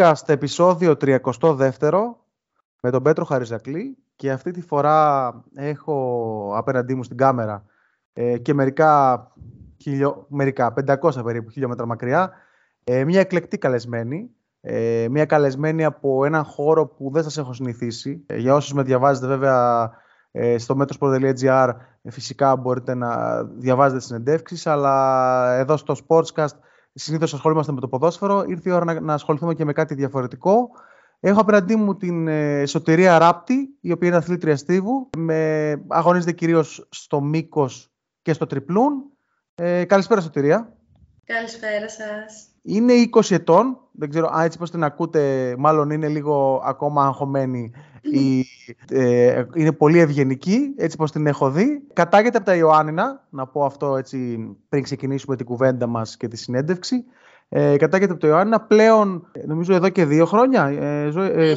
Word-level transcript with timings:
Sportscast 0.00 0.28
επεισόδιο 0.28 0.96
32 1.00 1.22
με 2.82 2.90
τον 2.90 3.02
Πέτρο 3.02 3.24
Χαριζακλή 3.24 3.96
και 4.16 4.30
αυτή 4.30 4.50
τη 4.50 4.60
φορά 4.60 5.32
έχω 5.54 6.52
απέναντί 6.56 6.94
μου 6.94 7.02
στην 7.02 7.16
κάμερα 7.16 7.64
ε, 8.12 8.38
και 8.38 8.54
μερικά, 8.54 9.26
χιλιο, 9.76 10.26
μερικά 10.28 10.74
500 10.86 11.24
περίπου 11.24 11.50
χιλιόμετρα 11.50 11.86
μακριά 11.86 12.32
ε, 12.84 13.04
μια 13.04 13.20
εκλεκτή 13.20 13.58
καλεσμένη 13.58 14.30
ε, 14.60 15.06
μια 15.10 15.24
καλεσμένη 15.24 15.84
από 15.84 16.24
έναν 16.24 16.44
χώρο 16.44 16.86
που 16.86 17.10
δεν 17.12 17.22
σας 17.22 17.38
έχω 17.38 17.52
συνηθίσει. 17.52 18.22
Ε, 18.26 18.36
για 18.36 18.54
όσους 18.54 18.72
με 18.72 18.82
διαβάζετε 18.82 19.26
βέβαια 19.26 19.90
ε, 20.30 20.58
στο 20.58 20.76
metrosport.gr 20.78 21.68
φυσικά 22.08 22.56
μπορείτε 22.56 22.94
να 22.94 23.42
διαβάζετε 23.44 24.00
συνεντεύξεις 24.00 24.66
αλλά 24.66 25.54
εδώ 25.56 25.76
στο 25.76 25.94
Sportscast 26.06 26.54
Συνήθως 26.94 27.34
ασχολούμαστε 27.34 27.72
με 27.72 27.80
το 27.80 27.88
ποδόσφαιρο. 27.88 28.44
Ήρθε 28.46 28.70
η 28.70 28.72
ώρα 28.72 28.84
να, 28.84 29.00
να 29.00 29.14
ασχοληθούμε 29.14 29.54
και 29.54 29.64
με 29.64 29.72
κάτι 29.72 29.94
διαφορετικό. 29.94 30.70
Έχω 31.20 31.40
απέναντί 31.40 31.76
μου 31.76 31.96
την 31.96 32.28
ε, 32.28 32.66
Σωτηρία 32.66 33.18
Ράπτη, 33.18 33.76
η 33.80 33.92
οποία 33.92 34.08
είναι 34.08 34.16
αθλήτρια 34.16 34.56
στίβου. 34.56 35.10
Με, 35.18 35.70
αγωνίζεται 35.88 36.32
κυρίως 36.32 36.88
στο 36.90 37.20
μήκος 37.20 37.92
και 38.22 38.32
στο 38.32 38.46
τριπλούν. 38.46 39.04
Ε, 39.54 39.84
καλησπέρα, 39.84 40.20
Σωτηρία. 40.20 40.76
Καλησπέρα 41.24 41.88
σας. 41.88 42.48
Είναι 42.62 42.92
20 43.12 43.30
ετών. 43.30 43.78
Δεν 43.92 44.10
ξέρω 44.10 44.30
αν 44.32 44.44
έτσι 44.44 44.58
πώς 44.58 44.70
την 44.70 44.84
ακούτε, 44.84 45.54
μάλλον 45.58 45.90
είναι 45.90 46.08
λίγο 46.08 46.62
ακόμα 46.64 47.04
αγχωμένη. 47.04 47.72
Η, 48.00 48.46
ε, 48.90 49.44
είναι 49.54 49.72
πολύ 49.72 49.98
ευγενική, 49.98 50.74
έτσι 50.76 50.96
πως 50.96 51.12
την 51.12 51.26
έχω 51.26 51.50
δει. 51.50 51.82
Κατάγεται 51.92 52.36
από 52.36 52.46
τα 52.46 52.56
Ιωάννινα, 52.56 53.26
να 53.30 53.46
πω 53.46 53.64
αυτό 53.64 53.96
έτσι 53.96 54.48
πριν 54.68 54.82
ξεκινήσουμε 54.82 55.36
την 55.36 55.46
κουβέντα 55.46 55.86
μας 55.86 56.16
και 56.16 56.28
τη 56.28 56.36
συνέντευξη. 56.36 57.04
Ε, 57.48 57.76
κατάγεται 57.76 58.12
από 58.12 58.20
το 58.20 58.26
Ιωάννινα 58.26 58.60
πλέον, 58.60 59.26
νομίζω 59.46 59.74
εδώ 59.74 59.88
και 59.88 60.04
δύο 60.04 60.26
χρόνια. 60.26 60.66
Ε, 60.66 61.10
ζω, 61.10 61.22
ε, 61.22 61.54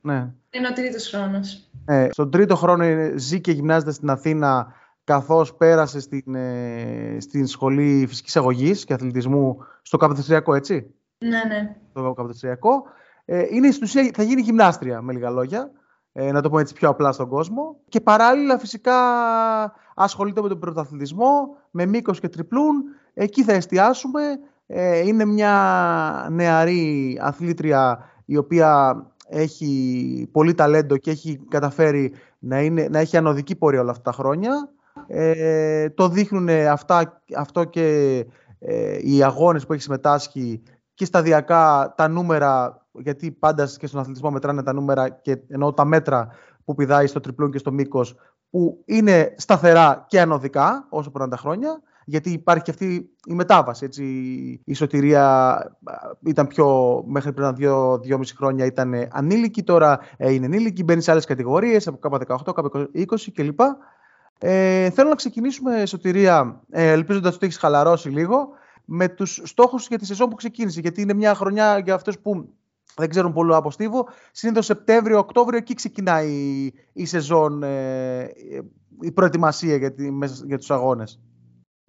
ναι. 0.00 0.30
Είναι 0.50 0.68
ο 0.70 0.72
τρίτος 0.72 1.08
χρόνος. 1.08 1.70
Ε, 1.84 2.08
στον 2.10 2.30
τρίτο 2.30 2.56
χρόνο 2.56 2.84
ζει 3.16 3.40
και 3.40 3.52
γυμνάζεται 3.52 3.92
στην 3.92 4.10
Αθήνα 4.10 4.74
καθώς 5.04 5.54
πέρασε 5.54 6.00
στην, 6.00 6.34
ε, 6.34 7.16
στην 7.20 7.46
σχολή 7.46 8.04
φυσικής 8.08 8.36
αγωγής 8.36 8.84
και 8.84 8.92
αθλητισμού 8.92 9.58
στο 9.82 9.96
καποδιστριακό, 9.96 10.54
έτσι; 10.54 10.94
Ναι, 11.18 11.28
ναι. 11.48 11.76
Στο 11.90 12.12
καποδιστριακό. 12.12 12.82
Ε, 13.30 13.46
είναι 13.50 13.70
στην 13.70 13.84
ουσία, 13.84 14.10
θα 14.14 14.22
γίνει 14.22 14.40
γυμνάστρια, 14.40 15.02
με 15.02 15.12
λίγα 15.12 15.30
λόγια, 15.30 15.70
ε, 16.12 16.32
να 16.32 16.42
το 16.42 16.48
πούμε 16.48 16.60
έτσι 16.60 16.74
πιο 16.74 16.88
απλά 16.88 17.12
στον 17.12 17.28
κόσμο. 17.28 17.76
Και 17.88 18.00
παράλληλα 18.00 18.58
φυσικά 18.58 18.94
ασχολείται 19.94 20.42
με 20.42 20.48
τον 20.48 20.58
πρωταθλητισμό, 20.58 21.56
με 21.70 21.86
μήκος 21.86 22.20
και 22.20 22.28
τριπλούν. 22.28 22.82
Εκεί 23.14 23.44
θα 23.44 23.52
εστιάσουμε. 23.52 24.22
Ε, 24.66 24.98
είναι 24.98 25.24
μια 25.24 26.28
νεαρή 26.30 27.18
αθλήτρια 27.22 27.98
η 28.24 28.36
οποία 28.36 29.02
έχει 29.28 30.28
πολύ 30.32 30.54
ταλέντο 30.54 30.96
και 30.96 31.10
έχει 31.10 31.40
καταφέρει 31.48 32.12
να, 32.38 32.60
είναι, 32.60 32.88
να 32.90 32.98
έχει 32.98 33.16
ανωδική 33.16 33.56
πορεία 33.56 33.80
όλα 33.80 33.90
αυτά 33.90 34.02
τα 34.02 34.12
χρόνια. 34.12 34.72
Ε, 35.06 35.90
το 35.90 36.08
δείχνουν 36.08 36.48
αυτά, 36.48 37.22
αυτό 37.36 37.64
και 37.64 38.18
ε, 38.58 38.98
οι 39.00 39.22
αγώνες 39.22 39.66
που 39.66 39.72
έχει 39.72 39.82
συμμετάσχει 39.82 40.62
και 40.94 41.04
σταδιακά 41.04 41.94
τα 41.96 42.08
νούμερα, 42.08 42.86
γιατί 43.02 43.30
πάντα 43.30 43.68
και 43.78 43.86
στον 43.86 44.00
αθλητισμό 44.00 44.30
μετράνε 44.30 44.62
τα 44.62 44.72
νούμερα 44.72 45.08
και 45.08 45.38
εννοώ 45.48 45.72
τα 45.72 45.84
μέτρα 45.84 46.28
που 46.64 46.74
πηδάει 46.74 47.06
στο 47.06 47.20
τριπλούν 47.20 47.50
και 47.50 47.58
στο 47.58 47.72
μήκος, 47.72 48.14
που 48.50 48.82
είναι 48.84 49.34
σταθερά 49.36 50.04
και 50.08 50.20
ανωδικά 50.20 50.86
όσο 50.88 51.10
περνάνε 51.10 51.30
τα 51.30 51.36
χρόνια, 51.36 51.82
γιατί 52.04 52.30
υπάρχει 52.30 52.62
και 52.62 52.70
αυτή 52.70 53.10
η 53.26 53.34
μετάβαση. 53.34 53.84
Έτσι. 53.84 54.04
Η 54.64 54.74
σωτηρία 54.74 55.58
ήταν 56.24 56.46
πιο, 56.46 57.02
μέχρι 57.06 57.32
πριν 57.32 57.54
δύο, 57.54 57.98
δυόμιση 58.02 58.36
χρόνια 58.36 58.64
ήταν 58.64 59.08
ανήλικη, 59.10 59.62
τώρα 59.62 60.00
είναι 60.18 60.46
ενήλικη, 60.46 60.84
μπαίνει 60.84 61.02
σε 61.02 61.10
άλλες 61.10 61.24
κατηγορίες, 61.24 61.86
από 61.86 61.98
K18, 62.02 62.52
K20 62.94 63.32
κλπ. 63.34 63.60
Ε, 64.38 64.90
θέλω 64.90 65.08
να 65.08 65.14
ξεκινήσουμε, 65.14 65.86
Σωτηρία, 65.86 66.60
ε, 66.70 66.90
ελπίζοντας 66.90 67.34
ότι 67.34 67.46
έχεις 67.46 67.58
χαλαρώσει 67.58 68.08
λίγο, 68.08 68.48
με 68.84 69.08
τους 69.08 69.40
στόχους 69.44 69.86
για 69.88 69.98
τη 69.98 70.06
σεζόν 70.06 70.28
που 70.28 70.36
ξεκίνησε. 70.36 70.80
Γιατί 70.80 71.00
είναι 71.00 71.14
μια 71.14 71.34
χρονιά 71.34 71.78
για 71.78 71.94
αυτούς 71.94 72.18
που 72.18 72.48
δεν 72.98 73.08
ξέρουν 73.08 73.32
πολύ 73.32 73.54
από 73.54 73.70
Στίβο. 73.70 74.08
Συνήθως 74.32 74.64
Σεπτέμβριο-Οκτώβριο 74.64 75.58
εκεί 75.58 75.74
ξεκινάει 75.74 76.30
η, 76.30 76.74
η 76.92 77.06
σεζόν, 77.06 77.62
ε, 77.62 78.30
η 79.00 79.12
προετοιμασία 79.12 79.76
για, 79.76 79.94
τη, 79.94 80.08
για 80.46 80.58
τους 80.58 80.70
αγώνες. 80.70 81.20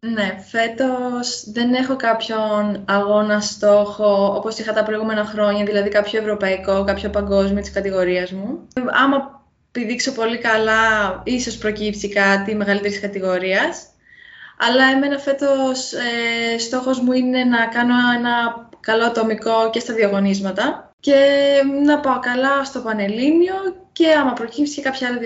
Ναι, 0.02 0.38
φέτος 0.50 1.52
δεν 1.52 1.74
έχω 1.74 1.96
κάποιον 1.96 2.84
αγώνα 2.88 3.40
στόχο 3.40 4.36
όπως 4.36 4.58
είχα 4.58 4.74
τα 4.74 4.84
προηγούμενα 4.84 5.26
χρόνια, 5.26 5.66
δηλαδή 5.66 5.90
κάποιο 5.90 6.20
ευρωπαϊκό, 6.20 6.84
κάποιο 6.84 7.10
παγκόσμιο 7.10 7.62
της 7.62 7.72
κατηγορίας 7.72 8.32
μου. 8.32 8.68
Άμα 9.04 9.48
πηδήξω 9.72 10.12
πολύ 10.12 10.38
καλά, 10.38 10.82
ίσως 11.24 11.58
προκύψει 11.58 12.10
κάτι 12.10 12.56
μεγαλύτερης 12.56 13.00
κατηγορίας. 13.00 13.88
Αλλά 14.58 14.84
εμένα 14.86 15.18
φέτος 15.18 15.94
ε, 15.94 16.58
στόχος 16.58 17.00
μου 17.00 17.12
είναι 17.12 17.44
να 17.44 17.66
κάνω 17.66 17.94
ένα 18.18 18.68
καλό 18.80 19.06
ατομικό 19.06 19.70
και 19.72 19.80
στα 19.80 19.94
διαγωνίσματα 19.94 20.89
και 21.00 21.16
να 21.86 22.00
πάω 22.00 22.20
καλά 22.20 22.64
στο 22.64 22.80
Πανελλήνιο 22.80 23.56
και 23.92 24.14
άμα 24.14 24.34
προκύψει 24.34 24.76
και 24.76 24.82
κάποια 24.82 25.08
άλλη 25.08 25.20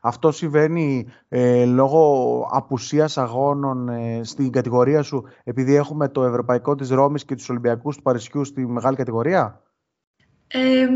Αυτό 0.00 0.32
συμβαίνει 0.32 1.06
ε, 1.28 1.64
λόγω 1.64 2.46
απουσίας 2.52 3.18
αγώνων 3.18 3.88
ε, 3.88 4.20
στην 4.24 4.50
κατηγορία 4.50 5.02
σου 5.02 5.24
επειδή 5.44 5.74
έχουμε 5.74 6.08
το 6.08 6.24
Ευρωπαϊκό 6.24 6.74
της 6.74 6.90
Ρώμης 6.90 7.24
και 7.24 7.34
τους 7.34 7.48
Ολυμπιακούς 7.48 7.96
του 7.96 8.02
Παρισιού 8.02 8.44
στη 8.44 8.66
μεγάλη 8.66 8.96
κατηγορία; 8.96 9.62
Ε, 10.46 10.86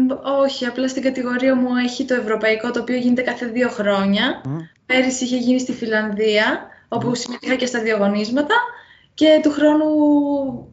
όχι, 0.42 0.66
απλά 0.66 0.88
στην 0.88 1.02
κατηγορία 1.02 1.56
μου 1.56 1.76
έχει 1.76 2.04
το 2.04 2.14
ευρωπαϊκό, 2.14 2.70
το 2.70 2.80
οποίο 2.80 2.96
γίνεται 2.96 3.22
κάθε 3.22 3.46
δύο 3.46 3.68
χρόνια. 3.68 4.42
Mm. 4.44 4.48
Πέρυσι 4.86 5.24
είχε 5.24 5.36
γίνει 5.36 5.58
στη 5.58 5.72
Φιλανδία, 5.72 6.66
όπου 6.88 7.10
mm. 7.10 7.16
συμμετείχα 7.16 7.54
και 7.54 7.66
στα 7.66 7.82
διαγωνίσματα 7.82 8.54
και 9.14 9.40
του 9.42 9.50
χρόνου 9.50 9.86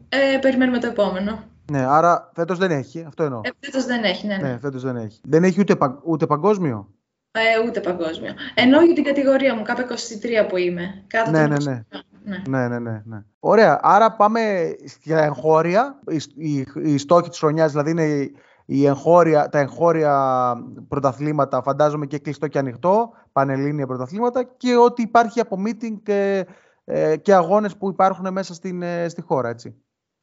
ε, 0.08 0.38
περιμένουμε 0.38 0.78
το 0.78 0.86
επόμενο. 0.86 1.44
Ναι, 1.72 1.84
άρα 1.86 2.30
φέτος 2.34 2.58
δεν 2.58 2.70
έχει, 2.70 3.04
αυτό 3.06 3.22
εννοώ. 3.22 3.40
Ε, 3.44 3.50
φέτος 3.60 3.84
δεν 3.84 4.04
έχει, 4.04 4.26
ναι. 4.26 4.36
ναι. 4.36 4.48
ναι 4.48 4.58
φέτος 4.58 4.82
δεν 4.82 4.96
έχει. 4.96 5.20
Δεν 5.24 5.44
έχει 5.44 5.60
ούτε, 5.60 5.76
ούτε 6.04 6.26
παγκόσμιο; 6.26 6.88
Ε, 7.30 7.66
ούτε 7.66 7.80
παγκόσμιο. 7.80 8.32
Ενώ 8.54 8.82
για 8.82 8.94
την 8.94 9.04
κατηγορία 9.04 9.54
μου, 9.54 9.62
κάπου 9.62 9.82
23 9.82 10.48
που 10.48 10.56
είμαι. 10.56 11.04
Κάτω 11.06 11.30
ναι, 11.30 11.46
ναι, 11.46 11.56
ναι. 11.62 11.84
Ναι. 12.24 12.42
ναι. 12.48 12.68
ναι, 12.68 12.78
ναι, 12.78 13.02
ναι, 13.04 13.22
Ωραία. 13.38 13.80
Άρα 13.82 14.16
πάμε 14.16 14.74
για 15.02 15.18
εγχώρια. 15.18 16.00
Οι, 16.06 16.22
οι, 16.34 16.66
οι 16.82 16.98
στόχοι 16.98 17.28
της 17.28 17.38
χρονιάς 17.38 17.70
δηλαδή 17.70 17.90
είναι 17.90 18.30
η 18.70 18.86
εγχώρια, 18.86 19.48
τα 19.48 19.58
εγχώρια 19.58 20.54
πρωταθλήματα, 20.88 21.62
φαντάζομαι 21.62 22.06
και 22.06 22.18
κλειστό 22.18 22.48
και 22.48 22.58
ανοιχτό, 22.58 23.12
πανελλήνια 23.32 23.86
πρωταθλήματα 23.86 24.44
και 24.44 24.76
ότι 24.76 25.02
υπάρχει 25.02 25.40
από 25.40 25.62
meeting 25.66 26.00
και, 26.02 26.46
ε, 26.84 27.16
και 27.16 27.34
αγώνες 27.34 27.76
που 27.76 27.88
υπάρχουν 27.88 28.32
μέσα 28.32 28.54
στην, 28.54 28.82
ε, 28.82 29.08
στη 29.08 29.20
χώρα, 29.20 29.48
έτσι. 29.48 29.74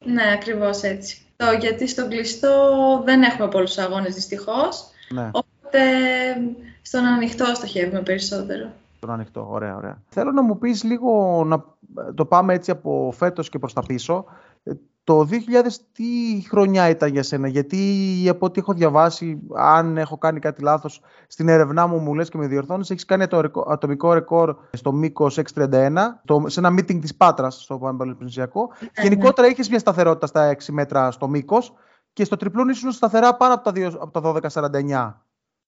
Ναι, 0.05 0.31
ακριβώς 0.33 0.81
έτσι. 0.81 1.24
Το, 1.35 1.45
γιατί 1.59 1.87
στο 1.87 2.07
κλειστό 2.07 3.01
δεν 3.05 3.23
έχουμε 3.23 3.47
πολλούς 3.47 3.77
αγώνες 3.77 4.13
δυστυχώς, 4.13 4.89
ναι. 5.09 5.29
οπότε 5.31 5.79
στον 6.81 7.05
ανοιχτό 7.05 7.45
στοχεύουμε 7.45 8.01
περισσότερο. 8.01 8.69
Στον 8.97 9.11
ανοιχτό, 9.11 9.47
ωραία, 9.49 9.75
ωραία. 9.75 10.01
Θέλω 10.09 10.31
να 10.31 10.41
μου 10.41 10.57
πεις 10.57 10.83
λίγο, 10.83 11.43
να 11.45 11.63
το 12.15 12.25
πάμε 12.25 12.53
έτσι 12.53 12.71
από 12.71 13.13
φέτος 13.17 13.49
και 13.49 13.59
προς 13.59 13.73
τα 13.73 13.81
πίσω, 13.81 14.25
το 15.05 15.19
2000 15.19 15.25
τι 15.91 16.03
χρονιά 16.49 16.89
ήταν 16.89 17.09
για 17.09 17.23
σένα, 17.23 17.47
γιατί 17.47 18.27
από 18.29 18.45
ό,τι 18.45 18.59
έχω 18.59 18.73
διαβάσει, 18.73 19.39
αν 19.55 19.97
έχω 19.97 20.17
κάνει 20.17 20.39
κάτι 20.39 20.61
λάθος, 20.61 21.01
στην 21.27 21.47
έρευνά 21.47 21.87
μου 21.87 21.99
μου 21.99 22.13
λες 22.13 22.29
και 22.29 22.37
με 22.37 22.47
διορθώνεις, 22.47 22.89
έχεις 22.89 23.05
κάνει 23.05 23.27
το 23.27 23.65
ατομικό 23.67 24.13
ρεκόρ 24.13 24.55
στο 24.71 24.91
μήκος 24.91 25.39
631, 25.55 25.93
το, 26.25 26.43
σε 26.45 26.59
ένα 26.59 26.69
meeting 26.69 26.99
της 27.01 27.15
Πάτρας 27.15 27.61
στο 27.63 27.77
Πανεπιστημιακό. 27.77 28.69
Ε, 28.93 29.01
Γενικότερα 29.01 29.47
είχες 29.47 29.69
μια 29.69 29.79
σταθερότητα 29.79 30.27
στα 30.27 30.55
6 30.55 30.71
μέτρα 30.71 31.11
στο 31.11 31.27
μήκος 31.27 31.73
και 32.13 32.23
στο 32.23 32.35
τριπλούν 32.35 32.69
ήσουν 32.69 32.91
σταθερά 32.91 33.35
πάνω 33.35 33.53
από 33.53 33.71
τα, 33.71 33.97
από 33.99 34.41
τα 34.41 34.49
1249 34.83 35.13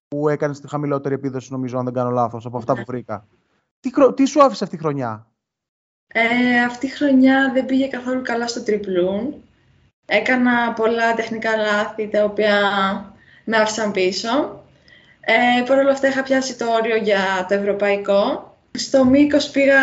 που 0.07 0.29
έκανες 0.29 0.59
τη 0.59 0.67
χαμηλότερη 0.67 1.15
επίδοση, 1.15 1.51
νομίζω, 1.51 1.77
αν 1.77 1.83
δεν 1.83 1.93
κάνω 1.93 2.09
λάθος, 2.09 2.45
από 2.45 2.57
αυτά 2.57 2.73
που 2.73 2.83
βρήκα. 2.87 3.27
Τι, 3.79 3.89
τι 4.13 4.25
σου 4.25 4.43
άφησε 4.43 4.63
αυτή 4.63 4.75
η 4.75 4.79
χρονιά; 4.79 5.27
Ε, 6.13 6.61
αυτή 6.65 6.85
η 6.85 6.89
χρονιά 6.89 7.51
δεν 7.53 7.65
πήγε 7.65 7.87
καθόλου 7.87 8.21
καλά 8.21 8.47
στο 8.47 8.63
τριπλούν. 8.63 9.43
Έκανα 10.05 10.73
πολλά 10.73 11.13
τεχνικά 11.13 11.55
λάθη 11.57 12.09
τα 12.09 12.23
οποία 12.23 12.61
με 13.43 13.57
άφησαν 13.57 13.91
πίσω. 13.91 14.63
Ε, 15.19 15.63
Παρ' 15.65 15.77
όλα 15.77 15.91
αυτά 15.91 16.07
είχα 16.07 16.23
πιάσει 16.23 16.57
το 16.57 16.71
όριο 16.71 16.95
για 16.95 17.45
το 17.49 17.53
ευρωπαϊκό. 17.53 18.55
Στο 18.71 19.05
μήκος 19.05 19.49
πήγα 19.49 19.79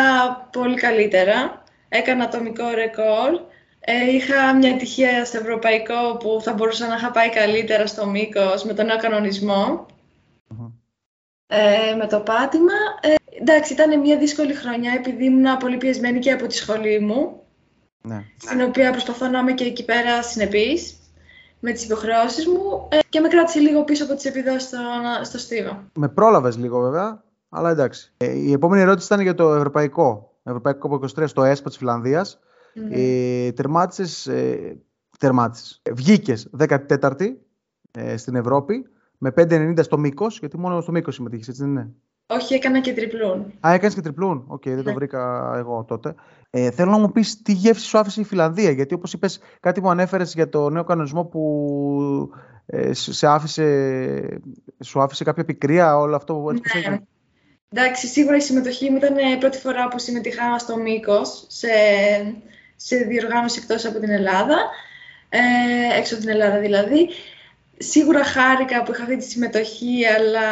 πολύ 0.52 0.74
καλύτερα. 0.74 1.62
Έκανα 1.88 2.24
ατομικό 2.24 2.68
ρεκόρ. 2.68 3.40
Ε, 3.80 4.10
είχα 4.10 4.54
μια 4.54 4.76
τυχαία 4.76 5.24
στο 5.24 5.38
ευρωπαϊκό 5.38 6.16
που 6.16 6.40
θα 6.42 6.52
μπορούσα 6.52 6.86
να 6.86 6.94
είχα 6.94 7.10
πάει 7.10 7.28
καλύτερα 7.30 7.86
στο 7.86 8.06
μήκος 8.06 8.64
με 8.64 8.74
τον 8.74 8.86
νέο 8.86 9.86
Ε, 11.46 11.94
με 11.94 12.06
το 12.06 12.20
πάτημα. 12.20 12.72
Ε, 13.34 13.40
εντάξει, 13.40 13.72
ήταν 13.72 14.00
μια 14.00 14.18
δύσκολη 14.18 14.54
χρονιά 14.54 14.92
επειδή 14.92 15.24
ήμουν 15.24 15.56
πολύ 15.56 15.76
πιεσμένη 15.76 16.18
και 16.18 16.32
από 16.32 16.46
τη 16.46 16.54
σχολή 16.54 17.00
μου. 17.00 17.42
Ναι. 18.00 18.24
Στην 18.36 18.60
οποία 18.60 18.90
προσπαθώ 18.90 19.28
να 19.28 19.38
είμαι 19.38 19.52
και 19.52 19.64
εκεί 19.64 19.84
πέρα 19.84 20.22
συνεπής. 20.22 20.98
με 21.60 21.72
τις 21.72 21.84
υποχρεώσεις 21.84 22.46
μου 22.46 22.88
ε, 22.90 22.98
και 23.08 23.20
με 23.20 23.28
κράτησε 23.28 23.58
λίγο 23.58 23.84
πίσω 23.84 24.04
από 24.04 24.14
τις 24.14 24.24
επιδόσεις 24.24 24.62
στο, 24.62 24.78
στο 25.22 25.38
στίβο. 25.38 25.84
Με 25.94 26.08
πρόλαβες 26.08 26.56
λίγο 26.56 26.80
βέβαια, 26.80 27.24
αλλά 27.48 27.70
εντάξει. 27.70 28.12
Ε, 28.16 28.32
η 28.32 28.52
επόμενη 28.52 28.82
ερώτηση 28.82 29.06
ήταν 29.06 29.20
για 29.20 29.34
το 29.34 29.54
Ευρωπαϊκό. 29.54 30.34
Ευρωπαϊκό 30.42 30.88
Κάτω 30.88 31.06
23 31.20 31.24
στο 31.26 31.44
Έσποο 31.44 31.68
της 31.68 31.78
Φιλανδίας. 31.78 32.38
Μμ. 32.74 32.90
Ε, 32.90 33.52
τερμάτισες, 33.52 34.26
ε, 34.26 34.76
τερμάτισες. 35.18 35.82
Βγήκες 35.92 36.50
14η 36.58 37.36
ε, 37.90 38.16
στην 38.16 38.34
Ευρώπη 38.34 38.86
με 39.18 39.32
5,90 39.36 39.78
στο 39.80 39.98
μήκος, 39.98 40.38
γιατί 40.38 40.58
μόνο 40.58 40.80
στο 40.80 40.92
μήκος 40.92 41.14
συμμετείχες, 41.14 41.48
έτσι 41.48 41.62
δεν 41.62 41.70
είναι; 41.70 41.94
Όχι, 42.26 42.54
έκανα 42.54 42.80
και 42.80 42.92
τριπλούν. 42.92 43.52
Α, 43.66 43.72
έκανες 43.72 43.94
και 43.94 44.00
τριπλούν. 44.00 44.44
Ok, 44.48 44.62
okay, 44.62 44.70
δεν 44.74 44.82
το 44.82 44.88
ναι. 44.88 44.94
βρήκα 44.94 45.52
εγώ 45.56 45.84
τότε. 45.88 46.14
Ε, 46.50 46.70
θέλω 46.70 46.90
να 46.90 46.98
μου 46.98 47.12
πεις 47.12 47.42
τι 47.42 47.52
γεύση 47.52 47.86
σου 47.86 47.98
άφησε 47.98 48.20
η 48.20 48.24
Φιλανδία, 48.24 48.70
γιατί 48.70 48.94
όπως 48.94 49.12
είπες, 49.12 49.40
κάτι 49.60 49.80
μου 49.80 49.90
ανέφερες 49.90 50.34
για 50.34 50.48
το 50.48 50.70
νέο 50.70 50.84
κανονισμό 50.84 51.24
που 51.24 52.30
ε, 52.66 52.92
σε 52.92 53.26
άφησε, 53.26 54.40
σου 54.84 55.02
άφησε 55.02 55.24
κάποια 55.24 55.44
πικρία, 55.44 55.98
όλο 55.98 56.16
αυτό 56.16 56.46
έτσι 56.50 56.62
ναι. 56.74 56.80
έγινε; 56.80 57.06
Εντάξει, 57.76 58.06
σίγουρα 58.06 58.36
η 58.36 58.40
συμμετοχή 58.40 58.90
μου 58.90 58.96
ήταν 58.96 59.16
η 59.16 59.38
πρώτη 59.38 59.58
φορά 59.58 59.88
που 59.88 59.98
συμμετείχα 59.98 60.58
στο 60.58 60.76
μήκος 60.76 61.44
σε, 61.48 61.68
σε 62.76 62.96
διοργάνωση 62.96 63.60
εκτός 63.62 63.84
από 63.84 63.98
την 63.98 64.10
Ελλάδα. 64.10 64.56
Ε, 65.28 65.98
έξω 65.98 66.14
από 66.14 66.22
την 66.24 66.32
Ελλάδα 66.32 66.58
δηλαδή. 66.58 67.08
Σίγουρα 67.78 68.24
χάρηκα 68.24 68.82
που 68.82 68.92
είχα 68.92 69.02
αυτή 69.02 69.16
τη 69.16 69.24
συμμετοχή, 69.24 70.06
αλλά 70.06 70.48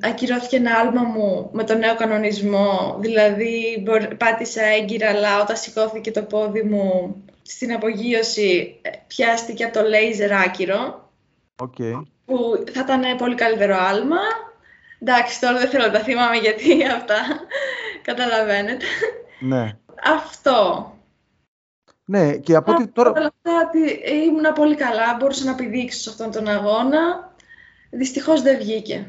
ακυρώθηκε 0.00 0.56
ένα 0.56 0.78
άλμα 0.78 1.02
μου 1.02 1.50
με 1.52 1.64
τον 1.64 1.78
νέο 1.78 1.96
κανονισμό. 1.96 2.96
Δηλαδή, 3.00 3.84
πάτησα 4.18 4.62
έγκυρα, 4.62 5.08
αλλά 5.08 5.40
όταν 5.40 5.56
σηκώθηκε 5.56 6.10
το 6.10 6.22
πόδι 6.22 6.62
μου 6.62 7.16
στην 7.42 7.72
απογείωση, 7.72 8.78
ε, 8.82 8.90
πιάστηκε 9.06 9.64
από 9.64 9.78
το 9.78 9.88
λέιζερ 9.88 10.32
άκυρο. 10.32 11.10
Okay. 11.56 12.02
Που 12.24 12.64
θα 12.72 12.80
ήταν 12.80 13.16
πολύ 13.16 13.34
καλύτερο 13.34 13.76
άλμα. 13.78 14.20
Εντάξει, 14.98 15.40
τώρα 15.40 15.58
δεν 15.58 15.68
θέλω 15.68 15.84
να 15.84 15.92
τα 15.92 16.00
θυμάμαι 16.00 16.36
γιατί 16.36 16.84
αυτά 16.96 17.16
καταλαβαίνετε. 18.02 18.84
Ναι. 19.40 19.76
Αυτό. 20.04 20.92
Ναι, 22.04 22.36
και 22.36 22.54
από 22.54 22.72
ό,τι 22.72 22.86
τώρα... 22.86 23.10
Όλα 23.10 23.32
αυτά 23.44 23.70
ήμουν 24.24 24.52
πολύ 24.54 24.74
καλά, 24.74 25.16
μπορούσα 25.18 25.44
να 25.44 25.54
πηδήξω 25.54 25.98
σε 25.98 26.10
αυτόν 26.10 26.30
τον 26.30 26.48
αγώνα. 26.48 27.32
Δυστυχώς 27.90 28.42
δεν 28.42 28.58
βγήκε. 28.58 29.06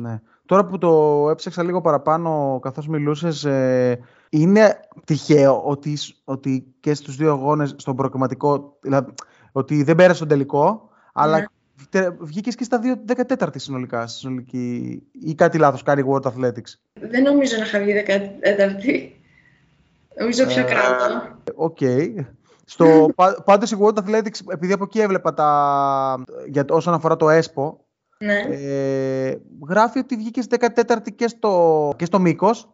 Ναι. 0.00 0.20
Τώρα 0.46 0.64
που 0.64 0.78
το 0.78 1.26
έψαξα 1.30 1.62
λίγο 1.62 1.80
παραπάνω 1.80 2.58
καθώς 2.62 2.88
μιλούσες, 2.88 3.44
ε, 3.44 3.98
είναι 4.30 4.80
τυχαίο 5.04 5.62
ότι, 5.64 5.98
ότι 6.24 6.74
και 6.80 6.94
στους 6.94 7.16
δύο 7.16 7.32
αγώνες, 7.32 7.74
στον 7.76 7.96
προκριματικό, 7.96 8.76
δηλαδή 8.80 9.12
ότι 9.52 9.82
δεν 9.82 9.96
πέρασες 9.96 10.18
τον 10.18 10.28
τελικό, 10.28 10.88
αλλά 11.12 11.50
ναι. 11.90 12.08
βγήκες 12.20 12.54
και 12.54 12.64
στα 12.64 12.78
δύο 12.78 12.94
14 13.38 13.48
συνολικά, 13.54 14.06
συνολική, 14.06 15.02
ή 15.12 15.34
κάτι 15.34 15.58
λάθος 15.58 15.82
κάνει 15.82 16.02
World 16.08 16.26
Athletics. 16.26 16.72
Δεν 16.92 17.22
νομίζω 17.22 17.56
να 17.56 17.64
είχα 17.64 17.78
βγει 17.78 18.04
14η. 18.06 19.08
Νομίζω 20.20 20.46
πιο 20.46 20.60
ε, 20.60 20.64
κάτω. 20.64 21.36
Οκ. 21.54 21.78
Στο, 22.64 23.08
πάντως 23.44 23.70
η 23.70 23.76
World 23.80 23.98
Athletics, 23.98 24.40
επειδή 24.48 24.72
από 24.72 24.84
εκεί 24.84 25.00
έβλεπα 25.00 25.34
τα, 25.34 26.24
για, 26.48 26.64
όσον 26.68 26.94
αφορά 26.94 27.16
το 27.16 27.28
Έσποο, 27.28 27.87
ναι. 28.24 28.38
ε, 28.50 29.38
γράφει 29.68 29.98
ότι 29.98 30.16
βγήκες 30.16 30.42
14η 30.48 31.14
και 31.14 31.28
στο, 31.28 31.92
και 31.96 32.04
στο 32.04 32.18
μήκος, 32.18 32.70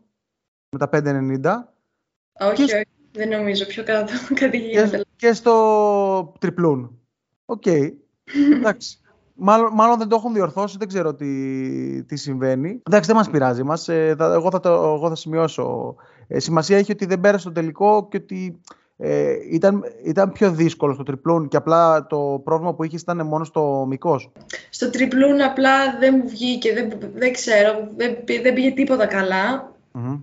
με 0.70 0.78
τα 0.78 0.88
5,90. 0.92 2.50
Όχι, 2.50 2.62
όχι, 2.62 2.86
δεν 3.12 3.28
νομίζω, 3.28 3.66
πιο 3.66 3.84
κάτω, 3.84 4.12
κάτι 4.34 4.58
γίνεται. 4.58 5.04
Και, 5.16 5.32
στο 5.32 6.32
τριπλούν. 6.40 6.98
Ok, 7.44 7.62
okay. 7.66 7.92
εντάξει. 8.56 8.98
Μάλλον, 9.36 9.72
μάλλον 9.72 9.98
δεν 9.98 10.08
το 10.08 10.16
έχουν 10.16 10.32
διορθώσει, 10.32 10.76
δεν 10.78 10.88
ξέρω 10.88 11.14
τι, 11.14 12.04
τι 12.04 12.16
συμβαίνει. 12.16 12.82
Εντάξει, 12.86 13.06
δεν 13.08 13.16
μας 13.16 13.30
πειράζει. 13.30 13.62
Μας, 13.62 13.88
ε, 13.88 14.14
θα, 14.18 14.32
εγώ, 14.32 14.50
θα 14.50 14.60
το, 14.60 14.70
εγώ 14.70 15.08
θα 15.08 15.14
σημειώσω. 15.14 15.94
Ε, 16.26 16.38
σημασία 16.38 16.78
έχει 16.78 16.92
ότι 16.92 17.06
δεν 17.06 17.20
πέρασες 17.20 17.44
το 17.44 17.52
τελικό 17.52 18.08
και 18.08 18.16
ότι 18.16 18.60
ε, 18.96 19.34
ήταν, 19.50 19.82
ήταν 20.04 20.32
πιο 20.32 20.50
δύσκολο 20.50 20.94
στο 20.94 21.02
τριπλούν 21.02 21.48
και 21.48 21.56
απλά 21.56 22.06
το 22.06 22.40
πρόβλημα 22.44 22.74
που 22.74 22.84
είχες 22.84 23.00
ήταν 23.00 23.26
μόνο 23.26 23.44
στο 23.44 23.84
μήκος. 23.88 24.20
Στο 24.70 24.90
τριπλούν 24.90 25.42
απλά 25.42 25.98
δεν 25.98 26.14
μου 26.22 26.28
βγήκε, 26.28 26.72
δεν, 26.72 26.92
δεν 27.14 27.32
ξέρω, 27.32 27.88
δεν, 27.96 28.16
δεν 28.42 28.54
πήγε 28.54 28.70
τίποτα 28.70 29.06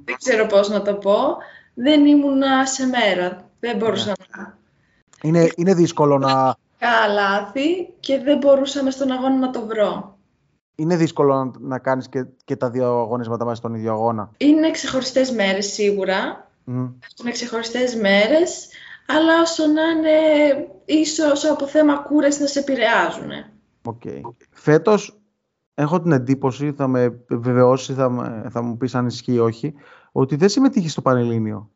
Δεν 0.05 0.17
ξέρω 0.17 0.45
πώς 0.45 0.69
να 0.69 0.81
το 0.81 0.93
πω. 0.93 1.37
Δεν 1.73 2.05
ήμουν 2.05 2.41
σε 2.63 2.85
μέρα. 2.85 3.49
Δεν 3.59 3.77
μπορούσα 3.77 4.11
yeah. 4.11 4.25
Ναι. 4.37 4.43
να... 4.43 4.57
Είναι, 5.21 5.51
είναι 5.55 5.73
δύσκολο 5.73 6.17
να... 6.17 6.55
λάθη 7.13 7.93
και 7.99 8.19
δεν 8.19 8.37
μπορούσα 8.37 8.91
στον 8.91 9.11
αγώνα 9.11 9.37
να 9.37 9.49
το 9.49 9.65
βρω. 9.65 10.17
Είναι 10.75 10.95
δύσκολο 10.95 11.35
να, 11.35 11.51
να 11.59 11.79
κάνεις 11.79 12.09
και, 12.09 12.25
και 12.43 12.55
τα 12.55 12.69
δύο 12.69 12.99
αγωνίσματα 12.99 13.43
μέσα 13.43 13.55
στον 13.55 13.73
ίδιο 13.73 13.91
αγώνα. 13.91 14.31
Είναι 14.37 14.71
ξεχωριστές 14.71 15.31
μέρες 15.31 15.65
σίγουρα. 15.65 16.50
Mm. 16.67 16.93
Είναι 17.21 17.31
ξεχωριστές 17.31 17.95
μέρες, 17.95 18.67
αλλά 19.07 19.41
όσο 19.41 19.67
να 19.67 19.81
είναι 19.81 20.67
ίσως 20.85 21.45
από 21.45 21.67
θέμα 21.67 21.95
κούραση 21.95 22.41
να 22.41 22.47
σε 22.47 22.59
επηρεάζουν. 22.59 23.31
Okay. 23.83 24.21
Φέτος 24.51 25.21
έχω 25.73 26.01
την 26.01 26.11
εντύπωση, 26.11 26.71
θα 26.71 26.87
με 26.87 27.19
βεβαιώσει, 27.29 27.93
θα, 27.93 28.09
θα 28.51 28.61
μου 28.61 28.77
πεις 28.77 28.95
αν 28.95 29.07
ισχύει 29.07 29.33
ή 29.33 29.39
όχι, 29.39 29.73
ότι 30.11 30.35
δεν 30.35 30.49
συμμετείχε 30.49 30.89
στο 30.89 31.01
Πανελλήνιο. 31.01 31.69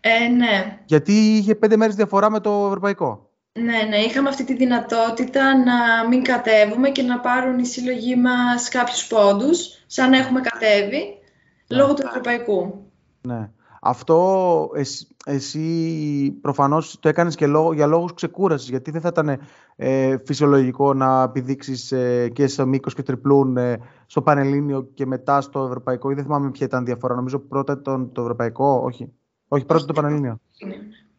Ε, 0.00 0.28
ναι. 0.28 0.78
Γιατί 0.84 1.12
είχε 1.12 1.54
πέντε 1.54 1.76
μέρες 1.76 1.94
διαφορά 1.94 2.30
με 2.30 2.40
το 2.40 2.64
Ευρωπαϊκό. 2.66 3.30
Ναι, 3.52 3.82
ναι, 3.88 3.96
είχαμε 3.96 4.28
αυτή 4.28 4.44
τη 4.44 4.54
δυνατότητα 4.54 5.56
να 5.56 6.08
μην 6.08 6.22
κατέβουμε 6.22 6.90
και 6.90 7.02
να 7.02 7.20
πάρουν 7.20 7.58
οι 7.58 7.66
σύλλογοι 7.66 8.16
μας 8.16 8.68
κάποιους 8.68 9.06
πόντους, 9.06 9.84
σαν 9.86 10.10
να 10.10 10.16
έχουμε 10.16 10.40
κατέβει, 10.40 11.18
ναι. 11.66 11.76
λόγω 11.76 11.94
του 11.94 12.06
Ευρωπαϊκού. 12.06 12.90
Ναι. 13.20 13.50
Αυτό 13.88 14.70
εσύ, 14.74 15.06
εσύ 15.24 16.38
προφανώς 16.40 16.98
το 17.00 17.08
έκανες 17.08 17.34
και 17.34 17.46
λόγω, 17.46 17.72
για 17.72 17.86
λόγους 17.86 18.14
ξεκούρασης, 18.14 18.68
γιατί 18.68 18.90
δεν 18.90 19.00
θα 19.00 19.08
ήταν 19.08 19.40
ε, 19.76 20.16
φυσιολογικό 20.24 20.94
να 20.94 21.22
επιδείξεις 21.22 21.92
ε, 21.92 22.28
και 22.28 22.46
σε 22.46 22.64
μήκος 22.64 22.94
και 22.94 23.02
τριπλούν 23.02 23.56
ε, 23.56 23.78
στο 24.06 24.22
Πανελλήνιο 24.22 24.90
και 24.94 25.06
μετά 25.06 25.40
στο 25.40 25.64
Ευρωπαϊκό. 25.64 26.10
Ή 26.10 26.14
δεν 26.14 26.24
θυμάμαι 26.24 26.50
ποια 26.50 26.66
ήταν 26.66 26.84
διαφορά. 26.84 27.14
Νομίζω 27.14 27.38
πρώτα 27.38 27.72
ήταν 27.80 28.12
το 28.12 28.20
Ευρωπαϊκό, 28.20 28.80
όχι. 28.84 29.12
Όχι, 29.48 29.64
πρώτα 29.64 29.84
το 29.84 29.92
Πανελλήνιο. 29.92 30.40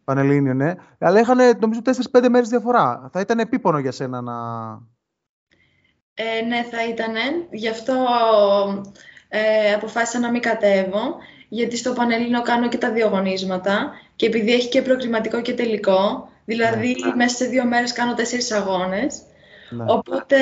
Πανελλήνιο, 0.03 0.53
ναι. 0.53 0.74
Αλλά 1.00 1.19
είχαν 1.19 1.38
νομίζω 1.59 1.81
4-5 2.12 2.27
μέρες 2.29 2.50
διαφορά. 2.50 3.09
Θα 3.12 3.19
ήταν 3.19 3.39
επίπονο 3.39 3.79
για 3.79 3.91
σένα 3.91 4.21
να... 4.21 4.36
Ε, 6.13 6.45
ναι, 6.45 6.63
θα 6.63 6.88
ήταν. 6.88 7.13
Γι' 7.51 7.69
αυτό 7.69 7.93
ε, 9.27 9.74
αποφάσισα 9.74 10.19
να 10.19 10.31
μην 10.31 10.41
κατέβω 10.41 11.15
γιατί 11.49 11.77
στο 11.77 11.93
Πανελλήνιο 11.93 12.41
κάνω 12.41 12.67
και 12.67 12.77
τα 12.77 12.91
δύο 12.91 13.05
αγωνίσματα 13.05 13.91
και 14.15 14.25
επειδή 14.25 14.53
έχει 14.53 14.69
και 14.69 14.81
προκριματικό 14.81 15.41
και 15.41 15.53
τελικό, 15.53 16.29
δηλαδή 16.45 16.95
ναι. 17.05 17.15
μέσα 17.15 17.35
σε 17.35 17.45
δύο 17.45 17.65
μέρες 17.65 17.93
κάνω 17.93 18.13
τέσσερις 18.13 18.51
αγώνες, 18.51 19.21
ναι. 19.69 19.83
οπότε 19.87 20.37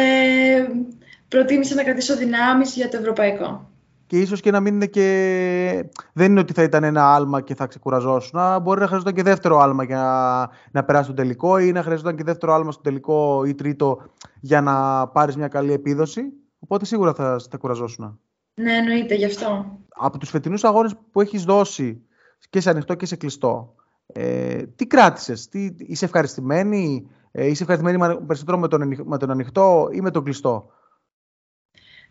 προτίμησα 1.27 1.75
να 1.75 1.83
κρατήσω 1.83 2.17
δυνάμεις 2.17 2.75
για 2.75 2.89
το 2.89 2.97
ευρωπαϊκό. 2.97 3.69
Και 4.07 4.19
ίσως 4.19 4.41
και 4.41 4.51
να 4.51 4.59
μην 4.59 4.74
είναι 4.74 4.85
και... 4.85 5.89
Δεν 6.13 6.31
είναι 6.31 6.39
ότι 6.39 6.53
θα 6.53 6.63
ήταν 6.63 6.83
ένα 6.83 7.13
άλμα 7.15 7.41
και 7.41 7.55
θα 7.55 7.65
ξεκουραζόσουν. 7.65 8.39
Μπορεί 8.62 8.79
να 8.79 8.85
χρειαζόταν 8.85 9.13
και 9.13 9.24
δεύτερο 9.24 9.59
άλμα 9.59 9.83
για 9.83 9.97
να, 9.97 10.50
να 10.71 10.83
περάσει 10.85 11.07
το 11.07 11.13
τελικό 11.13 11.57
ή 11.57 11.71
να 11.71 11.83
χρειαζόταν 11.83 12.15
και 12.15 12.24
δεύτερο 12.24 12.53
άλμα 12.53 12.71
στο 12.71 12.81
τελικό 12.81 13.43
ή 13.45 13.55
τρίτο 13.55 14.01
για 14.39 14.62
να 14.62 15.07
πάρεις 15.07 15.35
μια 15.35 15.47
καλή 15.47 15.74
επίδοση. 15.74 16.21
Οπότε 16.59 16.85
σίγουρα 16.85 17.13
θα, 17.13 17.39
θα 17.50 17.57
κουραζόσουν. 17.57 18.19
Ναι, 18.55 18.74
εννοείται 18.74 19.15
γι' 19.15 19.25
αυτό. 19.25 19.79
Από 19.89 20.17
τους 20.17 20.29
φετινούς 20.29 20.63
αγώνες 20.63 20.95
που 21.12 21.21
έχεις 21.21 21.43
δώσει 21.43 22.01
και 22.50 22.59
σε 22.59 22.69
ανοιχτό 22.69 22.95
και 22.95 23.05
σε 23.05 23.15
κλειστό, 23.15 23.75
ε, 24.07 24.63
τι 24.75 24.88
κράτησες, 24.88 25.47
τι, 25.50 25.75
είσαι 25.77 26.05
ευχαριστημένη, 26.05 27.09
ε, 27.31 27.47
είσαι 27.47 27.63
ευχαριστημένη 27.63 28.25
περισσότερο 28.25 28.57
με 28.57 28.67
τον, 28.67 28.95
με 29.03 29.17
τον 29.17 29.31
ανοιχτό 29.31 29.89
ή 29.91 30.01
με 30.01 30.12
τον 30.12 30.24
κλειστό; 30.24 30.69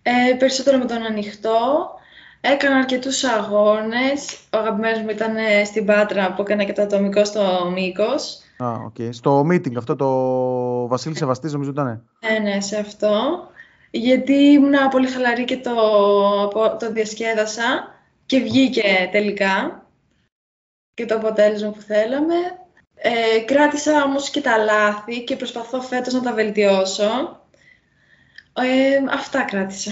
Ε, 0.02 0.34
περισσότερο 0.38 0.78
με 0.78 0.84
τον 0.84 1.02
ανοιχτό. 1.02 1.90
Έκανα 2.40 2.76
αρκετούς 2.76 3.24
αγώνες. 3.24 4.38
Ο 4.52 4.58
αγαπημένος 4.58 5.00
μου 5.00 5.10
ήταν 5.10 5.36
ε, 5.36 5.64
στην 5.64 5.84
Πάτρα 5.84 6.34
που 6.34 6.42
έκανα 6.42 6.64
και 6.64 6.72
το 6.72 6.82
ατομικό 6.82 7.24
στο 7.24 7.70
Μήκος. 7.74 8.38
Α, 8.58 8.72
okay. 8.88 9.08
Στο 9.12 9.40
meeting 9.40 9.74
αυτό 9.76 9.96
το 9.96 10.08
Βασίλη 10.88 11.16
Σεβαστής 11.16 11.52
νομίζω 11.52 11.70
ήταν. 11.70 12.04
Ναι, 12.20 12.38
ναι, 12.38 12.60
σε 12.60 12.76
αυτό 12.76 13.10
γιατί 13.96 14.32
ήμουν 14.32 14.74
πολύ 14.90 15.06
χαλαρή 15.06 15.44
και 15.44 15.56
το, 15.56 15.74
το 16.78 16.92
διασκέδασα 16.92 17.94
και 18.26 18.40
βγήκε 18.40 19.08
τελικά 19.12 19.86
και 20.94 21.06
το 21.06 21.14
αποτέλεσμα 21.14 21.70
που 21.70 21.80
θέλαμε. 21.80 22.34
Ε, 22.94 23.40
κράτησα 23.44 24.04
όμως 24.04 24.30
και 24.30 24.40
τα 24.40 24.56
λάθη 24.56 25.24
και 25.24 25.36
προσπαθώ 25.36 25.80
φέτος 25.80 26.12
να 26.12 26.20
τα 26.20 26.32
βελτιώσω. 26.32 27.40
Ε, 28.52 29.12
αυτά 29.12 29.42
κράτησα. 29.42 29.90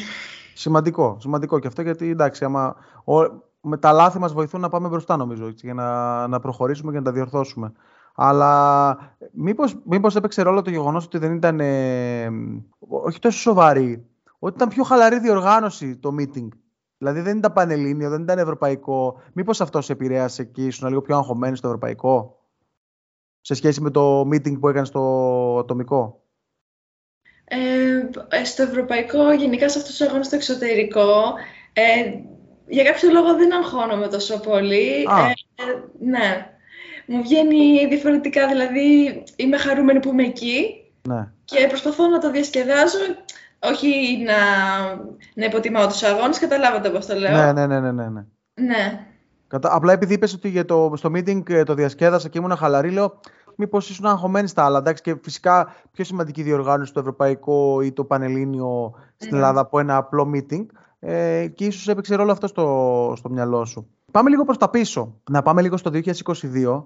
Σημαντικό, 0.55 1.17
σημαντικό 1.21 1.59
και 1.59 1.67
αυτό 1.67 1.83
γιατί 1.83 2.11
εντάξει, 2.11 2.45
άμα, 2.45 2.77
ο, 3.05 3.15
με 3.61 3.77
τα 3.79 3.93
λάθη 3.93 4.19
μας 4.19 4.33
βοηθούν 4.33 4.61
να 4.61 4.69
πάμε 4.69 4.89
μπροστά 4.89 5.17
νομίζω 5.17 5.49
για 5.49 5.75
να, 5.75 6.27
να 6.29 6.41
προχωρήσουμε 6.41 6.93
και 6.93 6.99
να 6.99 7.05
τα 7.05 7.13
διορθώσουμε. 7.13 7.73
Αλλά 8.15 9.17
μήπως, 9.33 9.77
μήπως 9.85 10.17
έπαιξε 10.17 10.43
ρόλο 10.43 10.63
το 10.63 10.71
γεγονός 10.71 11.05
ότι 11.05 11.19
δεν 11.19 11.35
ήταν, 11.35 11.61
ε, 11.61 12.31
όχι 12.79 13.19
τόσο 13.19 13.39
σοβαρή, 13.39 14.07
ότι 14.39 14.55
ήταν 14.55 14.69
πιο 14.69 14.83
χαλαρή 14.83 15.19
διοργάνωση 15.19 15.97
το 15.97 16.15
meeting. 16.19 16.49
Δηλαδή 16.99 17.21
δεν 17.21 17.37
ήταν 17.37 17.53
πανελλήνιο, 17.53 18.11
δεν 18.11 18.23
ήταν 18.23 18.39
ευρωπαϊκό. 18.39 19.21
Μήπως 19.33 19.61
αυτό 19.61 19.81
σε 19.81 19.93
επηρέασε 19.93 20.45
και 20.45 20.67
ήσουν 20.67 20.89
λίγο 20.89 21.01
πιο 21.01 21.17
αγχωμένοι 21.17 21.57
στο 21.57 21.67
ευρωπαϊκό 21.67 22.37
σε 23.41 23.55
σχέση 23.55 23.81
με 23.81 23.91
το 23.91 24.21
meeting 24.21 24.61
που 24.61 24.69
έκανες 24.69 24.89
στο 24.89 25.57
ατομικό; 25.61 26.23
Ε, 27.45 28.45
στο 28.45 28.63
ευρωπαϊκό, 28.63 29.33
γενικά 29.33 29.69
σε 29.69 29.79
αυτούς 29.79 29.97
τους 29.97 30.07
αγώνες 30.07 30.27
στο 30.27 30.37
εξωτερικό, 30.37 31.35
ε, 31.73 32.21
για 32.67 32.85
κάποιο 32.85 33.11
λόγο 33.11 33.35
δεν 33.37 33.55
αγχώνομαι 33.55 34.09
τόσο 34.09 34.41
πολύ. 34.41 35.03
Ε, 35.03 35.33
ναι, 35.99 36.52
μου 37.13 37.23
βγαίνει 37.23 37.87
διαφορετικά, 37.89 38.47
δηλαδή 38.47 39.23
είμαι 39.37 39.57
χαρούμενη 39.57 40.01
που 40.01 40.09
είμαι 40.09 40.23
εκεί 40.23 40.83
ναι. 41.09 41.29
και 41.45 41.67
προσπαθώ 41.69 42.07
να 42.07 42.19
το 42.19 42.31
διασκεδάζω, 42.31 42.99
όχι 43.59 44.23
να, 44.25 44.35
να 45.35 45.45
υποτιμάω 45.45 45.87
τους 45.87 46.03
αγώνες, 46.03 46.39
καταλάβατε 46.39 46.91
πώς 46.91 47.07
το 47.07 47.15
λέω. 47.15 47.37
Ναι, 47.37 47.53
ναι, 47.53 47.67
ναι, 47.67 47.81
ναι, 47.81 47.93
ναι. 47.93 48.09
ναι. 48.09 48.25
ναι. 48.55 49.01
Απλά 49.63 49.93
επειδή 49.93 50.15
είπες 50.15 50.35
ότι 50.35 50.49
για 50.49 50.65
το, 50.65 50.93
στο 50.97 51.11
meeting 51.15 51.51
ε, 51.51 51.63
το 51.63 51.75
διασκέδασα 51.75 52.29
και 52.29 52.39
ήμουν 52.39 52.57
χαλαρή, 52.57 52.91
λέω 52.91 53.21
μήπως 53.57 53.91
ήσουν 53.91 54.07
αγχωμένοι 54.07 54.49
στα 54.49 54.65
άλλα. 54.65 54.79
Εντάξει, 54.79 55.03
και 55.03 55.17
φυσικά 55.23 55.75
πιο 55.93 56.05
σημαντική 56.05 56.43
διοργάνωση 56.43 56.93
το 56.93 57.01
ευρωπαϊκό 57.01 57.81
ή 57.81 57.93
το 57.93 58.05
πανελλήνιο 58.05 58.95
στην 59.17 59.31
ναι. 59.31 59.37
Ελλάδα 59.37 59.61
από 59.61 59.79
ένα 59.79 59.97
απλό 59.97 60.31
meeting. 60.35 60.67
Ε, 61.01 61.47
και 61.47 61.65
ίσως 61.65 61.89
έπαιξε 61.89 62.15
ρόλο 62.15 62.33
αυτό 62.33 62.47
στο, 62.47 63.13
στο 63.17 63.29
μυαλό 63.29 63.65
σου. 63.65 63.87
Πάμε 64.11 64.31
λίγο 64.31 64.45
προς 64.45 64.59
τα 64.59 64.69
πίσω. 64.71 65.21
Να 65.31 65.43
πάμε 65.43 65.63
λίγο 65.63 65.77
στο 65.77 65.91
2022 65.95 66.83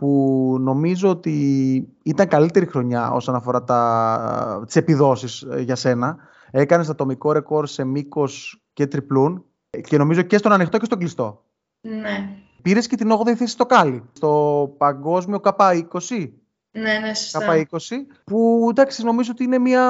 που 0.00 0.56
νομίζω 0.60 1.08
ότι 1.08 1.88
ήταν 2.02 2.28
καλύτερη 2.28 2.66
χρονιά 2.66 3.10
όσον 3.10 3.34
αφορά 3.34 3.64
τα, 3.64 4.62
τις 4.66 4.76
επιδόσεις 4.76 5.42
ε, 5.42 5.60
για 5.60 5.74
σένα. 5.74 6.16
Έκανες 6.50 6.88
ατομικό 6.88 7.32
ρεκόρ 7.32 7.66
σε 7.66 7.84
μήκος 7.84 8.62
και 8.72 8.86
τριπλούν 8.86 9.44
και 9.82 9.98
νομίζω 9.98 10.22
και 10.22 10.38
στον 10.38 10.52
ανοιχτό 10.52 10.78
και 10.78 10.84
στον 10.84 10.98
κλειστό. 10.98 11.44
Ναι. 11.80 12.28
Πήρες 12.62 12.86
και 12.86 12.96
την 12.96 13.12
8η 13.12 13.34
θέση 13.34 13.52
στο 13.52 13.66
Κάλι, 13.66 14.02
στο 14.12 14.74
παγκόσμιο 14.78 15.40
K20. 15.42 16.30
Ναι, 16.70 16.98
ναι, 16.98 17.14
σωστά. 17.14 17.66
K20, 17.70 17.96
που 18.24 18.66
εντάξει, 18.70 19.04
νομίζω 19.04 19.30
ότι 19.32 19.44
είναι 19.44 19.58
μια 19.58 19.84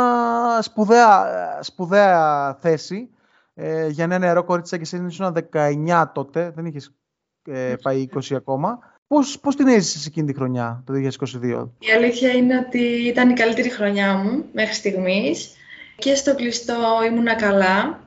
σπουδαία, 0.63 1.27
σπουδαία 1.61 2.55
θέση 2.61 3.11
ε, 3.55 3.89
για 3.89 4.05
ένα 4.05 4.19
νεαρό 4.19 4.45
κορίτσι 4.45 4.77
και 4.77 4.83
εσύ 4.83 5.05
ήσουν 5.07 5.37
19 5.53 6.05
τότε, 6.15 6.51
δεν 6.51 6.65
είχες 6.65 6.95
ε, 7.43 7.75
πάει 7.83 8.09
20 8.15 8.35
ακόμα. 8.35 8.79
Πώς, 9.15 9.39
πώς 9.41 9.57
την 9.57 9.67
έζησες 9.67 10.07
εκείνη 10.07 10.27
τη 10.27 10.35
χρονιά, 10.35 10.83
το 10.87 10.93
2022? 10.93 11.69
Η 11.79 11.91
αλήθεια 11.97 12.31
είναι 12.31 12.65
ότι 12.67 12.79
ήταν 12.83 13.31
η 13.31 13.35
καλύτερη 13.35 13.71
χρονιά 13.71 14.15
μου 14.15 14.45
μέχρι 14.53 14.75
στιγμής. 14.75 15.51
Και 15.99 16.15
στο 16.15 16.35
κλειστό 16.35 16.75
ήμουνα 17.11 17.35
καλά. 17.35 18.01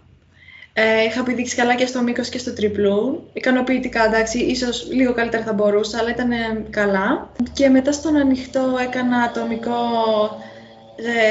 Ε, 0.74 1.04
είχα 1.04 1.24
πηδήξει 1.24 1.56
καλά 1.56 1.76
και 1.76 1.86
στο 1.86 2.02
μήκος 2.02 2.30
και 2.30 2.38
στο 2.38 2.54
τριπλού. 2.54 3.30
Ικανοποιητικά, 3.34 4.06
εντάξει, 4.06 4.40
ίσως 4.40 4.88
λίγο 4.92 5.14
καλύτερα 5.14 5.44
θα 5.44 5.54
μπορούσα, 5.54 5.98
αλλά 5.98 6.10
ήταν 6.10 6.30
καλά. 6.70 7.32
Και 7.54 7.70
μετά 7.70 7.92
στον 7.92 8.16
ανοιχτό 8.16 8.78
έκανα 8.88 9.18
ατομικό 9.18 9.82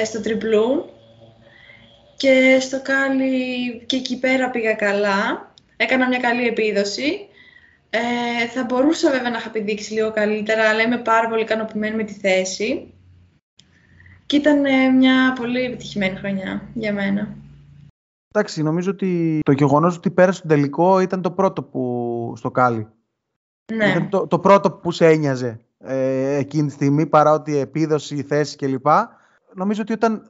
ε, 0.01 0.05
στο 0.05 0.21
τριπλού. 0.21 0.91
Και 2.17 2.59
στο 2.61 2.83
κάλι 2.83 3.35
και 3.87 3.97
εκεί 3.97 4.19
πέρα 4.19 4.51
πήγα 4.51 4.75
καλά. 4.75 5.53
Έκανα 5.77 6.09
μια 6.09 6.19
καλή 6.19 6.47
επίδοση. 6.47 7.27
Ε, 7.95 8.47
θα 8.47 8.65
μπορούσα 8.65 9.11
βέβαια 9.11 9.31
να 9.31 9.39
είχα 9.39 9.51
πηδήξει 9.51 9.93
λίγο 9.93 10.11
καλύτερα, 10.11 10.69
αλλά 10.69 10.83
είμαι 10.83 10.99
πάρα 10.99 11.29
πολύ 11.29 11.43
ικανοποιημένη 11.43 11.97
με 11.97 12.05
τη 12.05 12.13
θέση. 12.13 12.95
Και 14.27 14.37
ήταν 14.37 14.65
ε, 14.65 14.89
μια 14.89 15.33
πολύ 15.33 15.65
επιτυχημένη 15.65 16.17
χρονιά 16.17 16.63
για 16.75 16.93
μένα. 16.93 17.37
Εντάξει, 18.35 18.63
νομίζω 18.63 18.91
ότι 18.91 19.41
το 19.45 19.53
γεγονός 19.53 19.97
ότι 19.97 20.11
πέρασε 20.11 20.41
τον 20.41 20.51
τελικό 20.51 21.01
ήταν 21.01 21.23
το 21.23 21.31
πρώτο 21.31 21.63
που 21.63 22.35
στο 22.37 22.51
Κάλι. 22.51 22.89
Ναι. 23.75 23.89
Ήταν 23.89 24.09
το, 24.09 24.27
το 24.27 24.39
πρώτο 24.39 24.71
που 24.71 24.91
σε 24.91 25.07
ένοιαζε 25.07 25.61
ε, 25.79 26.35
εκείνη 26.35 26.67
τη 26.67 26.73
στιγμή, 26.73 27.07
παρά 27.07 27.33
ότι 27.33 27.51
η 27.51 27.59
επίδοση, 27.59 28.17
η 28.17 28.23
θέση 28.23 28.57
κλπ. 28.57 28.87
Νομίζω 29.55 29.83
ότι 29.83 29.93
όταν. 29.93 30.23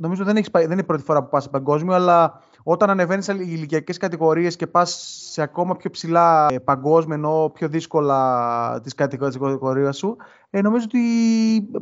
Νομίζω 0.00 0.24
δεν, 0.24 0.36
έχεις, 0.36 0.50
δεν 0.52 0.70
είναι 0.70 0.80
η 0.80 0.84
πρώτη 0.84 1.02
φορά 1.02 1.22
που 1.22 1.28
πας 1.28 1.42
σε 1.42 1.48
παγκόσμιο, 1.48 1.94
αλλά 1.94 2.42
όταν 2.70 2.90
ανεβαίνεις 2.90 3.24
σε 3.24 3.32
ηλικιακές 3.32 3.96
κατηγορίες 3.96 4.56
και 4.56 4.66
πας 4.66 5.18
σε 5.30 5.42
ακόμα 5.42 5.76
πιο 5.76 5.90
ψηλά 5.90 6.46
ε, 6.50 6.58
παγκόσμιο, 6.58 7.14
ενώ 7.14 7.50
πιο 7.54 7.68
δύσκολα 7.68 8.80
τη 8.80 8.94
κατηγορία 8.94 9.92
σου, 9.92 10.16
ε, 10.50 10.60
νομίζω 10.60 10.84
ότι 10.88 11.00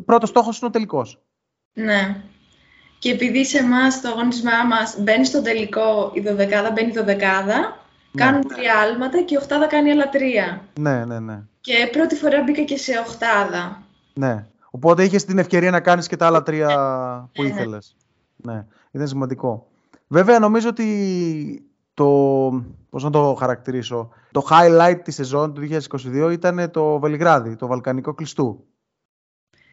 πρώτος 0.04 0.28
στόχος 0.28 0.58
είναι 0.58 0.68
ο 0.68 0.70
τελικός. 0.70 1.22
Ναι. 1.72 2.22
Και 2.98 3.10
επειδή 3.10 3.44
σε 3.44 3.58
εμάς 3.58 4.00
το 4.00 4.08
αγώνισμά 4.08 4.64
μας 4.68 4.96
μπαίνει 5.00 5.24
στο 5.24 5.42
τελικό 5.42 6.10
η 6.14 6.20
δωδεκάδα, 6.20 6.70
μπαίνει 6.70 6.88
η 6.88 6.92
δωδεκάδα, 6.92 7.58
ναι. 7.58 8.24
κάνουν 8.24 8.48
τρία 8.48 8.74
άλματα 8.78 9.22
και 9.22 9.34
η 9.34 9.36
οχτάδα 9.36 9.66
κάνει 9.66 9.90
άλλα 9.90 10.08
τρία. 10.08 10.62
Ναι, 10.80 11.04
ναι, 11.04 11.20
ναι. 11.20 11.42
Και 11.60 11.88
πρώτη 11.92 12.14
φορά 12.14 12.42
μπήκα 12.42 12.62
και 12.62 12.76
σε 12.76 12.98
οχτάδα. 12.98 13.82
Ναι. 14.14 14.46
Οπότε 14.70 15.04
είχες 15.04 15.24
την 15.24 15.38
ευκαιρία 15.38 15.70
να 15.70 15.80
κάνεις 15.80 16.06
και 16.06 16.16
τα 16.16 16.26
άλλα 16.26 16.42
τρία 16.42 16.66
ναι. 16.66 17.26
που 17.32 17.42
ναι. 17.42 17.48
ήθελες. 17.48 17.96
Ναι, 18.36 18.66
ήταν 18.90 19.08
σημαντικό. 19.08 19.66
Βέβαια, 20.08 20.38
νομίζω 20.38 20.68
ότι 20.68 21.70
το, 21.94 22.06
πώς 22.90 23.02
να 23.02 23.10
το 23.10 23.34
χαρακτηρίσω, 23.38 24.10
το 24.30 24.46
highlight 24.50 25.00
της 25.04 25.14
σεζόν 25.14 25.54
του 25.54 25.68
2022 25.90 26.28
ήταν 26.32 26.70
το 26.70 26.98
Βελιγράδι, 26.98 27.56
το 27.56 27.66
Βαλκανικό 27.66 28.14
κλειστού. 28.14 28.66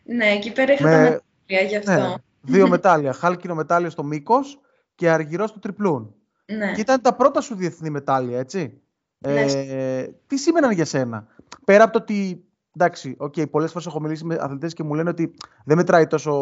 Ναι, 0.03 0.25
εκεί 0.25 0.51
πέρα 0.51 0.73
είχα 0.73 0.83
Με... 0.83 0.91
τα 0.91 0.99
μετάλλια 0.99 1.67
γι' 1.67 1.75
αυτό. 1.75 1.91
Ναι, 1.91 2.13
δύο 2.41 2.67
μετάλλια, 2.67 3.13
χάλκινο 3.13 3.55
μετάλλιο 3.55 3.89
στο 3.89 4.03
μήκος 4.03 4.59
και 4.95 5.09
αργυρός 5.09 5.49
στο 5.49 5.59
τριπλούν. 5.59 6.15
Ναι. 6.45 6.71
Και 6.71 6.81
ήταν 6.81 7.01
τα 7.01 7.15
πρώτα 7.15 7.41
σου 7.41 7.55
διεθνή 7.55 7.89
μετάλλια, 7.89 8.39
έτσι. 8.39 8.81
Ναι. 9.17 9.41
Ε, 9.41 10.07
τι 10.27 10.37
σήμαιναν 10.37 10.71
για 10.71 10.85
σένα. 10.85 11.27
Πέρα 11.65 11.83
από 11.83 11.93
το 11.93 11.99
ότι 11.99 12.45
εντάξει, 12.77 13.17
okay, 13.19 13.49
πολλές 13.49 13.71
φορές 13.71 13.87
έχω 13.87 13.99
μιλήσει 14.01 14.25
με 14.25 14.37
αθλητές 14.39 14.73
και 14.73 14.83
μου 14.83 14.93
λένε 14.93 15.09
ότι 15.09 15.33
δεν 15.65 15.77
μετράει 15.77 16.07
τόσο, 16.07 16.33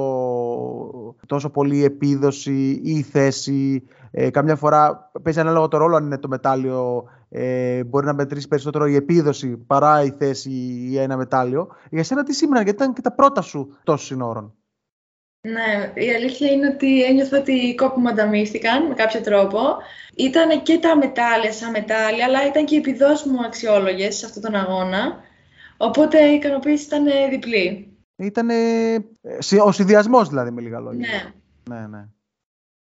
τόσο 1.25 1.49
πολύ 1.49 1.77
η 1.77 1.83
επίδοση 1.83 2.81
ή 2.83 2.91
η 2.91 3.01
θέση. 3.01 3.83
Ε, 4.11 4.29
καμιά 4.29 4.55
φορά 4.55 5.11
παίζει 5.23 5.39
ανάλογο 5.39 5.67
το 5.67 5.77
ρόλο 5.77 5.95
αν 5.95 6.05
είναι 6.05 6.17
το 6.17 6.27
μετάλλιο. 6.27 7.03
Ε, 7.29 7.83
μπορεί 7.83 8.05
να 8.05 8.13
μετρήσει 8.13 8.47
περισσότερο 8.47 8.85
η 8.87 8.95
επίδοση 8.95 9.57
παρά 9.57 10.03
η 10.03 10.09
θέση 10.09 10.51
ή 10.89 10.97
ένα 10.97 11.17
μετάλλιο. 11.17 11.67
Για 11.89 12.03
σένα 12.03 12.23
τι 12.23 12.33
σήμερα, 12.33 12.63
γιατί 12.63 12.83
ήταν 12.83 12.93
και 12.93 13.01
τα 13.01 13.11
πρώτα 13.11 13.41
σου 13.41 13.77
τόσο 13.83 14.05
συνόρων; 14.05 14.53
Ναι, 15.41 16.01
η 16.03 16.09
αλήθεια 16.09 16.51
είναι 16.51 16.67
ότι 16.67 17.03
ένιωθα 17.03 17.37
ότι 17.37 17.51
οι 17.51 17.75
κόποι 17.75 17.99
μου 17.99 18.09
ανταμείφθηκαν 18.09 18.87
με 18.87 18.93
κάποιο 18.93 19.21
τρόπο. 19.21 19.59
Ήταν 20.15 20.61
και 20.63 20.77
τα 20.77 20.97
μετάλλια 20.97 21.51
σαν 21.51 21.71
μετάλλια, 21.71 22.25
αλλά 22.25 22.47
ήταν 22.47 22.65
και 22.65 22.75
οι 22.75 22.77
επιδόσεις 22.77 23.25
μου 23.31 23.43
αξιόλογες 23.45 24.15
σε 24.15 24.25
αυτόν 24.25 24.41
τον 24.41 24.55
αγώνα. 24.55 25.29
Οπότε 25.81 26.25
η 26.25 26.33
ικανοποίηση 26.33 26.85
ήταν 26.85 27.03
διπλή. 27.29 27.95
Ήταν 28.15 28.49
ο 29.65 29.71
συνδυασμός 29.71 30.29
δηλαδή 30.29 30.51
με 30.51 30.61
λίγα 30.61 30.79
λόγια. 30.79 31.07
Ναι. 31.69 31.75
ναι. 31.75 31.87
Ναι, 31.87 32.07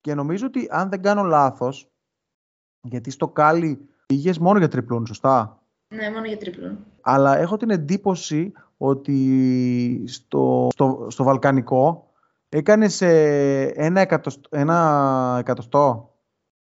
Και 0.01 0.15
νομίζω 0.15 0.47
ότι 0.47 0.69
αν 0.71 0.89
δεν 0.89 1.03
κάνω 1.03 1.23
λάθος, 1.23 1.91
γιατί 2.81 3.11
στο 3.11 3.29
Κάλι 3.29 3.89
πήγες 4.07 4.39
μόνο 4.39 4.59
για 4.59 4.69
τριπλούν, 4.69 5.07
σωστά; 5.07 5.63
Ναι, 5.89 6.11
μόνο 6.11 6.27
για 6.27 6.37
τριπλούν. 6.37 6.79
Αλλά 7.01 7.39
έχω 7.39 7.57
την 7.57 7.71
εντύπωση 7.71 8.53
ότι 8.77 10.05
στο, 10.07 10.69
στο, 10.73 11.07
στο 11.11 11.25
Βαλκανικό 11.25 12.13
έκανες 12.49 13.01
ένα, 13.01 14.01
εκατοστό, 14.01 14.49
ένα 14.53 15.37
εκατοστό 15.39 16.15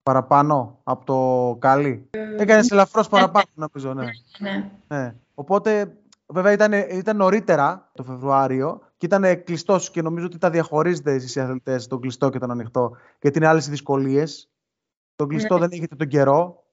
παραπάνω 0.03 0.79
από 0.83 1.05
το 1.05 1.57
Κάλι. 1.59 2.07
Ε, 2.09 2.35
έκανες 2.41 2.71
ελαφρώς 2.71 3.07
παραπάνω, 3.07 3.45
νομίζω. 3.53 3.93
Ναι. 3.93 4.05
ναι. 4.39 4.71
ναι. 4.87 5.15
Οπότε 5.33 5.97
Βέβαια 6.33 6.51
ήταν, 6.51 6.73
ήταν 6.73 7.17
νωρίτερα 7.17 7.91
το 7.93 8.03
Φεβρουάριο 8.03 8.81
και 8.97 9.05
ήταν 9.05 9.43
κλειστός 9.43 9.91
και 9.91 10.01
νομίζω 10.01 10.25
ότι 10.25 10.37
τα 10.37 10.49
διαχωρίζετε 10.49 11.11
εσείς 11.11 11.35
οι 11.35 11.39
αθλητές, 11.39 11.87
τον 11.87 12.01
κλειστό 12.01 12.29
και 12.29 12.39
τον 12.39 12.51
ανοιχτό, 12.51 12.97
γιατί 13.21 13.37
είναι 13.37 13.47
άλλες 13.47 13.67
οι 13.67 13.69
δυσκολίες. 13.69 14.51
Τον 15.15 15.27
κλειστό 15.27 15.53
ναι. 15.53 15.59
δεν 15.59 15.69
έχετε 15.71 15.95
τον 15.95 16.07
καιρό, 16.07 16.63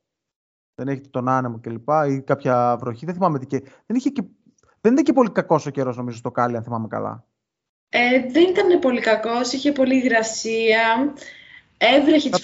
δεν 0.75 0.89
έχετε 0.89 1.09
τον 1.09 1.29
άνεμο 1.29 1.61
κλπ. 1.61 1.89
ή 2.09 2.21
κάποια 2.21 2.77
βροχή. 2.81 3.05
Δεν 3.07 3.15
θυμάμαι 3.15 3.39
τι 3.39 3.47
και. 3.47 3.61
Δεν, 3.87 3.97
είχε 3.97 4.11
και... 4.11 4.23
δεν 4.81 4.93
ήταν 4.93 5.05
και 5.05 5.13
πολύ 5.13 5.31
κακός 5.31 5.67
ο 5.67 5.71
καιρός, 5.71 5.97
νομίζω, 5.97 6.17
στο 6.17 6.31
Κάλι, 6.31 6.57
αν 6.57 6.63
θυμάμαι 6.63 6.89
καλά. 6.89 7.27
Ε, 7.89 8.31
δεν 8.31 8.49
ήταν 8.49 8.79
πολύ 8.79 9.01
κακός, 9.01 9.53
είχε 9.53 9.73
πολύ 9.73 9.97
υγρασία. 9.97 11.15
Έβρεχε 11.79 12.31
τις 12.31 12.43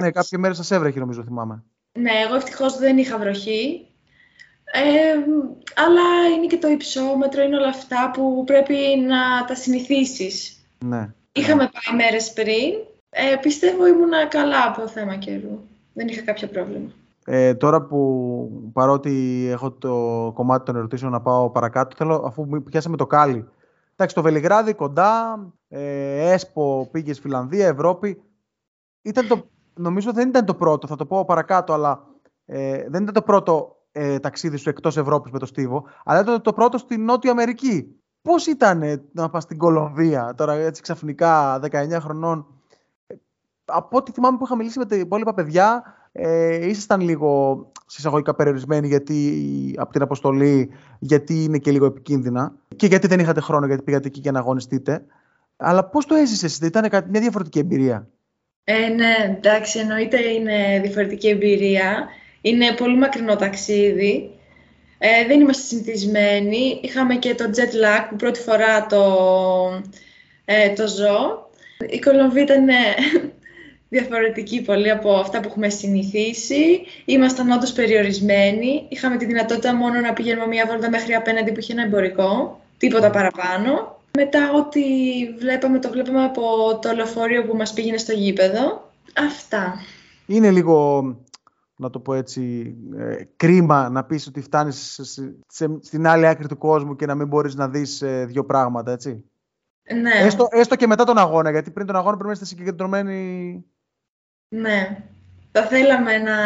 Ναι, 0.00 0.10
κάποια 0.10 0.38
μέρες 0.38 0.56
σας 0.56 0.70
έβρεχε, 0.70 0.98
νομίζω, 0.98 1.24
θυμάμαι. 1.24 1.64
Ναι, 1.98 2.10
εγώ 2.26 2.34
ευτυχώς 2.34 2.76
δεν 2.76 2.98
είχα 2.98 3.18
βροχή. 3.18 3.86
Ε, 4.74 5.14
αλλά 5.86 6.34
είναι 6.36 6.46
και 6.46 6.58
το 6.58 6.68
υψόμετρο, 6.68 7.42
είναι 7.42 7.56
όλα 7.56 7.68
αυτά 7.68 8.10
που 8.14 8.44
πρέπει 8.46 8.76
να 9.06 9.44
τα 9.46 9.54
συνηθίσεις. 9.54 10.66
Ναι. 10.84 11.12
Είχαμε 11.32 11.70
πάει 11.72 11.96
μέρες 11.96 12.32
πριν. 12.32 12.72
Ε, 13.10 13.36
πιστεύω 13.36 13.86
ήμουνα 13.86 14.26
καλά 14.26 14.66
από 14.66 14.88
θέμα 14.88 15.16
καιρού. 15.16 15.58
Δεν 15.92 16.08
είχα 16.08 16.22
κάποιο 16.22 16.48
πρόβλημα. 16.48 16.90
ε, 17.24 17.54
τώρα 17.54 17.82
που 17.82 18.70
παρότι 18.72 19.46
έχω 19.50 19.70
το 19.70 20.30
κομμάτι 20.34 20.64
των 20.64 20.76
ερωτήσεων 20.76 21.12
να 21.12 21.20
πάω 21.20 21.50
παρακάτω, 21.50 21.96
θέλω 21.96 22.22
αφού 22.26 22.62
πιάσαμε 22.62 22.96
το 22.96 23.06
κάλι. 23.06 23.48
Εντάξει, 23.92 24.14
το 24.14 24.22
Βελιγράδι 24.22 24.74
κοντά, 24.74 25.38
ε, 25.68 26.32
ΕΣΠΟ 26.32 26.88
πήγες 26.90 27.16
στη 27.16 27.26
Φιλανδία, 27.26 27.66
Ευρώπη. 27.66 28.22
Ήταν 29.02 29.26
το, 29.26 29.44
νομίζω 29.74 30.12
δεν 30.12 30.28
ήταν 30.28 30.44
το 30.44 30.54
πρώτο, 30.54 30.86
θα 30.86 30.96
το 30.96 31.06
πω 31.06 31.24
παρακάτω, 31.24 31.72
αλλά 31.72 32.04
ε, 32.46 32.84
δεν 32.88 33.02
ήταν 33.02 33.14
το 33.14 33.22
πρώτο 33.22 33.76
ε, 33.92 34.18
ταξίδι 34.18 34.56
σου 34.56 34.68
εκτός 34.68 34.96
Ευρώπης 34.96 35.32
με 35.32 35.38
το 35.38 35.46
Στίβο, 35.46 35.84
αλλά 36.04 36.20
ήταν 36.20 36.42
το 36.42 36.52
πρώτο 36.52 36.78
στη 36.78 36.96
Νότια 36.96 37.30
Αμερική. 37.30 37.96
Πώς 38.22 38.46
ήταν 38.46 39.02
να 39.12 39.30
πας 39.30 39.42
στην 39.42 39.58
Κολομβία, 39.58 40.34
τώρα 40.36 40.52
έτσι 40.52 40.82
ξαφνικά 40.82 41.60
19 41.70 42.00
χρονών; 42.00 42.46
Ε, 43.06 43.14
από 43.64 43.96
ό,τι 43.96 44.12
θυμάμαι 44.12 44.38
που 44.38 44.44
είχα 44.44 44.56
μιλήσει 44.56 44.78
με 44.78 44.86
τα 44.86 44.96
υπόλοιπα 44.96 45.34
παιδιά, 45.34 45.82
ε, 46.12 46.66
ήσασταν 46.68 47.00
λίγο 47.00 47.72
συσσαγωγικά 47.86 48.34
περιορισμένοι 48.34 48.86
γιατί, 48.86 49.74
από 49.78 49.92
την 49.92 50.02
αποστολή, 50.02 50.70
γιατί 50.98 51.44
είναι 51.44 51.58
και 51.58 51.70
λίγο 51.70 51.86
επικίνδυνα 51.86 52.54
και 52.76 52.86
γιατί 52.86 53.06
δεν 53.06 53.20
είχατε 53.20 53.40
χρόνο, 53.40 53.66
γιατί 53.66 53.82
πήγατε 53.82 54.06
εκεί 54.06 54.20
για 54.20 54.32
να 54.32 54.38
αγωνιστείτε. 54.38 55.04
Αλλά 55.56 55.84
πώς 55.84 56.06
το 56.06 56.14
έζησες, 56.14 56.58
ήταν 56.58 56.88
μια 57.08 57.20
διαφορετική 57.20 57.58
εμπειρία; 57.58 58.08
Ε, 58.64 58.88
ναι, 58.88 59.36
εντάξει, 59.36 59.78
εννοείται 59.78 60.20
είναι 60.20 60.80
διαφορετική 60.82 61.28
εμπειρία. 61.28 62.08
Είναι 62.42 62.72
πολύ 62.72 62.96
μακρινό 62.96 63.36
ταξίδι. 63.36 64.30
Ε, 64.98 65.26
δεν 65.26 65.40
είμαστε 65.40 65.62
συνηθισμένοι. 65.62 66.80
Είχαμε 66.82 67.14
και 67.14 67.34
το 67.34 67.44
jet 67.44 67.84
lag 67.84 68.06
που 68.10 68.16
πρώτη 68.16 68.40
φορά 68.40 68.86
το, 68.86 69.04
ε, 70.44 70.70
το 70.70 70.86
ζω. 70.88 71.48
Η 71.90 71.98
Κολομβία 71.98 72.42
ήταν 72.42 72.68
ε, 72.68 72.74
διαφορετική 73.96 74.62
πολύ 74.62 74.90
από 74.90 75.14
αυτά 75.14 75.40
που 75.40 75.48
έχουμε 75.48 75.68
συνηθίσει. 75.68 76.80
Ήμασταν 77.04 77.50
όντως 77.50 77.72
περιορισμένοι. 77.72 78.86
Είχαμε 78.88 79.16
τη 79.16 79.24
δυνατότητα 79.24 79.74
μόνο 79.74 80.00
να 80.00 80.12
πηγαίνουμε 80.12 80.46
μία 80.46 80.66
βόλτα 80.66 80.90
μέχρι 80.90 81.14
απέναντι 81.14 81.52
που 81.52 81.60
είχε 81.60 81.72
ένα 81.72 81.82
εμπορικό. 81.82 82.60
Τίποτα 82.78 83.10
παραπάνω. 83.10 84.00
Μετά 84.16 84.52
ό,τι 84.52 84.82
βλέπαμε, 85.38 85.78
το 85.78 85.90
βλέπαμε 85.90 86.24
από 86.24 86.42
το 86.82 86.92
λεωφορείο 86.94 87.44
που 87.44 87.56
μας 87.56 87.72
πήγαινε 87.72 87.96
στο 87.96 88.12
γήπεδο. 88.12 88.90
Αυτά. 89.14 89.80
Είναι 90.26 90.50
λίγο 90.50 91.04
να 91.82 91.90
το 91.90 92.00
πω 92.00 92.14
έτσι, 92.14 92.74
ε, 92.96 93.24
κρίμα 93.36 93.88
να 93.88 94.04
πεις 94.04 94.26
ότι 94.26 94.40
φτάνεις 94.40 95.00
στην 95.80 96.06
άλλη 96.06 96.26
άκρη 96.26 96.48
του 96.48 96.58
κόσμου 96.58 96.96
και 96.96 97.06
να 97.06 97.14
μην 97.14 97.26
μπορείς 97.26 97.54
να 97.54 97.68
δεις 97.68 98.02
ε, 98.02 98.24
δύο 98.24 98.44
πράγματα, 98.44 98.92
έτσι. 98.92 99.24
Ναι. 100.00 100.10
Έστω, 100.10 100.46
έστω 100.50 100.76
και 100.76 100.86
μετά 100.86 101.04
τον 101.04 101.18
αγώνα, 101.18 101.50
γιατί 101.50 101.70
πριν 101.70 101.86
τον 101.86 101.96
αγώνα 101.96 102.12
πρέπει 102.12 102.26
να 102.26 102.32
είστε 102.32 102.44
συγκεντρωμένοι. 102.44 103.64
Ναι. 104.48 105.04
Θα 105.54 105.62
θέλαμε 105.62 106.18
να, 106.18 106.36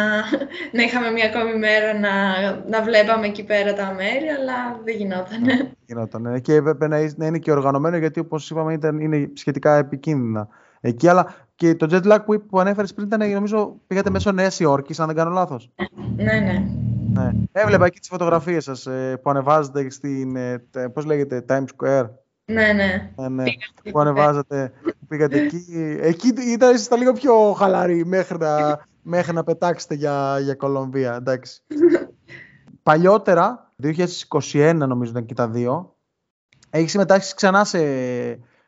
να 0.72 0.83
είχαμε 0.83 1.11
μια 1.11 1.25
ακόμη 1.35 1.59
μέρα 1.59 1.99
να, 1.99 2.11
να 2.68 2.83
βλέπαμε 2.83 3.27
εκεί 3.27 3.44
πέρα 3.44 3.72
τα 3.72 3.92
μέρη, 3.94 4.27
αλλά 4.29 4.81
δεν 4.85 4.96
γινόταν. 4.96 5.44
Δεν 5.44 5.70
γινόταν. 5.87 6.40
Και 6.40 6.55
έπρεπε 6.55 6.88
να, 6.88 7.27
είναι 7.27 7.38
και 7.38 7.53
οργανωμένο, 7.53 7.96
γιατί 7.96 8.20
όπως 8.20 8.51
είπαμε 8.51 8.72
ήταν, 8.72 9.01
είναι 9.01 9.31
σχετικά 9.33 9.77
επικίνδυνα 9.77 10.49
εκεί. 10.81 11.09
Αλλά 11.09 11.35
και 11.57 11.75
το 11.75 11.87
jet 11.90 12.12
lag 12.12 12.19
που, 12.25 12.47
που 12.47 12.61
ανέφερες 12.61 12.95
πριν 12.95 13.07
ήταν, 13.07 13.31
νομίζω, 13.31 13.81
πήγατε 13.87 14.11
μέσω 14.11 14.33
Νέα 14.33 14.51
Υόρκης, 14.59 15.01
αν 15.01 15.07
δεν 15.07 15.16
κάνω 15.16 15.31
λάθος. 15.31 15.71
Ναι, 16.16 16.33
ναι. 16.33 16.64
ναι. 17.12 17.31
Έβλεπα 17.53 17.87
εκεί 17.87 17.99
τις 17.99 18.09
φωτογραφίες 18.09 18.64
σας 18.64 18.87
ε, 18.87 19.16
που 19.23 19.31
ανεβάζετε 19.31 19.90
στην. 19.90 20.37
Ε, 20.37 20.62
Πώς 20.92 21.05
λέγεται, 21.05 21.45
Times 21.49 21.66
Square. 21.77 22.07
Ναι, 22.45 22.73
ναι. 22.73 23.11
ναι, 23.16 23.29
ναι. 23.29 23.45
Που 23.90 24.01
ανεβάζατε, 24.01 24.73
που 24.83 25.07
πήγατε 25.09 25.40
εκεί. 25.40 25.64
Εκεί 26.01 26.33
ήταν 26.47 26.75
ήσασταν 26.75 26.99
λίγο 26.99 27.12
πιο 27.12 27.53
χαλαροί 27.53 28.05
μέχρι 28.05 28.38
να, 28.38 28.81
μέχρι 29.03 29.33
να 29.33 29.45
πετάξετε 29.45 29.95
για, 29.95 30.38
για 30.38 30.55
Κολομβία. 30.55 31.14
Εντάξει. 31.14 31.62
Παλιότερα, 32.83 33.73
2021 33.83 34.75
νομίζω 34.75 35.11
ήταν 35.11 35.27
και 35.27 35.35
τα 35.35 35.49
δύο, 35.49 35.97
έχεις 36.71 36.90
συμμετάσχεις 36.90 37.35
ξανά 37.35 37.64
σε 37.64 37.79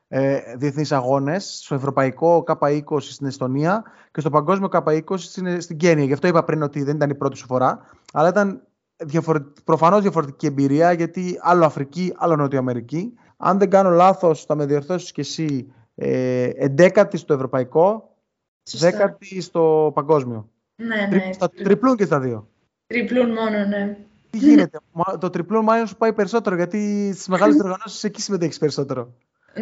ε, 0.09 0.57
διεθνείς 0.57 0.92
αγώνες, 0.92 1.61
στο 1.62 1.75
ευρωπαϊκό 1.75 2.44
K20 2.47 3.01
στην 3.01 3.27
Εστονία 3.27 3.83
και 4.11 4.21
στο 4.21 4.31
παγκόσμιο 4.31 4.68
K20 4.73 5.18
στην, 5.18 5.61
στην 5.61 5.77
Κένια. 5.77 6.05
Γι' 6.05 6.12
αυτό 6.12 6.27
είπα 6.27 6.44
πριν 6.44 6.62
ότι 6.62 6.83
δεν 6.83 6.97
ήταν 6.97 7.11
η 7.11 7.14
πρώτη 7.14 7.37
σου 7.37 7.47
φορά, 7.47 7.81
αλλά 8.12 8.29
ήταν 8.29 8.62
διαφορετική, 9.05 9.62
προφανώς 9.64 10.03
διαφορετική 10.03 10.47
εμπειρία, 10.47 10.92
γιατί 10.92 11.38
άλλο 11.40 11.64
Αφρική, 11.64 12.12
άλλο 12.16 12.37
Νότιο 12.37 12.59
Αμερική. 12.59 13.12
Αν 13.37 13.59
δεν 13.59 13.71
κάνω 13.71 13.90
λάθος, 13.90 14.44
θα 14.44 14.55
με 14.55 14.66
διορθώσεις 14.66 15.12
και 15.12 15.21
εσύ, 15.21 15.73
ε, 15.94 16.51
εντέκατη 16.55 17.16
στο 17.16 17.35
ευρωπαϊκό, 17.35 18.16
δέκατη 18.73 19.40
στο 19.40 19.92
παγκόσμιο. 19.94 20.49
Ναι, 20.83 21.09
ναι. 21.11 21.33
Στα, 21.33 21.51
τριπλούν 21.51 21.97
και 21.97 22.05
στα 22.05 22.21
δύο. 22.21 22.49
Τριπλούν 22.87 23.33
μόνο, 23.33 23.64
ναι. 23.64 23.99
Τι 24.31 24.38
γίνεται, 24.38 24.79
το 25.21 25.31
τριπλούν 25.31 25.64
μάλλον 25.64 25.87
σου 25.87 25.97
πάει 25.97 26.12
περισσότερο, 26.12 26.57
γιατί 26.57 27.11
στις 27.14 27.29
μεγάλες 27.29 27.55
διοργανώσεις 27.61 28.05
εκεί 28.05 28.21
συμμετέχεις 28.21 28.59
περισσότερο. 28.59 29.14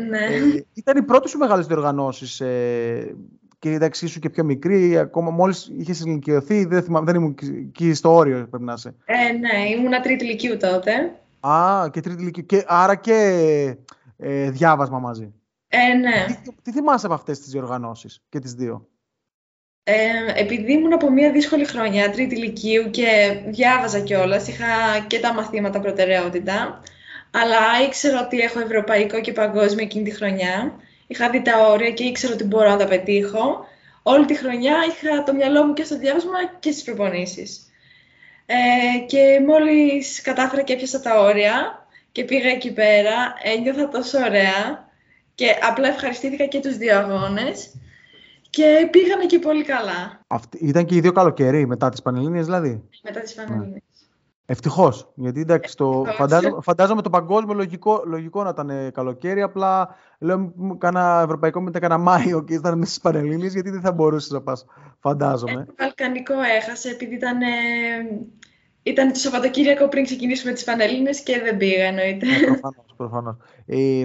Ναι. 0.09 0.25
Ε, 0.25 0.65
ήταν 0.73 0.97
η 0.97 1.03
πρώτη 1.03 1.29
σου 1.29 1.39
μεγάλη 1.39 1.65
διοργανώσεις 1.65 2.41
ε, 2.41 3.17
και 3.59 3.71
εντάξει 3.71 4.07
σου 4.07 4.21
και 4.21 4.31
πιο 4.31 4.45
μικρή, 4.45 4.99
ακόμα 4.99 5.31
μόλις 5.31 5.71
είχες 5.79 6.01
ηλικιωθεί, 6.01 6.65
δεν, 6.65 6.83
θυμάμαι, 6.83 7.13
δεν 7.13 7.21
ήμουν 7.21 7.37
εκεί 7.67 7.95
στο 7.95 8.15
όριο 8.15 8.47
πρέπει 8.51 8.65
να 8.65 8.73
είσαι. 8.73 8.95
Ε, 9.05 9.33
ναι, 9.33 9.69
ήμουν 9.71 10.03
τρίτη 10.03 10.25
ηλικίου 10.25 10.57
τότε. 10.57 11.21
Α, 11.41 11.89
και 11.91 12.01
τρίτη 12.01 12.23
ηλικίου, 12.23 12.47
και, 12.47 12.65
άρα 12.67 12.95
και 12.95 13.77
ε, 14.17 14.51
διάβασμα 14.51 14.99
μαζί. 14.99 15.33
Ε, 15.69 15.95
ναι. 15.95 16.25
Τι, 16.43 16.51
τι 16.63 16.73
θυμάσαι 16.73 17.07
από 17.07 17.15
αυτές 17.15 17.41
τις 17.41 17.51
διοργανώσεις 17.51 18.23
και 18.29 18.39
τις 18.39 18.55
δύο; 18.55 18.89
Ε, 19.83 19.95
επειδή 20.35 20.73
ήμουν 20.73 20.93
από 20.93 21.11
μια 21.11 21.33
δύσκολη 21.33 21.65
χρονιά, 21.65 22.11
τρίτη 22.11 22.35
ηλικίου 22.35 22.91
και 22.91 23.41
διάβαζα 23.47 24.01
κιόλας, 24.01 24.49
είχα 24.49 24.67
και 25.07 25.21
τα 25.21 25.35
μαθήματα 25.35 25.81
προτεραιότητα 25.81 26.81
αλλά 27.41 27.87
ήξερα 27.87 28.21
ότι 28.25 28.39
έχω 28.39 28.61
ευρωπαϊκό 28.61 29.21
και 29.21 29.33
παγκόσμιο 29.33 29.85
εκείνη 29.85 30.05
τη 30.05 30.11
χρονιά. 30.11 30.73
Είχα 31.07 31.31
δει 31.31 31.43
τα 31.43 31.69
όρια 31.69 31.91
και 31.91 32.05
ήξερα 32.05 32.33
ότι 32.33 32.45
μπορώ 32.45 32.69
να 32.69 32.77
τα 32.77 32.87
πετύχω. 32.87 33.67
Όλη 34.03 34.25
τη 34.25 34.35
χρονιά 34.35 34.77
είχα 34.89 35.23
το 35.23 35.35
μυαλό 35.35 35.65
μου 35.65 35.73
και 35.73 35.85
στο 35.85 35.99
διάβασμα 35.99 36.39
και 36.59 36.71
στις 36.71 36.85
προπονήσεις. 36.85 37.67
Ε, 38.47 38.99
και 39.07 39.41
μόλις 39.47 40.21
κατάφερα 40.21 40.63
και 40.63 40.73
έπιασα 40.73 41.01
τα 41.01 41.21
όρια 41.21 41.87
και 42.13 42.25
πήγα 42.25 42.49
εκεί 42.49 42.73
πέρα, 42.73 43.35
ένιωθα 43.43 43.89
τόσο 43.89 44.19
ωραία 44.19 44.89
και 45.35 45.47
απλά 45.69 45.89
ευχαριστήθηκα 45.89 46.47
και 46.47 46.61
τους 46.61 46.77
δύο 46.77 46.99
αγώνες 46.99 47.75
και 48.51 48.89
πήγανε 48.91 49.27
και 49.27 49.39
πολύ 49.39 49.65
καλά. 49.65 50.21
Αυτή, 50.27 50.59
ήταν 50.59 50.85
και 50.85 50.95
οι 50.95 51.01
δύο 51.01 51.13
καλοκαίρι, 51.13 51.67
μετά 51.67 51.89
τις 51.89 52.03
Πανελλήνιες 52.03 52.45
δηλαδή. 52.45 52.83
Μετά 53.03 53.21
τις 53.21 53.35
Πανελλήνιες. 53.35 53.83
Ευτυχώς. 54.49 55.13
Γιατί 55.15 55.41
εντάξει, 55.41 55.77
το, 55.77 56.05
φαντάζομαι, 56.17 56.59
φαντάζομαι 56.63 57.03
το 57.03 57.11
παγκόσμιο 57.11 57.55
λογικό, 57.55 58.03
λογικό 58.07 58.43
να 58.43 58.49
ήταν 58.49 58.93
καλοκαίρι. 58.93 59.43
Απλά 59.43 59.89
λέω 60.19 60.53
κάνα 60.79 61.21
ευρωπαϊκό 61.25 61.61
μετά 61.61 61.79
κάνα 61.79 61.99
Μάιο 61.99 62.43
και 62.43 62.55
ήταν 62.55 62.79
μέσα 62.79 62.93
στι 62.93 63.01
Πανελλήνιες, 63.03 63.53
γιατί 63.53 63.71
δεν 63.71 63.81
θα 63.81 63.93
μπορούσες 63.93 64.31
να 64.31 64.41
πας. 64.41 64.67
Φαντάζομαι. 65.01 65.65
Το 65.65 65.75
Βαλκανικό 65.79 66.35
έχασε 66.59 66.89
επειδή 66.89 67.15
ήταν, 67.15 67.41
ε, 67.41 67.47
ήταν 68.83 69.13
το 69.13 69.19
Σαββατοκύριακο 69.19 69.89
πριν 69.89 70.05
ξεκινήσουμε 70.05 70.53
τις 70.53 70.65
Πανελλήνιες 70.65 71.23
και 71.23 71.41
δεν 71.45 71.57
πήγα 71.57 71.85
εννοείται. 71.85 72.27
Ε, 72.27 72.47
Προφανώς. 72.47 72.95
Προφανώς. 72.97 73.37
Ε, 73.67 74.05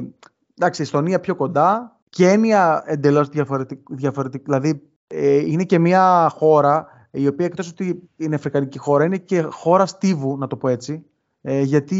εντάξει, 0.58 0.82
Εστονία 0.82 1.20
πιο 1.20 1.36
κοντά. 1.36 2.00
Κένια 2.10 2.84
εντελώς 2.86 3.30
διαφορετική. 3.30 3.84
Διαφορετικ, 3.90 4.44
δηλαδή 4.44 4.82
ε, 5.08 5.38
είναι 5.38 5.64
και 5.64 5.80
μια 5.80 6.32
χώρα 6.36 6.88
η 7.12 7.28
οποία 7.28 7.46
εκτός 7.46 7.70
ότι 7.70 8.10
είναι 8.18 8.36
αφρικανική 8.36 8.78
χώρα, 8.78 9.06
είναι 9.06 9.18
και 9.18 9.42
χώρα 9.42 9.86
στίβου, 9.86 10.38
να 10.38 10.48
το 10.48 10.56
πω 10.56 10.68
έτσι. 10.68 11.06
Ε, 11.42 11.62
γιατί 11.62 12.00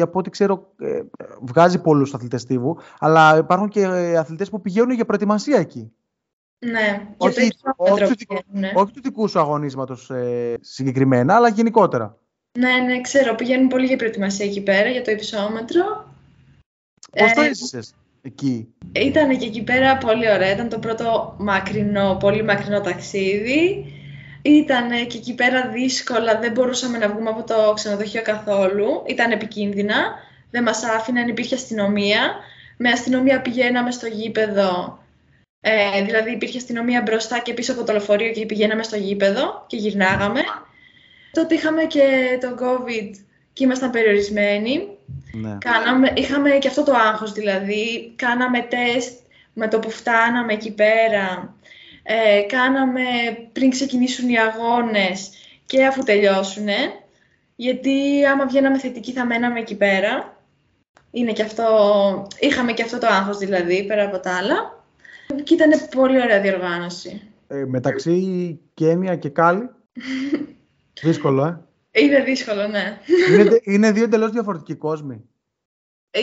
από 0.00 0.18
ό,τι 0.18 0.30
ξέρω 0.30 0.72
ε, 0.78 1.00
βγάζει 1.40 1.80
πολλούς 1.80 2.14
αθλητές 2.14 2.40
στίβου, 2.40 2.78
αλλά 2.98 3.36
υπάρχουν 3.36 3.68
και 3.68 3.80
ε, 3.80 4.16
αθλητές 4.16 4.50
που 4.50 4.60
πηγαίνουν 4.60 4.94
για 4.94 5.04
προετοιμασία 5.04 5.58
εκεί. 5.58 5.92
Ναι, 6.58 7.08
όχι, 7.16 7.40
όχι, 7.76 8.04
του, 8.04 8.16
δικού, 8.16 8.34
ναι. 8.52 8.72
όχι 8.74 8.92
του 8.92 9.00
δικού 9.02 9.28
σου 9.28 9.38
αγωνίσματος 9.38 10.10
ε, 10.10 10.58
συγκεκριμένα, 10.60 11.34
αλλά 11.34 11.48
γενικότερα. 11.48 12.18
Ναι, 12.58 12.72
ναι, 12.86 13.00
ξέρω. 13.00 13.34
Πηγαίνουν 13.34 13.68
πολύ 13.68 13.86
για 13.86 13.96
προετοιμασία 13.96 14.46
εκεί 14.46 14.62
πέρα, 14.62 14.88
για 14.88 15.02
το 15.02 15.10
υψόμετρο. 15.10 15.82
Πώς 17.18 17.32
το 17.32 17.40
έζησες 17.40 17.94
εκεί; 18.22 18.74
Ήταν 18.92 19.38
και 19.38 19.46
εκεί 19.46 19.62
πέρα 19.62 19.98
πολύ 19.98 20.30
ωραία. 20.30 20.52
Ήταν 20.52 20.68
το 20.68 20.78
πρώτο 20.78 21.36
μακρινό, 21.38 22.16
πολύ 22.20 22.44
μακρινό 22.44 22.80
ταξίδι. 22.80 23.86
Ήταν 24.46 24.88
και 25.06 25.16
εκεί 25.16 25.34
πέρα 25.34 25.68
δύσκολα, 25.68 26.38
δεν 26.38 26.52
μπορούσαμε 26.52 26.98
να 26.98 27.08
βγούμε 27.08 27.30
από 27.30 27.44
το 27.44 27.72
ξενοδοχείο 27.74 28.22
καθόλου. 28.22 29.02
Ήταν 29.06 29.30
επικίνδυνα, 29.30 29.94
δεν 30.50 30.62
μας 30.62 30.84
άφηναν, 30.84 31.28
υπήρχε 31.28 31.54
αστυνομία. 31.54 32.34
Με 32.76 32.90
αστυνομία 32.90 33.40
πηγαίναμε 33.40 33.90
στο 33.90 34.06
γήπεδο, 34.06 34.98
ε, 35.60 36.02
δηλαδή 36.04 36.32
υπήρχε 36.32 36.58
αστυνομία 36.58 37.02
μπροστά 37.02 37.38
και 37.38 37.54
πίσω 37.54 37.72
από 37.72 37.84
το 37.84 37.92
λεωφορείο 37.92 38.32
και 38.32 38.46
πηγαίναμε 38.46 38.82
στο 38.82 38.96
γήπεδο 38.96 39.64
και 39.66 39.76
γυρνάγαμε. 39.76 40.40
Τότε 41.32 41.54
είχαμε 41.54 41.84
και 41.84 42.38
το 42.40 42.48
COVID 42.60 43.10
και 43.52 43.64
ήμασταν 43.64 43.90
περιορισμένοι. 43.90 44.88
Ναι. 45.32 45.58
Κάναμε, 45.58 46.12
είχαμε 46.16 46.50
και 46.50 46.68
αυτό 46.68 46.82
το 46.82 46.92
άγχος 46.92 47.32
δηλαδή, 47.32 48.12
κάναμε 48.16 48.60
τεστ 48.60 49.18
με 49.52 49.68
το 49.68 49.78
που 49.78 49.90
φτάναμε 49.90 50.52
εκεί 50.52 50.72
πέρα 50.72 51.54
ε, 52.06 52.40
κάναμε 52.48 53.02
πριν 53.52 53.70
ξεκινήσουν 53.70 54.28
οι 54.28 54.38
αγώνες 54.38 55.30
και 55.66 55.76
και 55.76 55.86
αφού 55.86 56.02
τελειώσουνε. 56.02 56.76
Γιατί 57.56 58.24
άμα 58.24 58.46
βγαίναμε 58.46 58.78
θετική 58.78 59.12
θα 59.12 59.26
μέναμε 59.26 59.60
εκεί 59.60 59.76
πέρα. 59.76 60.42
Είναι 61.10 61.32
και 61.32 61.42
αυτό, 61.42 62.26
είχαμε 62.38 62.72
και 62.72 62.82
αυτό 62.82 62.98
το 62.98 63.06
άγχος 63.06 63.38
δηλαδή, 63.38 63.86
πέρα 63.86 64.04
από 64.04 64.18
τα 64.20 64.36
άλλα. 64.36 64.84
Και 65.42 65.54
ήταν 65.54 65.70
πολύ 65.94 66.20
ωραία 66.22 66.40
διοργάνωση. 66.40 67.22
Ε, 67.46 67.64
μεταξύ 67.64 68.60
Κένια 68.74 69.16
και 69.16 69.28
Κάλι. 69.28 69.70
δύσκολο, 71.02 71.44
ε. 71.44 71.60
Είναι 72.00 72.22
δύσκολο, 72.22 72.66
ναι. 72.68 72.98
Είναι, 73.30 73.60
είναι 73.62 73.92
δύο 73.92 74.04
εντελώς 74.04 74.30
διαφορετικοί 74.30 74.74
κόσμοι. 74.74 75.24
Ε, 76.10 76.20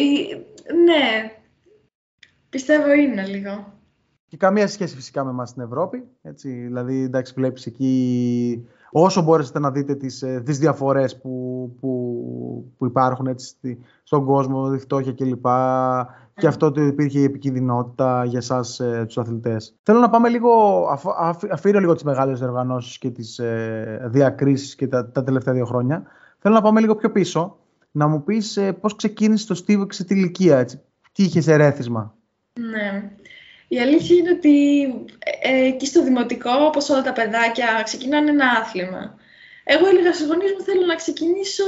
ναι. 0.85 1.31
Πιστεύω 2.49 2.93
είναι 2.93 3.25
λίγο. 3.25 3.80
Και 4.31 4.37
καμία 4.37 4.67
σχέση 4.67 4.95
φυσικά 4.95 5.23
με 5.23 5.29
εμάς 5.29 5.49
στην 5.49 5.61
Ευρώπη. 5.61 6.03
Έτσι, 6.21 6.49
δηλαδή, 6.49 7.03
εντάξει, 7.03 7.33
βλέπεις 7.35 7.65
εκεί 7.65 8.67
όσο 8.91 9.21
μπορέσετε 9.21 9.59
να 9.59 9.71
δείτε 9.71 9.95
τις, 9.95 10.21
ε, 10.21 10.41
τις 10.45 10.59
διαφορές 10.59 11.17
που, 11.17 11.29
που, 11.79 12.73
που 12.77 12.85
υπάρχουν 12.85 13.27
έτσι, 13.27 13.55
στον 14.03 14.25
κόσμο, 14.25 14.71
τη 14.71 14.77
φτώχεια 14.77 15.13
κλπ. 15.13 15.45
Και 16.33 16.47
αυτό 16.47 16.65
ότι 16.65 16.81
υπήρχε 16.81 17.19
η 17.19 17.23
επικίνδυνοτητα 17.23 18.25
για 18.25 18.39
εσάς 18.39 18.79
ε, 18.79 19.03
τους 19.07 19.17
αθλητές. 19.17 19.75
Θέλω 19.83 19.99
να 19.99 20.09
πάμε 20.09 20.29
λίγο, 20.29 20.51
αφήνω 21.51 21.79
λίγο 21.79 21.93
τις 21.93 22.03
μεγάλες 22.03 22.41
οργανώσει 22.41 22.99
και 22.99 23.09
τις 23.09 23.39
ε, 23.39 24.07
διακρίσεις 24.11 24.75
και 24.75 24.87
τα, 24.87 25.11
τα 25.11 25.23
τελευταία 25.23 25.53
δύο 25.53 25.65
χρόνια. 25.65 26.03
Θέλω 26.39 26.55
να 26.55 26.61
πάμε 26.61 26.79
λίγο 26.79 26.95
πιο 26.95 27.11
πίσω, 27.11 27.57
να 27.91 28.07
μου 28.07 28.23
πεις 28.23 28.57
ε, 28.57 28.71
πώς 28.71 28.95
ξεκίνησε 28.95 29.47
το 29.47 29.55
Στίβο 29.55 29.85
και 29.85 29.93
σε 29.93 30.03
τι 30.03 30.15
ηλικία, 30.15 30.57
έτσι. 30.57 30.81
Τι 31.11 31.23
είχες 31.23 31.47
ερέθισμα. 31.47 32.15
Ναι. 32.59 33.11
Η 33.73 33.79
αλήθεια 33.79 34.15
είναι 34.15 34.31
ότι 34.31 34.85
ε, 35.41 35.65
εκεί 35.65 35.85
στο 35.85 36.03
δημοτικό, 36.03 36.51
όπως 36.65 36.89
όλα 36.89 37.01
τα 37.01 37.13
παιδάκια, 37.13 37.81
ξεκινάνε 37.83 38.29
ένα 38.29 38.45
άθλημα. 38.61 39.19
Εγώ 39.63 39.87
έλεγα 39.87 40.13
στους 40.13 40.27
γονείς 40.27 40.51
μου 40.51 40.63
θέλω 40.63 40.85
να 40.85 40.95
ξεκινήσω 40.95 41.63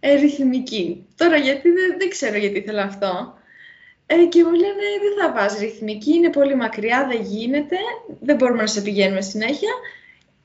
ε, 0.00 0.14
ρυθμική. 0.14 1.06
Τώρα 1.16 1.36
γιατί 1.36 1.70
δεν, 1.70 1.98
δεν 1.98 2.08
ξέρω 2.08 2.36
γιατί 2.36 2.58
ήθελα 2.58 2.82
αυτό. 2.82 3.38
Ε, 4.06 4.24
και 4.24 4.44
μου 4.44 4.50
λένε 4.50 4.84
δεν 5.02 5.14
θα 5.20 5.32
βάζει 5.32 5.64
ρυθμική, 5.64 6.14
είναι 6.14 6.30
πολύ 6.30 6.56
μακριά, 6.56 7.06
δεν 7.10 7.22
γίνεται, 7.22 7.76
δεν 8.20 8.36
μπορούμε 8.36 8.60
να 8.60 8.66
σε 8.66 8.80
πηγαίνουμε 8.80 9.20
συνέχεια. 9.20 9.72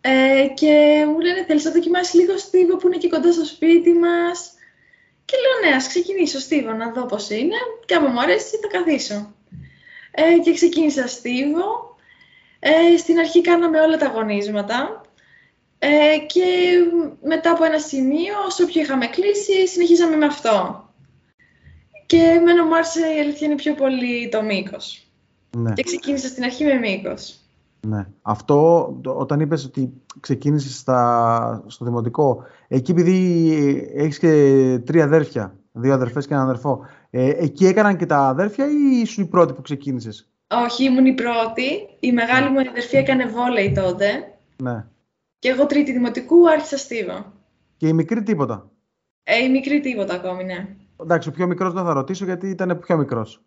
Ε, 0.01 0.47
και 0.53 1.03
μου 1.07 1.19
λένε 1.19 1.43
θέλεις 1.47 1.63
να 1.63 1.71
δοκιμάσεις 1.71 2.13
λίγο 2.13 2.37
στίβο 2.37 2.75
που 2.75 2.87
είναι 2.87 2.97
και 2.97 3.09
κοντά 3.09 3.31
στο 3.31 3.45
σπίτι 3.45 3.93
μας. 3.93 4.53
Και 5.25 5.35
λέω 5.37 5.69
ναι, 5.69 5.75
ας 5.75 5.87
ξεκινήσω 5.87 6.39
στίβο 6.39 6.71
να 6.71 6.91
δω 6.91 7.05
πώς 7.05 7.29
είναι 7.29 7.57
και 7.85 7.95
άμα 7.95 8.07
μου 8.07 8.19
αρέσει 8.19 8.57
θα 8.57 8.67
καθίσω. 8.67 9.33
Ε, 10.11 10.37
και 10.43 10.53
ξεκίνησα 10.53 11.07
στίβο. 11.07 11.95
Ε, 12.59 12.97
στην 12.97 13.17
αρχή 13.17 13.41
κάναμε 13.41 13.79
όλα 13.79 13.97
τα 13.97 14.05
αγωνίσματα 14.05 15.01
ε, 15.79 16.17
και 16.27 16.43
μετά 17.23 17.51
από 17.51 17.63
ένα 17.63 17.79
σημείο, 17.79 18.33
όσο 18.47 18.65
πιο 18.65 18.81
είχαμε 18.81 19.07
κλείσει, 19.07 19.67
συνεχίζαμε 19.67 20.15
με 20.15 20.25
αυτό. 20.25 20.83
Και 22.05 22.17
εμένα 22.17 22.65
μου 22.65 22.75
άρεσε 22.75 22.99
η 22.99 23.19
αλήθεια 23.19 23.47
είναι 23.47 23.55
πιο 23.55 23.73
πολύ 23.73 24.29
το 24.29 24.41
μήκος. 24.41 25.07
Ναι. 25.57 25.73
Και 25.73 25.83
ξεκίνησα 25.83 26.27
στην 26.27 26.43
αρχή 26.43 26.65
με 26.65 26.73
μήκος. 26.73 27.39
Ναι. 27.87 28.07
Αυτό 28.21 28.87
όταν 29.03 29.39
είπες 29.39 29.65
ότι 29.65 29.93
ξεκίνησες 30.19 30.77
στα, 30.77 31.63
στο 31.67 31.85
δημοτικό, 31.85 32.43
εκεί 32.67 32.91
επειδή 32.91 33.91
έχεις 33.95 34.19
και 34.19 34.29
τρία 34.85 35.03
αδέρφια, 35.03 35.55
δύο 35.71 35.93
αδερφές 35.93 36.27
και 36.27 36.33
έναν 36.33 36.45
αδερφό, 36.45 36.85
ε, 37.09 37.29
εκεί 37.29 37.65
έκαναν 37.65 37.97
και 37.97 38.05
τα 38.05 38.17
αδέρφια 38.17 38.65
ή 38.65 38.99
ήσουν 39.01 39.23
η 39.23 39.27
πρώτη 39.27 39.53
που 39.53 39.61
ξεκίνησες; 39.61 40.29
Όχι, 40.47 40.83
ήμουν 40.83 41.05
η 41.05 41.13
πρώτη. 41.13 41.87
Η 41.99 42.11
μεγάλη 42.11 42.49
μου 42.49 42.59
αδερφή 42.59 42.97
έκανε 42.97 43.25
βόλεϊ 43.25 43.71
τότε. 43.71 44.37
Ναι. 44.63 44.85
Και 45.39 45.49
εγώ 45.49 45.65
τρίτη 45.65 45.91
δημοτικού 45.91 46.49
άρχισα 46.49 46.77
στίβο. 46.77 47.25
Και 47.77 47.87
η 47.87 47.93
μικρή 47.93 48.23
τίποτα; 48.23 48.69
Ε, 49.23 49.43
η 49.43 49.49
μικρή 49.49 49.79
τίποτα 49.79 50.13
ακόμη, 50.13 50.43
ναι. 50.43 50.75
Εντάξει, 51.01 51.29
ο 51.29 51.31
πιο 51.31 51.47
μικρός 51.47 51.73
δεν 51.73 51.83
θα 51.83 51.93
ρωτήσω 51.93 52.25
γιατί 52.25 52.49
ήταν 52.49 52.79
πιο 52.79 52.97
μικρός. 52.97 53.41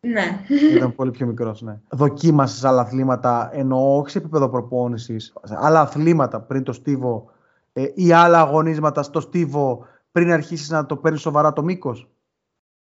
Ναι. 0.00 0.44
Ήταν 0.76 0.94
πολύ 0.94 1.10
πιο 1.10 1.26
μικρός, 1.26 1.62
ναι. 1.62 1.80
Δοκίμασες 1.88 2.64
άλλα 2.64 2.80
αθλήματα, 2.80 3.50
εννοώ 3.52 3.96
όχι 3.96 4.10
σε 4.10 4.18
επίπεδο 4.18 4.48
προπόνησης, 4.48 5.32
άλλα 5.48 5.80
αθλήματα 5.80 6.40
πριν 6.40 6.62
το 6.62 6.72
στίβο 6.72 7.30
ε, 7.72 7.86
ή 7.94 8.12
άλλα 8.12 8.40
αγωνίσματα 8.40 9.02
στο 9.02 9.20
στίβο 9.20 9.86
πριν 10.12 10.32
αρχίσεις 10.32 10.70
να 10.70 10.86
το 10.86 10.96
παίρνεις 10.96 11.20
σοβαρά 11.20 11.52
το 11.52 11.62
μήκος; 11.62 12.08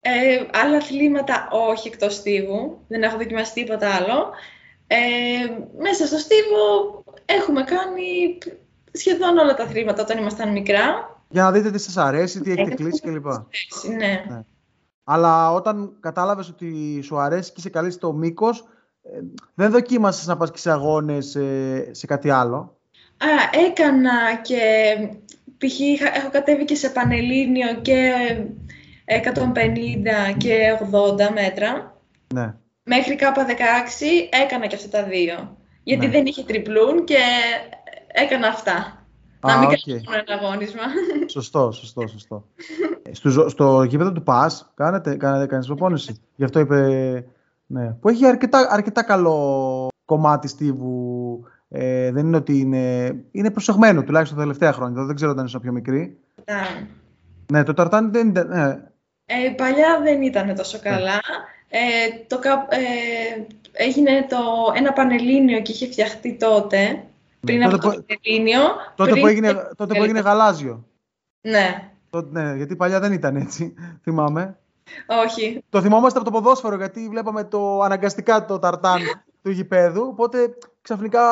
Ε, 0.08 0.58
άλλα 0.58 0.76
αθλήματα 0.76 1.48
όχι 1.50 1.88
εκτός 1.88 2.14
στίβου. 2.14 2.78
Δεν 2.88 3.02
έχω 3.02 3.16
δοκιμάσει 3.16 3.52
τίποτα 3.52 3.94
άλλο. 3.94 4.30
Ε, 4.86 4.96
μέσα 5.78 6.06
στο 6.06 6.18
στίβο 6.18 7.04
έχουμε 7.24 7.62
κάνει 7.62 8.38
σχεδόν 8.92 9.38
όλα 9.38 9.54
τα 9.54 9.62
αθλήματα 9.62 10.02
όταν 10.02 10.18
ήμασταν 10.18 10.52
μικρά. 10.52 11.14
Για 11.28 11.42
να 11.42 11.52
δείτε 11.52 11.70
τι 11.70 11.78
σας 11.78 11.96
αρέσει, 11.96 12.40
τι 12.40 12.50
έχετε 12.50 12.74
κλείσει 12.74 13.00
κλπ. 13.00 13.26
Ναι. 13.96 13.96
ναι. 13.96 14.44
Αλλά 15.04 15.52
όταν 15.52 15.96
κατάλαβες 16.00 16.48
ότι 16.48 17.00
σου 17.02 17.18
αρέσει 17.18 17.50
και 17.50 17.56
είσαι 17.58 17.70
καλή 17.70 17.90
στο 17.90 18.12
μήκος, 18.12 18.64
ε, 19.02 19.20
δεν 19.54 19.70
δοκίμασες 19.70 20.26
να 20.26 20.36
πας 20.36 20.50
και 20.50 20.58
σε 20.58 20.70
αγώνες 20.70 21.34
ε, 21.34 21.88
σε 21.90 22.06
κάτι 22.06 22.30
άλλο; 22.30 22.78
Α, 23.16 23.60
έκανα 23.66 24.36
και 24.42 24.60
π.χ. 25.58 26.00
έχω 26.16 26.30
κατέβει 26.30 26.64
και 26.64 26.74
σε 26.74 26.88
Πανελλήνιο 26.88 27.74
και 27.82 28.12
150 29.06 30.36
και 30.36 30.78
80 30.92 31.32
μέτρα. 31.34 32.00
Ναι. 32.34 32.54
Μέχρι 32.82 33.16
κάπα 33.16 33.46
16 33.46 33.50
έκανα 34.44 34.66
και 34.66 34.74
αυτά 34.74 34.88
τα 34.88 35.08
δύο. 35.08 35.56
Γιατί 35.82 36.06
ναι. 36.06 36.12
δεν 36.12 36.26
είχε 36.26 36.42
τριπλούν 36.42 37.04
και 37.04 37.18
έκανα 38.06 38.46
αυτά. 38.46 39.06
Α, 39.40 39.54
να 39.54 39.58
μην 39.58 39.68
okay. 39.68 40.02
κάνω 40.04 40.22
ένα 40.26 40.40
αγώνισμα. 40.40 40.82
Σωστό, 41.26 41.70
σωστό, 41.72 42.06
σωστό. 42.06 42.46
στο, 43.12 43.48
στο 43.48 43.82
γήπεδο 43.82 44.12
του 44.12 44.22
ΠΑΣ 44.22 44.72
κάνετε, 44.74 45.16
κάνετε 45.16 45.46
κανείς 45.46 45.66
προπόνηση; 45.66 46.20
Γι' 46.36 46.44
αυτό 46.44 46.60
είπε... 46.60 47.24
Ναι. 47.66 47.90
Που 48.00 48.08
έχει 48.08 48.26
αρκετά, 48.26 48.68
αρκετά 48.70 49.02
καλό 49.02 49.88
κομμάτι 50.04 50.48
στίβου. 50.48 51.44
Ε, 51.68 52.12
δεν 52.12 52.26
είναι 52.26 52.36
ότι 52.36 52.58
είναι... 52.58 53.14
Είναι 53.30 53.50
προσεγμένο 53.50 54.02
τουλάχιστον 54.02 54.36
τα 54.38 54.42
τελευταία 54.42 54.72
χρόνια. 54.72 55.04
Δεν 55.04 55.14
ξέρω 55.14 55.34
αν 55.38 55.44
είσαι 55.44 55.58
πιο 55.58 55.72
μικρή. 55.72 56.18
Ναι. 56.44 56.88
Ναι, 57.52 57.62
το 57.62 57.72
ταρτάνι 57.74 58.10
δεν 58.10 58.28
ήταν... 58.28 58.48
Ναι. 58.48 58.82
Ε, 59.26 59.50
παλιά 59.56 60.00
δεν 60.02 60.22
ήταν 60.22 60.54
τόσο 60.54 60.78
καλά. 60.78 61.20
Ε, 61.68 61.78
το, 62.26 62.40
ε, 62.68 63.42
έγινε 63.72 64.26
το, 64.28 64.36
ένα 64.74 64.92
πανελλήνιο 64.92 65.60
και 65.60 65.72
είχε 65.72 65.86
φτιαχτεί 65.86 66.36
τότε, 66.36 67.04
πριν 67.40 67.64
από 67.64 67.78
το 67.78 67.88
πανελλήνιο. 67.88 68.60
Τότε, 68.94 69.10
πριν... 69.10 69.22
που 69.22 69.28
έγινε, 69.28 69.52
τότε 69.76 69.94
που 69.94 70.02
έγινε 70.02 70.20
γαλάζιο. 70.20 70.84
Ναι. 71.40 71.90
Τότε, 72.10 72.40
ναι, 72.42 72.56
γιατί 72.56 72.76
παλιά 72.76 73.00
δεν 73.00 73.12
ήταν 73.12 73.36
έτσι, 73.36 73.74
θυμάμαι. 74.02 74.58
Όχι. 75.24 75.64
Το 75.70 75.82
θυμόμαστε 75.82 76.18
από 76.18 76.30
το 76.30 76.40
ποδόσφαιρο, 76.40 76.76
γιατί 76.76 77.08
βλέπαμε 77.08 77.44
το 77.44 77.80
αναγκαστικά 77.80 78.44
το 78.44 78.58
ταρτάν 78.58 79.00
του 79.42 79.50
γηπέδου, 79.50 80.02
οπότε 80.02 80.58
ξαφνικά 80.82 81.22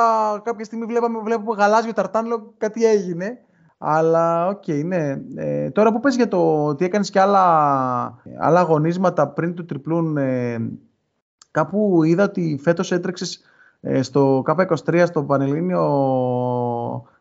κάποια 0.45 0.65
στιγμή 0.65 0.85
βλέπαμε, 0.85 1.19
βλέπουμε 1.19 1.57
γαλάζιο 1.57 1.93
ταρτάν, 1.93 2.27
λέω 2.27 2.53
κάτι 2.59 2.85
έγινε. 2.85 3.44
Αλλά 3.87 4.47
ok, 4.47 4.63
okay, 4.67 4.85
ναι. 4.85 5.21
Ε, 5.35 5.71
τώρα 5.71 5.93
που 5.93 6.01
πες 6.01 6.17
για 6.17 6.29
το 6.29 6.65
ότι 6.65 6.85
έκανες 6.85 7.11
και 7.11 7.21
άλλα, 7.21 7.43
άλλα 8.39 8.61
αγωνίσματα 8.61 9.29
πριν 9.29 9.55
του 9.55 9.65
τριπλούν, 9.65 10.17
ε, 10.17 10.71
κάπου 11.51 12.03
είδα 12.03 12.25
ότι 12.25 12.59
φέτος 12.63 12.93
έτρεξες 12.93 13.41
ε, 13.81 14.03
στο 14.03 14.43
Κ23 14.47 15.05
στο 15.07 15.23
Πανελλήνιο 15.23 15.83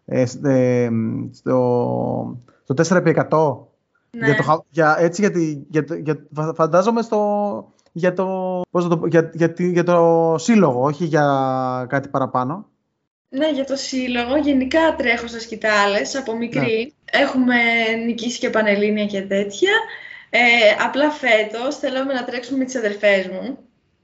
ε, 0.06 0.26
ε, 0.43 0.89
στο, 1.32 2.38
στο 2.63 2.73
4x100. 2.97 3.58
Ναι. 4.17 4.26
Για 4.26 4.36
το, 4.36 4.65
για, 4.69 4.95
έτσι, 4.99 5.21
γιατί, 5.21 5.65
για, 5.69 5.86
για, 6.04 6.26
φαντάζομαι 6.56 7.02
στο, 7.02 7.73
για 7.91 8.13
το, 8.13 8.62
πώς 8.71 8.88
το, 8.88 9.02
για, 9.06 9.30
για, 9.34 9.54
για 9.58 9.84
το 9.84 10.36
σύλλογο, 10.38 10.84
όχι 10.84 11.06
για 11.06 11.86
κάτι 11.89 12.10
παραπάνω. 12.10 12.65
Ναι, 13.36 13.52
για 13.52 13.63
το 13.63 13.76
σύλλογο. 13.76 14.38
Γενικά 14.38 14.96
τρέχω 14.96 15.28
στα 15.28 15.39
σκητάλες 15.39 16.15
από 16.15 16.38
μικρή. 16.38 16.93
Ναι. 17.12 17.19
Έχουμε 17.22 17.56
νικήσει 18.06 18.39
και 18.39 18.50
πανελλήνια 18.50 19.06
και 19.06 19.22
τέτοια. 19.22 19.72
Ε, 20.30 20.39
απλά 20.86 21.10
φέτος 21.10 21.78
θέλαμε 21.78 22.13
να 22.13 22.26
τρέξουμε 22.26 22.58
με 22.58 22.65
τις 22.65 22.76
αδερφές 22.76 23.28
μου. 23.28 23.58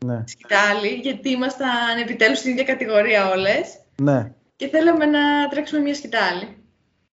Ναι. 0.06 0.24
Σκητάλη, 0.28 0.88
γιατί 0.88 1.30
ήμασταν 1.30 2.00
επιτέλους 2.02 2.38
στην 2.38 2.52
ίδια 2.52 2.64
κατηγορία 2.64 3.30
όλες. 3.30 3.80
Ναι. 4.02 4.32
Και 4.56 4.68
θέλαμε 4.68 5.06
να 5.06 5.48
τρέξουμε 5.48 5.82
μια 5.82 5.94
σκητάλη. 5.96 6.64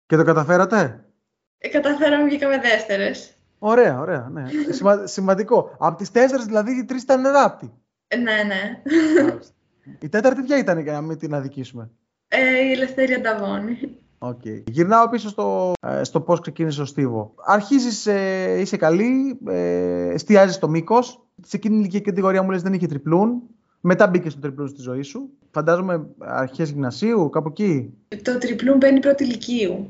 Και 0.06 0.16
το 0.16 0.24
καταφέρατε; 0.24 1.04
Ε, 1.58 1.68
καταφέραμε, 1.68 2.24
βγήκαμε 2.24 2.58
δεύτερες. 2.58 3.36
Ωραία, 3.58 4.00
ωραία. 4.00 4.28
Ναι. 4.32 4.44
Σημα, 4.70 5.06
σημαντικό. 5.06 5.76
Από 5.78 5.96
τις 5.96 6.10
τέσσερις 6.10 6.44
δηλαδή 6.44 6.78
οι 6.78 6.84
τρεις 6.84 7.02
ήταν 7.02 7.22
ράπτη. 7.22 7.72
Ε, 8.08 8.16
ναι, 8.16 8.42
ναι. 8.46 8.82
Η 10.00 10.08
τέταρτη 10.08 10.42
ποια 10.42 10.58
ήταν 10.58 10.78
για 10.78 10.92
να 10.92 11.00
μην 11.00 11.18
την 11.18 11.34
αδικήσουμε; 11.34 11.90
Ε, 12.34 12.66
η 12.68 12.72
Ελευθερία 12.72 13.20
Νταβόνη. 13.20 13.78
Okay. 14.18 14.62
Γυρνάω 14.70 15.08
πίσω 15.08 15.28
στο, 15.28 15.72
ε, 15.80 16.04
στο 16.04 16.20
πώς 16.20 16.40
ξεκίνησε 16.40 16.82
ο 16.82 16.84
στίβος. 16.84 17.34
Αρχίζεις, 17.44 18.06
ε, 18.06 18.56
είσαι 18.60 18.76
καλή, 18.76 19.38
ε, 19.46 20.12
εστιάζεις 20.12 20.54
στο 20.54 20.68
μήκος. 20.68 21.26
Σε 21.42 21.56
εκείνη 21.56 21.74
την 21.74 21.82
ηλικία 21.82 22.00
κατηγορία 22.00 22.42
μου 22.42 22.50
λες 22.50 22.62
δεν 22.62 22.72
είχε 22.72 22.86
τριπλούν. 22.86 23.42
Μετά 23.80 24.06
μπήκες 24.06 24.32
στο 24.32 24.40
τριπλούν 24.40 24.68
στη 24.68 24.80
ζωή 24.80 25.02
σου. 25.02 25.28
Φαντάζομαι 25.50 26.06
αρχές 26.18 26.70
γυμνασίου, 26.70 27.30
κάπου 27.30 27.48
εκεί. 27.48 27.94
Το 28.22 28.38
τριπλούν 28.38 28.76
μπαίνει 28.76 29.00
πρώτη 29.00 29.24
λυκείου. 29.24 29.88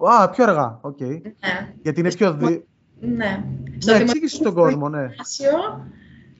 Α, 0.00 0.30
πιο 0.30 0.44
αργά. 0.44 0.78
Οκ. 0.80 1.00
Ναι. 1.00 1.74
Γιατί 1.82 2.00
είναι 2.00 2.12
πιο... 2.12 2.32
Δι... 2.34 2.64
Ναι. 3.00 3.44
Στο 3.78 3.92
ναι, 3.92 3.98
εξήγησε 3.98 4.36
στον 4.36 4.54
κόσμο, 4.54 4.88
ναι. 4.88 5.02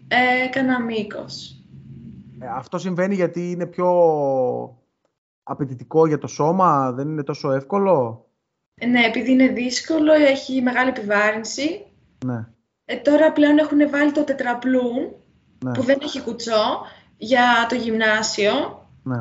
Ε, 0.09 0.45
έκανα 0.47 0.81
μήκος. 0.81 1.65
Ε, 2.39 2.47
αυτό 2.57 2.79
συμβαίνει 2.79 3.15
γιατί 3.15 3.51
είναι 3.51 3.67
πιο 3.67 3.89
απαιτητικό 5.51 6.07
για 6.07 6.19
το 6.19 6.27
σώμα, 6.27 6.93
δεν 6.93 7.09
είναι 7.09 7.23
τόσο 7.23 7.53
εύκολο; 7.53 8.27
Ε, 8.75 8.87
ναι, 8.87 9.01
επειδή 9.01 9.33
είναι 9.33 9.49
δύσκολο, 9.49 10.13
έχει 10.13 10.63
μεγάλη 10.63 10.89
επιβάρυνση. 10.89 11.85
Ναι. 12.25 12.47
Ε, 12.85 12.97
τώρα 12.97 13.33
πλέον 13.33 13.59
έχουν 13.59 13.91
βάλει 13.91 14.13
το 14.13 14.25
τετραπλούν, 14.25 15.13
ναι. 15.65 15.73
που 15.73 15.83
δεν 15.83 15.99
έχει 16.03 16.21
κουτσό, 16.21 16.81
για 17.17 17.67
το 17.69 17.75
γυμνάσιο. 17.75 18.53
Ναι. 19.03 19.19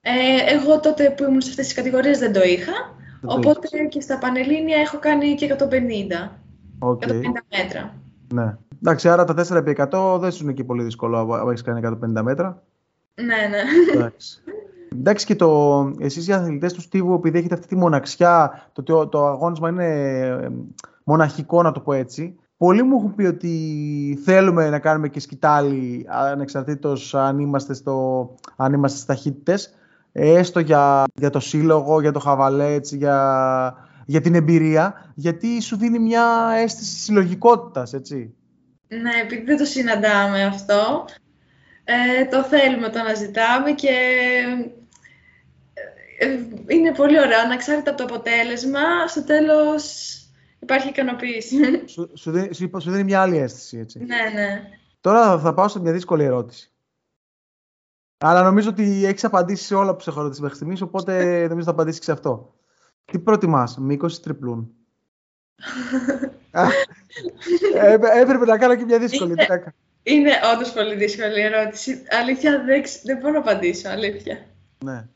Ε, 0.00 0.54
εγώ 0.54 0.80
τότε 0.80 1.10
που 1.10 1.24
ήμουν 1.24 1.40
σε 1.40 1.50
αυτές 1.50 1.66
τις 1.66 1.74
κατηγορίες 1.74 2.18
δεν 2.18 2.32
το 2.32 2.42
είχα, 2.42 2.72
οπότε 3.24 3.68
και 3.88 4.00
στα 4.00 4.18
Πανελλήνια 4.18 4.76
έχω 4.76 4.98
κάνει 4.98 5.34
και 5.34 5.56
150. 5.58 5.66
Okay. 6.78 7.08
150 7.08 7.22
μέτρα. 7.56 7.94
Ναι. 8.34 8.56
Εντάξει, 8.82 9.08
άρα 9.08 9.24
τα 9.24 9.34
4x100 9.34 10.18
δεν 10.20 10.32
σου 10.32 10.42
είναι 10.42 10.52
και 10.52 10.64
πολύ 10.64 10.82
δύσκολο 10.82 11.32
αν 11.32 11.48
έχεις 11.48 11.62
κάνει 11.62 11.80
150 11.84 12.22
μέτρα. 12.22 12.62
Ναι, 13.14 13.48
ναι. 13.50 13.62
Εντάξει. 13.94 14.42
Εντάξει 14.92 15.26
και 15.26 15.36
το, 15.36 15.80
εσείς 15.98 16.26
οι 16.28 16.32
αθλητές 16.32 16.72
του 16.72 16.80
Στίβου 16.80 17.14
επειδή 17.14 17.38
έχετε 17.38 17.54
αυτή 17.54 17.66
τη 17.66 17.76
μοναξιά, 17.76 18.68
το 18.72 18.82
ότι 18.92 19.10
το 19.10 19.26
αγώνισμα 19.26 19.68
είναι 19.68 20.50
μοναχικό 21.04 21.62
να 21.62 21.72
το 21.72 21.80
πω 21.80 21.92
έτσι, 21.92 22.38
πολλοί 22.56 22.82
μου 22.82 22.96
έχουν 22.96 23.14
πει 23.14 23.24
ότι 23.24 24.18
θέλουμε 24.24 24.70
να 24.70 24.78
κάνουμε 24.78 25.08
και 25.08 25.20
σκητάλη 25.20 26.06
ανεξαρτήτως 26.08 27.14
αν 27.14 27.38
είμαστε, 27.38 27.74
στο, 27.74 28.28
αν 28.56 28.72
είμαστε 28.72 28.96
στις 28.96 29.08
ταχύτητες, 29.08 29.74
έστω 30.12 30.60
για, 30.60 31.04
για 31.14 31.30
το 31.30 31.40
σύλλογο, 31.40 32.00
για 32.00 32.12
το 32.12 32.18
χαβαλέ, 32.18 32.72
έτσι, 32.72 32.96
για, 32.96 33.74
για 34.06 34.20
την 34.20 34.34
εμπειρία, 34.34 35.12
γιατί 35.14 35.60
σου 35.60 35.76
δίνει 35.76 35.98
μια 35.98 36.24
αίσθηση 36.62 36.98
συλλογικότητας, 36.98 37.92
έτσι. 37.92 38.34
Ναι, 38.88 39.10
επειδή 39.22 39.44
δεν 39.44 39.56
το 39.56 39.64
συναντάμε 39.64 40.42
αυτό, 40.44 41.04
ε, 41.84 42.24
το 42.24 42.42
θέλουμε, 42.42 42.88
το 42.88 42.98
αναζητάμε 42.98 43.72
και 43.72 43.88
ε, 43.88 44.70
είναι 46.66 46.92
πολύ 46.92 47.20
ωραίο. 47.20 47.40
Αναξάρτητα 47.40 47.90
από 47.90 47.98
το 47.98 48.14
αποτέλεσμα, 48.14 49.06
στο 49.06 49.24
τέλος 49.24 50.14
υπάρχει 50.60 50.88
ικανοποίηση. 50.88 51.56
Σου, 51.92 52.10
σου, 52.14 52.30
δίνει, 52.30 52.54
σου 52.54 52.90
δίνει 52.90 53.04
μια 53.04 53.20
άλλη 53.20 53.36
αίσθηση, 53.36 53.78
έτσι. 53.78 53.98
Ναι, 53.98 54.40
ναι. 54.40 54.62
Τώρα 55.00 55.38
θα 55.38 55.54
πάω 55.54 55.68
σε 55.68 55.80
μια 55.80 55.92
δύσκολη 55.92 56.24
ερώτηση. 56.24 56.72
Αλλά 58.18 58.42
νομίζω 58.42 58.68
ότι 58.68 59.04
έχεις 59.04 59.24
απαντήσει 59.24 59.64
σε 59.64 59.74
όλα 59.74 59.94
που 59.94 60.02
σε 60.02 60.10
έχω 60.10 60.22
ρωτήσει 60.22 60.40
μέχρι 60.40 60.56
στιγμής, 60.56 60.80
οπότε 60.80 61.12
νομίζω 61.48 61.64
θα 61.64 61.70
απαντήσεις 61.70 62.04
σε 62.04 62.12
αυτό. 62.12 62.54
Τι 63.04 63.18
προτιμάς, 63.18 63.78
μήκος 63.78 64.16
ή 64.16 64.22
τριπλούν; 64.22 64.70
ε, 67.74 67.94
έπρεπε 68.20 68.44
να 68.44 68.58
κάνω 68.58 68.74
και 68.74 68.84
μια 68.84 68.98
δύσκολη. 68.98 69.30
Είναι, 69.30 69.74
είναι 70.02 70.30
όντως 70.54 70.72
πολύ 70.72 70.94
δύσκολη 70.94 71.40
ερώτηση. 71.40 72.02
Αλήθεια, 72.20 72.64
δεν, 72.64 72.82
δεν 73.04 73.16
μπορώ 73.16 73.32
να 73.32 73.38
απαντήσω. 73.38 73.88
Αλήθεια. 73.88 74.46
Ναι. 74.84 75.08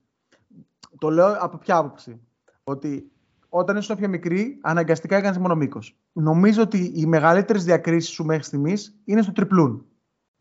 Το 0.98 1.11
λέω 1.11 1.37
από 1.38 1.57
ποια 1.59 1.76
άποψη. 1.76 2.20
Ότι 2.64 3.12
όταν 3.48 3.76
ήσουν 3.76 3.96
πιο 3.96 4.09
μικρή, 4.09 4.59
αναγκαστικά 4.62 5.16
έκανες 5.16 5.38
μόνο 5.38 5.54
μήκος. 5.54 5.96
Νομίζω 6.12 6.62
ότι 6.62 6.92
οι 6.94 7.07
μεγαλύτερες 7.07 7.64
διακρίσεις 7.64 8.11
σου 8.11 8.24
μέχρι 8.24 8.42
στιγμής 8.42 9.00
είναι 9.04 9.22
στο 9.22 9.33
τριπλούν. 9.33 9.87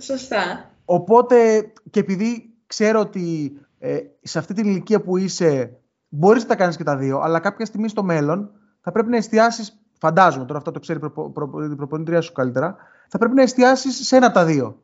Σωστά. 0.02 0.72
Οπότε 0.86 1.62
και 1.90 2.00
επειδή 2.00 2.54
ξέρω 2.68 3.00
ότι 3.00 3.58
ε, 3.80 4.00
σε 4.22 4.40
αυτή 4.40 4.54
την 4.54 4.68
ηλικία 4.68 5.02
που 5.02 5.18
είσαι, 5.18 5.80
μπορείς 6.08 6.42
να 6.42 6.48
τα 6.48 6.56
κάνεις 6.56 6.78
και 6.78 6.84
τα 6.84 6.98
δύο, 6.98 7.20
αλλά 7.20 7.40
κάποια 7.40 7.66
στιγμή 7.66 7.88
στο 7.88 8.04
μέλλον 8.04 8.52
θα 8.82 8.92
πρέπει 8.92 9.10
να 9.10 9.18
εστιάσεις. 9.18 9.82
Φαντάζομαι 10.00 10.46
τώρα 10.46 10.58
αυτό 10.58 10.72
το 10.72 10.80
ξέρει 10.80 11.00
η 11.72 11.76
προπονήτρια 11.76 12.22
σου 12.22 12.32
καλύτερα. 12.32 12.76
Θα 13.08 13.18
πρέπει 13.18 13.36
να 13.36 13.42
εστιάσεις 13.42 14.08
σε 14.08 14.16
ένα 14.16 14.26
από 14.26 14.36
τα 14.36 14.46
δύο. 14.46 14.82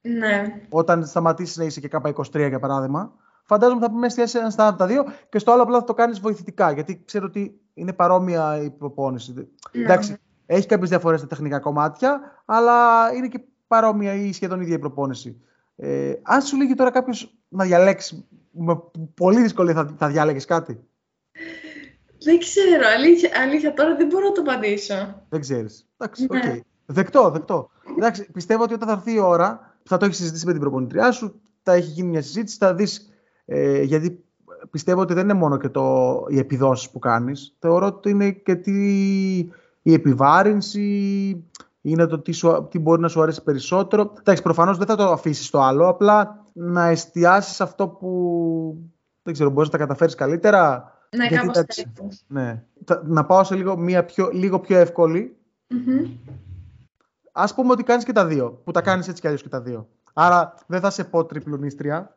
Ναι. 0.00 0.44
Όταν 0.68 1.06
σταματήσεις 1.06 1.56
να 1.56 1.64
είσαι 1.64 1.80
και 1.80 1.88
κάπα 1.88 2.12
23 2.14 2.48
για 2.48 2.58
παράδειγμα, 2.58 3.12
φαντάζομαι 3.50 3.80
θα 3.80 3.86
πρέπει 3.86 4.00
να 4.00 4.06
εστιάσει 4.06 4.38
ένα 4.38 4.68
από 4.68 4.78
τα 4.78 4.86
δύο 4.86 5.04
και 5.28 5.38
στο 5.38 5.52
άλλο 5.52 5.62
απλά 5.62 5.78
θα 5.78 5.84
το 5.84 5.94
κάνεις 5.94 6.20
βοηθητικά. 6.20 6.72
Γιατί 6.72 7.02
ξέρω 7.04 7.26
ότι 7.26 7.60
είναι 7.74 7.92
παρόμοια 7.92 8.62
η 8.62 8.70
προπόνηση. 8.70 9.32
Ναι. 9.32 9.82
Εντάξει, 9.82 10.16
έχει 10.46 10.66
κάποιες 10.66 10.88
διαφορές 10.88 11.18
στα 11.18 11.28
τεχνικά 11.28 11.58
κομμάτια, 11.58 12.20
αλλά 12.44 12.74
είναι 13.14 13.28
και 13.28 13.40
παρόμοια 13.66 14.14
ή 14.14 14.32
σχεδόν 14.32 14.60
ίδια 14.60 14.74
η 14.74 14.78
προπόνηση. 14.78 15.40
Ε, 15.76 16.12
αν 16.22 16.42
σου 16.42 16.56
λέγει 16.56 16.74
τώρα 16.74 16.90
κάποιος 16.90 17.34
να 17.48 17.64
διαλέξει, 17.64 18.28
με 18.50 18.80
πολύ 19.14 19.40
δυσκολία 19.40 19.74
θα, 19.74 19.94
θα 19.98 20.08
διάλεγες 20.08 20.44
κάτι; 20.44 20.80
Δεν 22.24 22.38
ξέρω, 22.38 22.82
αλήθεια, 22.96 23.30
αλήθεια, 23.42 23.74
τώρα 23.74 23.96
δεν 23.96 24.06
μπορώ 24.06 24.24
να 24.24 24.32
το 24.32 24.40
απαντήσω. 24.40 25.24
Δεν 25.28 25.40
ξέρεις. 25.40 25.88
Εντάξει, 25.96 26.26
ναι. 26.30 26.40
okay. 26.44 26.60
Δεκτό, 26.86 27.30
δεκτό. 27.30 27.70
Εντάξει, 27.96 28.30
πιστεύω 28.30 28.62
ότι 28.62 28.74
όταν 28.74 28.88
θα 28.88 28.94
έρθει 28.94 29.12
η 29.12 29.18
ώρα, 29.18 29.76
θα 29.82 29.96
το 29.96 30.04
έχεις 30.04 30.16
συζητήσει 30.16 30.46
με 30.46 30.52
την 30.52 30.60
προπονητριά 30.60 31.10
σου, 31.10 31.40
θα 31.62 31.72
έχει 31.72 31.90
γίνει 31.90 32.08
μια 32.08 32.22
συζήτηση, 32.22 32.56
θα 32.56 32.74
δεις. 32.74 33.09
Ε, 33.52 33.82
γιατί 33.82 34.24
πιστεύω 34.70 35.00
ότι 35.00 35.14
δεν 35.14 35.24
είναι 35.24 35.32
μόνο 35.32 35.56
και 35.56 35.68
το, 35.68 36.16
οι 36.28 36.38
επιδόσεις 36.38 36.90
που 36.90 36.98
κάνεις. 36.98 37.56
Θεωρώ 37.58 37.86
ότι 37.86 38.10
είναι 38.10 38.30
και 38.30 38.54
τι, 38.54 39.38
η 39.82 39.92
επιβάρυνση, 39.92 41.44
είναι 41.80 42.06
το 42.06 42.18
τι, 42.18 42.32
σου, 42.32 42.68
τι 42.70 42.78
μπορεί 42.78 43.00
να 43.00 43.08
σου 43.08 43.22
αρέσει 43.22 43.42
περισσότερο. 43.42 44.12
Εντάξει, 44.18 44.42
προφανώς 44.42 44.78
δεν 44.78 44.86
θα 44.86 44.96
το 44.96 45.10
αφήσεις 45.10 45.50
το 45.50 45.60
άλλο, 45.60 45.88
απλά 45.88 46.44
να 46.52 46.86
εστιάσεις 46.86 47.60
αυτό 47.60 47.88
που 47.88 48.76
δεν 49.22 49.32
ξέρω, 49.32 49.50
μπορείς 49.50 49.70
να 49.70 49.78
τα 49.78 49.84
καταφέρεις 49.84 50.14
καλύτερα. 50.14 50.94
Ναι, 51.16 51.28
κάπως 51.28 51.52
τα... 51.52 51.64
ναι. 52.26 52.64
Να 53.04 53.24
πάω 53.24 53.44
σε 53.44 53.54
λίγο, 53.54 53.76
μια 53.76 54.04
πιο, 54.04 54.30
λίγο 54.32 54.60
πιο 54.60 54.78
εύκολη. 54.78 55.36
Mm-hmm. 55.70 56.08
Ας 57.32 57.54
πούμε 57.54 57.72
ότι 57.72 57.82
κάνεις 57.82 58.04
και 58.04 58.12
τα 58.12 58.26
δύο, 58.26 58.60
που 58.64 58.70
τα 58.70 58.80
κάνεις 58.80 59.08
έτσι 59.08 59.20
κι 59.20 59.26
αλλιώς 59.26 59.42
και 59.42 59.48
τα 59.48 59.60
δύο. 59.60 59.88
Άρα 60.12 60.54
δεν 60.66 60.80
θα 60.80 60.90
σε 60.90 61.04
πω 61.04 61.24
τριπλουνίστρια, 61.24 62.14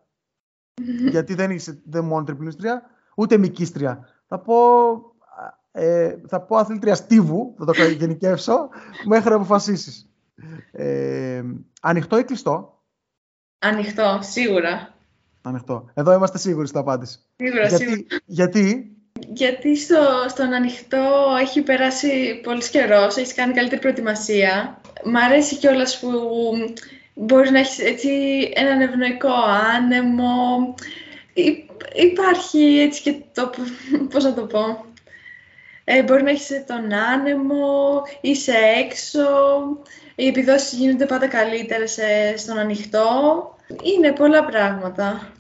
γιατί 1.14 1.34
δεν 1.34 1.52
είσαι 1.52 1.82
δεν 1.86 2.04
μόνο 2.04 2.24
τριπλίστρια, 2.24 2.82
ούτε 3.16 3.38
μικίστρια. 3.38 4.08
Θα 4.28 4.40
πω, 4.40 4.56
ε, 5.72 6.16
θα 6.28 6.42
πω 6.42 6.56
αθλήτρια 6.56 6.96
στίβου, 6.96 7.56
θα 7.58 7.66
το 7.66 7.74
γενικεύσω, 7.84 8.70
μέχρι 9.06 9.30
να 9.30 9.36
αποφασίσεις. 9.36 10.08
Ε, 10.72 11.44
ανοιχτό 11.82 12.18
ή 12.18 12.24
κλειστό; 12.24 12.74
Ανοιχτό, 13.64 14.20
σίγουρα. 14.22 14.94
Ανοιχτό. 15.42 15.90
Εδώ 15.94 16.14
είμαστε 16.14 16.38
σίγουροι 16.38 16.68
στην 16.68 16.80
απάντηση. 16.80 17.20
Σίγουρα, 17.36 17.68
γιατί, 17.68 17.84
σίγουρα. 17.84 18.02
Γιατί, 18.26 18.92
γιατί 19.34 19.78
στο, 19.78 20.26
στον 20.28 20.54
ανοιχτό 20.54 21.36
έχει 21.42 21.62
περάσει 21.62 22.42
πολύς 22.44 22.70
καιρός, 22.70 23.18
έχεις 23.18 23.34
κάνει 23.34 23.54
καλύτερη 23.54 23.82
προετοιμασία. 23.82 24.82
Μ' 25.06 25.16
αρέσει 25.16 25.56
κιόλας 25.56 26.00
που 26.00 26.10
Μπορείς 27.13 27.52
να 27.52 27.60
έχεις 27.60 27.80
έτσι 27.80 28.10
έναν 28.56 28.82
ευνοϊκό 28.82 29.34
άνεμο. 29.76 30.73
υπάρχει 31.93 32.80
έτσι 32.80 33.02
και 33.02 33.15
το, 33.34 33.49
πώς 34.12 34.23
να 34.23 34.34
το 34.34 34.41
πω, 34.41 34.86
ε, 35.84 36.04
μπορείς 36.04 36.23
να 36.23 36.30
έχεις 36.30 36.63
τον 36.67 36.93
άνεμο, 36.93 38.02
είσαι 38.21 38.54
έξω, 38.84 39.21
οι 40.15 40.28
επιδόσεις 40.28 40.78
γίνονται 40.80 41.06
πάντα 41.06 41.28
καλύτερες 41.28 41.97
ε, 41.97 42.38
στον 42.38 42.58
ανοιχτό. 42.58 43.06
Είναι 43.84 44.12
πολλά 44.12 44.45
πράγματα. 44.45 45.32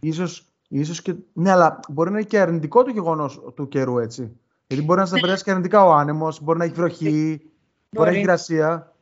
Ίσως, 0.00 0.44
ίσως 0.68 1.02
και, 1.02 1.14
ναι, 1.32 1.50
αλλά 1.50 1.80
μπορεί 1.88 2.10
να 2.10 2.18
είναι 2.18 2.26
και 2.26 2.38
αρνητικό 2.38 2.82
το 2.82 2.90
γεγονός 2.90 3.42
του 3.54 3.68
καιρού, 3.68 3.98
έτσι. 3.98 4.36
Γιατί 4.66 4.84
μπορεί 4.84 5.00
να 5.00 5.06
σε 5.06 5.20
περάσει 5.20 5.44
και 5.44 5.50
αρνητικά 5.50 5.84
ο 5.84 5.92
άνεμος, 5.92 6.42
μπορεί 6.42 6.58
να 6.58 6.64
έχει 6.64 6.74
βροχή, 6.74 7.10
μπορεί, 7.10 7.50
μπορεί 7.90 8.08
να 8.08 8.14
έχει 8.14 8.24
υγρασία. 8.24 8.93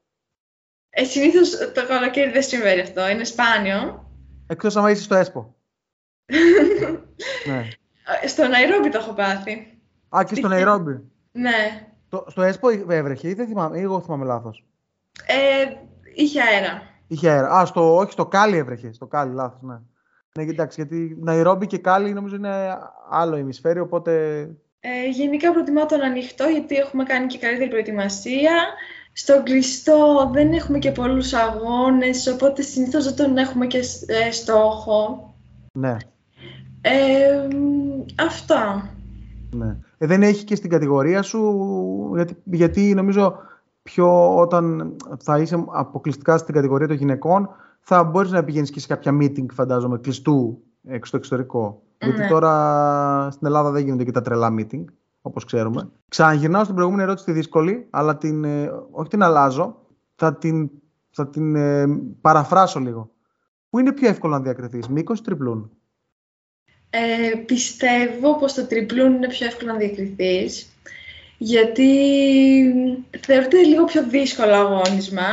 Ε, 0.94 1.04
Συνήθως 1.04 1.50
το 1.50 1.86
καλοκαίρι 1.86 2.30
δεν 2.30 2.42
συμβαίνει 2.42 2.80
αυτό. 2.80 3.08
Είναι 3.08 3.24
σπάνιο. 3.24 4.10
Εκτός 4.46 4.76
αν 4.76 4.90
είσαι 4.90 5.02
στο 5.02 5.14
ΕΣΠΟ. 5.14 5.54
ναι. 7.48 7.68
Στο 8.26 8.46
Ναϊρόμπι 8.46 8.88
το 8.88 8.98
έχω 8.98 9.12
πάθει. 9.12 9.78
Α, 10.16 10.24
και 10.24 10.34
στο 10.34 10.48
Ναϊρόμπι. 10.48 11.00
Ναι. 11.32 11.88
Το, 12.08 12.24
στο 12.28 12.42
ΕΣΠΟ 12.42 12.68
έβρεχε 12.88 13.28
ή 13.28 13.34
δεν 13.34 13.46
θυμάμαι, 13.46 13.78
ή 13.78 13.82
εγώ 13.82 14.00
θυμάμαι 14.00 14.24
λάθος. 14.24 14.64
Ε, 15.26 15.64
είχε 16.14 16.40
αέρα. 16.40 16.82
Είχε 17.06 17.28
αέρα. 17.30 17.48
Α, 17.48 17.66
στο, 17.66 17.96
όχι, 17.96 18.12
στο 18.12 18.26
Κάλι 18.26 18.56
έβρεχε. 18.56 18.92
Στο 18.92 19.06
Κάλι, 19.06 19.34
λάθος, 19.34 19.60
ναι. 19.62 19.80
Ναι, 20.34 20.50
εντάξει, 20.50 20.80
γιατί 20.80 21.16
Ναϊρόμπι 21.20 21.66
και 21.66 21.78
Κάλι 21.78 22.12
νομίζω 22.12 22.36
είναι 22.36 22.78
άλλο 23.10 23.36
ημισφαίριο, 23.36 23.82
οπότε. 23.82 24.40
Ε, 24.80 25.08
γενικά 25.08 25.52
προτιμάω 25.52 25.86
τον 25.86 26.02
ανοιχτό 26.02 26.44
γιατί 26.44 26.76
έχουμε 26.76 27.04
κάνει 27.04 27.26
και 27.26 27.38
καλύτερη 27.38 27.70
προετοιμασία. 27.70 28.52
Στο 29.12 29.42
κλειστό 29.42 30.30
δεν 30.32 30.52
έχουμε 30.52 30.78
και 30.78 30.92
πολλούς 30.92 31.32
αγώνες, 31.32 32.26
οπότε 32.26 32.62
συνήθως 32.62 33.04
δεν 33.04 33.16
τον 33.16 33.36
έχουμε 33.36 33.66
και 33.66 33.78
ε, 34.06 34.30
στόχο. 34.30 35.34
Ναι. 35.72 35.96
Ε, 36.80 37.48
αυτά. 38.26 38.90
Ναι. 39.50 39.76
Ε, 39.98 40.06
δεν 40.06 40.22
έχει 40.22 40.44
και 40.44 40.54
στην 40.54 40.70
κατηγορία 40.70 41.22
σου, 41.22 42.12
γιατί, 42.14 42.36
γιατί 42.44 42.94
νομίζω 42.94 43.36
πιο 43.82 44.36
όταν 44.36 44.96
θα 45.18 45.38
είσαι 45.38 45.64
αποκλειστικά 45.72 46.36
στην 46.38 46.54
κατηγορία 46.54 46.86
των 46.86 46.96
γυναικών, 46.96 47.48
θα 47.80 48.04
μπορείς 48.04 48.30
να 48.30 48.44
πηγαίνεις 48.44 48.70
και 48.70 48.80
σε 48.80 48.86
κάποια 48.86 49.18
meeting, 49.20 49.46
φαντάζομαι, 49.52 49.98
κλειστού 49.98 50.62
στο 51.02 51.16
εξωτερικό. 51.16 51.82
Ναι. 51.98 52.10
Γιατί 52.10 52.28
τώρα 52.28 53.30
στην 53.30 53.46
Ελλάδα 53.46 53.70
δεν 53.70 53.84
γίνονται 53.84 54.04
και 54.04 54.10
τα 54.10 54.20
τρελά 54.20 54.54
meeting, 54.58 54.84
όπως 55.22 55.44
ξέρουμε. 55.44 55.90
Ξαναγυρνάω 56.08 56.62
στην 56.62 56.74
προηγούμενη 56.74 57.02
ερώτηση 57.02 57.24
τη 57.24 57.32
δύσκολη, 57.32 57.86
αλλά 57.90 58.16
την, 58.16 58.44
ε, 58.44 58.70
όχι 58.90 59.08
την 59.08 59.22
αλλάζω, 59.22 59.86
θα 60.14 60.36
την, 60.36 60.70
θα 61.10 61.28
την 61.28 61.56
ε, 61.56 61.86
παραφράσω 62.20 62.80
λίγο. 62.80 63.10
Πού 63.70 63.78
είναι 63.78 63.92
πιο 63.92 64.08
εύκολο 64.08 64.34
να 64.34 64.40
διακριθείς, 64.40 64.88
μήκος 64.88 65.18
ή 65.18 65.22
τριπλούν; 65.22 65.70
Ε, 66.90 67.36
πιστεύω 67.46 68.38
πως 68.38 68.52
το 68.52 68.66
τριπλούν 68.66 69.14
είναι 69.14 69.28
πιο 69.28 69.46
εύκολο 69.46 69.72
να 69.72 69.78
διακριθείς, 69.78 70.72
γιατί 71.38 71.88
θεωρείται 73.20 73.62
λίγο 73.62 73.84
πιο 73.84 74.08
δύσκολο 74.08 74.54
αγώνισμα 74.54 75.30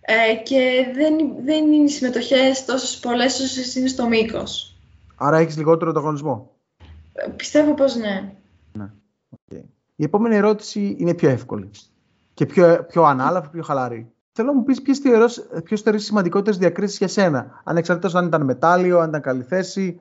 ε, 0.00 0.34
και 0.42 0.86
δεν, 0.94 1.44
δεν 1.44 1.72
είναι 1.72 1.84
οι 1.84 1.88
συμμετοχές 1.88 2.64
τόσο 2.64 3.00
πολλές 3.00 3.40
όσο 3.40 3.78
είναι 3.78 3.88
στο 3.88 4.08
μήκος. 4.08 4.76
Άρα 5.16 5.38
έχεις 5.38 5.56
λιγότερο 5.56 5.92
το 5.92 5.98
αγωνισμό. 5.98 6.50
Ε, 7.12 7.28
πιστεύω 7.36 7.74
πως 7.74 7.96
ναι. 7.96 8.32
ναι. 8.72 8.90
Okay. 9.98 10.02
Η 10.02 10.04
επόμενη 10.04 10.36
ερώτηση 10.36 10.96
είναι 10.98 11.14
πιο 11.14 11.28
εύκολη 11.28 11.70
και 12.34 12.46
πιο, 12.46 12.84
πιο 12.88 13.02
ανάλαφη, 13.02 13.48
πιο 13.48 13.62
χαλαρή. 13.62 14.12
Θέλω 14.32 14.48
να 14.48 14.54
μου 14.54 14.64
πεις 14.64 14.82
ποιες 14.82 15.80
θεωρείς 15.80 16.04
σημαντικότερες 16.04 16.58
διακρίσεις 16.58 16.98
για 16.98 17.08
σένα. 17.08 17.60
Ανεξαρτήτως 17.64 18.14
αν 18.14 18.26
ήταν 18.26 18.44
μετάλλιο, 18.44 18.98
αν 18.98 19.08
ήταν 19.08 19.20
καλή 19.20 19.42
θέση, 19.42 20.00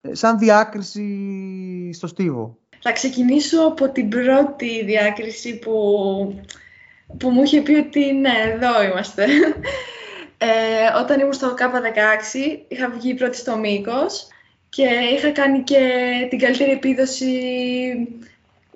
ε, 0.00 0.14
σαν 0.14 0.38
διάκριση 0.38 1.90
στο 1.92 2.06
στίβο. 2.06 2.58
Θα 2.80 2.92
ξεκινήσω 2.92 3.66
από 3.66 3.88
την 3.88 4.08
πρώτη 4.08 4.84
διάκριση 4.84 5.58
που, 5.58 5.72
που 7.18 7.30
μου 7.30 7.42
είχε 7.42 7.60
πει 7.60 7.74
ότι 7.74 8.12
ναι, 8.12 8.32
εδώ 8.54 8.82
είμαστε. 8.82 9.26
Ε, 10.38 10.98
όταν 11.02 11.20
ήμουν 11.20 11.32
στο 11.32 11.54
K16 11.58 12.64
είχα 12.68 12.90
βγει 12.90 13.14
πρώτη 13.14 13.36
στο 13.36 13.56
μήκος 13.56 14.26
και 14.68 14.88
είχα 15.16 15.30
κάνει 15.30 15.62
και 15.62 15.78
την 16.30 16.38
καλύτερη 16.38 16.70
επίδοση 16.70 17.30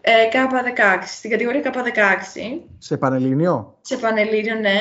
ε, 0.00 0.12
K16, 0.32 1.02
στην 1.04 1.30
κατηγορία 1.30 1.62
K16. 1.64 2.60
Σε 2.78 2.96
Πανελλήνιο; 2.96 3.78
Σε 3.80 3.96
Πανελλήνιο, 3.96 4.54
ναι. 4.54 4.78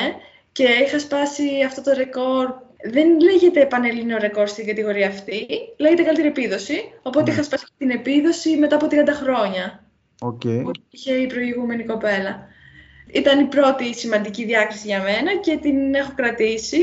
Και 0.52 0.64
είχα 0.64 0.98
σπάσει 0.98 1.44
αυτό 1.66 1.82
το 1.82 1.92
ρεκόρ 1.92 2.52
δεν 2.82 3.20
λέγεται 3.20 3.66
πανελλήνιο 3.66 4.18
ρεκόρ 4.18 4.48
στην 4.48 4.66
κατηγορία 4.66 5.08
αυτή, 5.08 5.46
λέγεται 5.76 6.02
καλύτερη 6.02 6.28
επίδοση. 6.28 6.92
Οπότε 7.02 7.24
ναι. 7.24 7.32
είχα 7.32 7.42
σπάσει 7.42 7.66
την 7.78 7.90
επίδοση 7.90 8.56
μετά 8.56 8.74
από 8.74 8.86
30 8.86 8.90
χρόνια. 9.22 9.84
Okay. 10.18 10.62
Που 10.62 10.70
είχε 10.90 11.12
η 11.12 11.26
προηγούμενη 11.26 11.84
κοπέλα. 11.84 12.48
Ήταν 13.12 13.40
η 13.40 13.44
πρώτη 13.44 13.94
σημαντική 13.94 14.44
διάκριση 14.44 14.86
για 14.86 15.02
μένα 15.02 15.36
και 15.36 15.56
την 15.56 15.94
έχω 15.94 16.12
κρατήσει. 16.14 16.82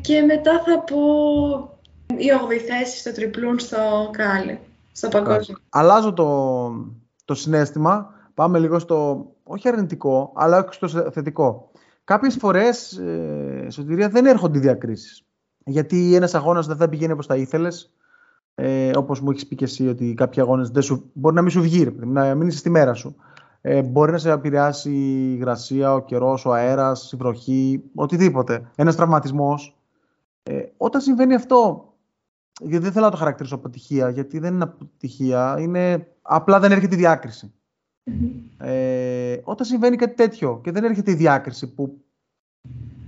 Και 0.00 0.22
μετά 0.22 0.62
θα 0.66 0.78
πω 0.78 0.98
η 2.16 2.26
8η 2.40 2.56
θέση 2.56 2.98
στο 2.98 3.12
τριπλούν 3.12 3.58
στο 3.58 4.10
Κάλι, 4.12 4.60
στο 4.92 5.08
παγκόσμιο. 5.08 5.58
Αλλάζω 5.68 6.12
το, 6.12 6.26
το 7.24 7.34
συνέστημα. 7.34 8.12
Πάμε 8.34 8.58
λίγο 8.58 8.78
στο, 8.78 9.26
όχι 9.42 9.68
αρνητικό, 9.68 10.32
αλλά 10.34 10.58
όχι 10.58 10.74
στο 10.74 10.88
θετικό. 11.10 11.70
Κάποιες 12.04 12.36
φορές, 12.36 12.98
ε, 12.98 13.66
σωτηρία, 13.70 14.08
δεν 14.08 14.26
έρχονται 14.26 14.58
οι 14.58 14.60
διακρίσεις. 14.60 15.24
Γιατί 15.64 16.14
ένας 16.14 16.34
αγώνας 16.34 16.66
δεν 16.66 16.76
θα 16.76 16.88
πηγαίνει 16.88 17.12
όπως 17.12 17.26
θα 17.26 17.36
ήθελες. 17.36 17.92
Ε, 18.54 18.90
όπως 18.96 19.20
μου 19.20 19.30
έχεις 19.30 19.46
πει 19.46 19.54
και 19.54 19.64
εσύ, 19.64 19.88
ότι 19.88 20.14
κάποιοι 20.14 20.42
αγώνες 20.42 20.70
μπορεί 21.12 21.34
να 21.34 21.42
μην 21.42 21.50
σου 21.50 21.62
βγει, 21.62 21.96
να 22.00 22.34
μην 22.34 22.48
είσαι 22.48 22.58
στη 22.58 22.70
μέρα 22.70 22.94
σου. 22.94 23.16
Ε, 23.60 23.82
μπορεί 23.82 24.12
να 24.12 24.18
σε 24.18 24.30
επηρεάσει 24.30 24.90
η 24.90 25.32
υγρασία, 25.34 25.94
ο 25.94 26.00
καιρός, 26.00 26.44
ο 26.44 26.52
αέρας, 26.52 27.12
η 27.12 27.16
βροχή, 27.16 27.82
οτιδήποτε. 27.94 28.70
Ένας 28.76 28.96
τραυματισμός. 28.96 29.76
Ε, 30.42 30.62
όταν 30.76 31.00
συμβαίνει 31.00 31.34
αυτό, 31.34 31.92
γιατί 32.60 32.84
δεν 32.84 32.92
θέλω 32.92 33.04
να 33.04 33.10
το 33.10 33.16
χαρακτηρίσω 33.16 33.54
αποτυχία, 33.54 34.10
γιατί 34.10 34.38
δεν 34.38 34.54
είναι 34.54 34.64
αποτυχία, 34.64 35.56
είναι 35.58 36.08
απλά 36.22 36.60
δεν 36.60 36.72
έρχεται 36.72 36.94
η 36.94 36.98
διάκριση. 36.98 37.52
Ε, 38.58 39.40
όταν 39.42 39.66
συμβαίνει 39.66 39.96
κάτι 39.96 40.14
τέτοιο 40.14 40.60
και 40.62 40.70
δεν 40.70 40.84
έρχεται 40.84 41.10
η 41.10 41.14
διάκριση 41.14 41.74
που, 41.74 42.04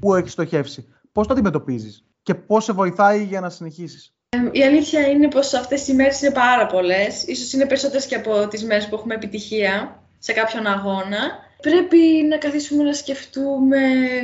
που 0.00 0.14
έχει 0.14 0.28
στοχεύσει, 0.28 0.88
πώς 1.12 1.26
το 1.26 1.32
αντιμετωπίζεις 1.32 2.04
και 2.22 2.35
πώς 2.35 2.64
σε 2.64 2.72
βοηθάει 2.72 3.24
για 3.24 3.40
να 3.40 3.50
συνεχίσεις; 3.50 4.14
η 4.52 4.62
αλήθεια 4.64 5.09
είναι 5.09 5.28
πως 5.28 5.54
αυτές 5.54 5.88
οι 5.88 5.94
μέρες 5.94 6.22
είναι 6.22 6.32
πάρα 6.32 6.66
πολλές. 6.66 7.26
Ίσως 7.26 7.52
είναι 7.52 7.66
περισσότερες 7.66 8.06
και 8.06 8.14
από 8.14 8.48
τις 8.48 8.64
μέρες 8.64 8.88
που 8.88 8.94
έχουμε 8.94 9.14
επιτυχία 9.14 10.02
σε 10.18 10.32
κάποιον 10.32 10.66
αγώνα. 10.66 11.44
Πρέπει 11.62 12.26
να 12.28 12.38
καθίσουμε 12.38 12.82
να 12.82 12.92
σκεφτούμε 12.92 13.78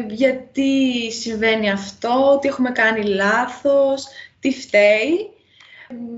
γιατί 0.08 1.10
συμβαίνει 1.12 1.70
αυτό, 1.70 2.38
τι 2.40 2.48
έχουμε 2.48 2.70
κάνει 2.70 3.02
λάθος, 3.02 4.06
τι 4.40 4.52
φταίει. 4.52 5.30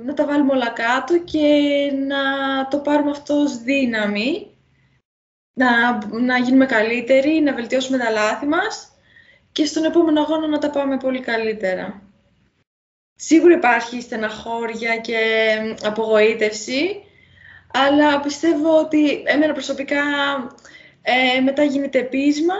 Να 0.04 0.14
τα 0.14 0.26
βάλουμε 0.26 0.52
όλα 0.52 0.68
κάτω 0.68 1.18
και 1.18 1.48
να 2.06 2.18
το 2.68 2.78
πάρουμε 2.78 3.10
αυτό 3.10 3.34
ως 3.34 3.58
δύναμη 3.58 4.54
να, 5.54 5.98
να 6.20 6.38
γίνουμε 6.38 6.66
καλύτεροι, 6.66 7.40
να 7.40 7.54
βελτιώσουμε 7.54 7.98
τα 7.98 8.10
λάθη 8.10 8.46
μας 8.46 8.92
και 9.52 9.66
στον 9.66 9.84
επόμενο 9.84 10.20
αγώνα 10.20 10.46
να 10.46 10.58
τα 10.58 10.70
πάμε 10.70 10.96
πολύ 10.96 11.20
καλύτερα. 11.20 12.02
Σίγουρα 13.16 13.54
υπάρχει 13.54 14.00
στεναχώρια 14.00 14.96
και 14.96 15.18
απογοήτευση, 15.82 17.02
αλλά 17.72 18.20
πιστεύω 18.20 18.78
ότι 18.78 19.22
εμένα 19.26 19.52
προσωπικά 19.52 20.02
ε, 21.06 21.40
μετά 21.40 21.62
γίνεται 21.62 22.02
πείσμα 22.02 22.54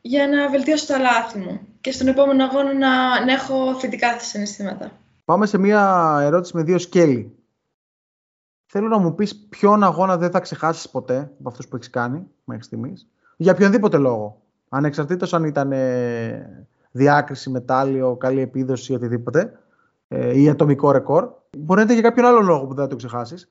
για 0.00 0.28
να 0.28 0.50
βελτιώσω 0.50 0.86
τα 0.86 0.98
λάθη 0.98 1.38
μου 1.38 1.60
και 1.80 1.92
στον 1.92 2.06
επόμενο 2.08 2.44
αγώνα 2.44 2.72
να, 2.72 3.24
να 3.24 3.32
έχω 3.32 3.74
θετικά 3.74 4.18
συναισθήματα. 4.18 4.90
Πάμε 5.24 5.46
σε 5.46 5.58
μια 5.58 6.16
ερώτηση 6.22 6.56
με 6.56 6.62
δύο 6.62 6.78
σκέλη. 6.78 7.34
Θέλω 8.66 8.88
να 8.88 8.98
μου 8.98 9.14
πεις 9.14 9.36
ποιον 9.36 9.82
αγώνα 9.82 10.16
δεν 10.16 10.30
θα 10.30 10.40
ξεχάσεις 10.40 10.88
ποτέ 10.88 11.30
από 11.38 11.48
αυτούς 11.48 11.68
που 11.68 11.76
έχεις 11.76 11.90
κάνει 11.90 12.26
μέχρι 12.44 12.64
στιγμής. 12.64 13.08
Για 13.36 13.52
οποιονδήποτε 13.52 13.96
λόγο. 13.96 14.42
Ανεξαρτήτως 14.68 15.34
αν 15.34 15.44
ήταν 15.44 15.72
ε, 15.72 16.66
διάκριση, 16.90 17.50
μετάλλιο, 17.50 18.16
καλή 18.16 18.40
επίδοση, 18.40 18.94
οτιδήποτε. 18.94 19.58
Ε, 20.08 20.40
ή 20.40 20.48
ατομικό 20.48 20.90
ρεκόρ. 20.90 21.28
Μπορεί 21.58 21.78
να 21.78 21.82
είναι 21.82 21.92
για 21.92 22.02
κάποιον 22.02 22.26
άλλο 22.26 22.40
λόγο 22.40 22.66
που 22.66 22.74
δεν 22.74 22.84
θα 22.84 22.90
το 22.90 22.96
ξεχάσεις. 22.96 23.48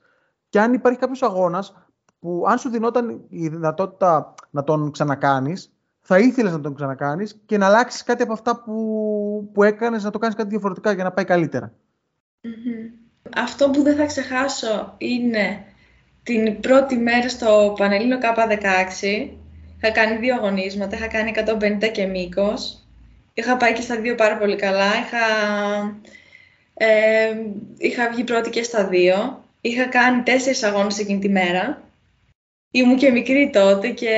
Και 0.48 0.60
αν 0.60 0.72
υπάρχει 0.72 0.98
κάποιος 0.98 1.22
αγώνας 1.22 1.74
που 2.20 2.44
αν 2.48 2.58
σου 2.58 2.68
δινόταν 2.68 3.20
η 3.28 3.48
δυνατότητα 3.48 4.34
να 4.50 4.64
τον 4.64 4.90
ξανακάνεις, 4.90 5.72
θα 6.00 6.18
ήθελες 6.18 6.52
να 6.52 6.60
τον 6.60 6.74
ξανακάνεις 6.74 7.40
και 7.46 7.58
να 7.58 7.66
αλλάξεις 7.66 8.02
κάτι 8.02 8.22
από 8.22 8.32
αυτά 8.32 8.62
που, 8.62 9.50
που 9.52 9.62
έκανες, 9.62 10.04
να 10.04 10.10
το 10.10 10.18
κάνεις 10.18 10.36
κάτι 10.36 10.48
διαφορετικά 10.48 10.92
για 10.92 11.04
να 11.04 11.12
πάει 11.12 11.24
αυτό 13.36 13.70
που 13.70 13.82
δεν 13.82 13.96
θα 13.96 14.06
ξεχάσω 14.06 14.94
είναι 14.98 15.64
την 16.22 16.60
πρώτη 16.60 16.96
μέρα 16.96 17.28
στο 17.28 17.74
Πανελλήνιο 17.78 18.18
K16. 18.18 19.28
Είχα 19.76 19.92
κάνει 19.92 20.16
δύο 20.16 20.34
αγωνίσματα, 20.34 20.96
είχα 20.96 21.06
κάνει 21.06 21.32
150 21.80 21.90
και 21.92 22.06
μήκος. 22.06 22.84
Είχα 23.34 23.56
πάει 23.56 23.72
και 23.72 23.80
στα 23.80 24.00
δύο 24.00 24.14
πάρα 24.14 24.38
πολύ 24.38 24.56
καλά. 24.56 24.86
Είχα, 24.86 25.26
ε, 26.74 27.34
είχα 27.78 28.10
βγει 28.10 28.24
πρώτη 28.24 28.50
και 28.50 28.62
στα 28.62 28.86
δύο. 28.86 29.44
Είχα 29.60 29.86
κάνει 29.86 30.22
τέσσερις 30.22 30.62
αγώνες 30.62 30.98
εκείνη 30.98 31.18
τη 31.18 31.28
μέρα. 31.28 31.82
Ήμουν 32.70 32.96
και 32.96 33.10
μικρή 33.10 33.50
τότε 33.52 33.88
και 33.88 34.14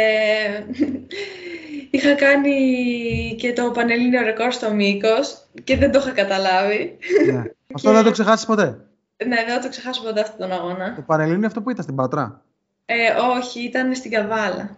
είχα 1.91 2.15
κάνει 2.15 2.55
και 3.39 3.53
το 3.53 3.71
Πανελλήνιο 3.71 4.23
ρεκόρ 4.23 4.53
στο 4.53 4.73
μήκος 4.73 5.47
και 5.65 5.77
δεν 5.77 5.93
το 5.93 5.99
είχα 5.99 6.11
καταλάβει. 6.11 6.99
Ναι. 7.33 7.43
Αυτό 7.75 7.93
δεν 7.93 8.05
το 8.05 8.11
ξεχάσεις 8.11 8.47
ποτέ; 8.47 8.65
Ναι, 9.27 9.37
δεν 9.37 9.55
θα 9.55 9.59
το 9.59 9.69
ξεχάσω 9.69 10.03
ποτέ 10.03 10.21
αυτόν 10.21 10.49
τον 10.49 10.59
αγώνα. 10.59 10.95
Το 10.95 11.03
Πανελλήνιο 11.03 11.47
αυτό 11.47 11.63
που 11.63 11.71
ήταν 11.71 11.83
στην 11.83 11.95
Πατρά. 11.95 12.43
Ε, 12.85 12.95
όχι, 13.39 13.61
ήταν 13.61 13.95
στην 13.95 14.11
Καβάλα. 14.11 14.77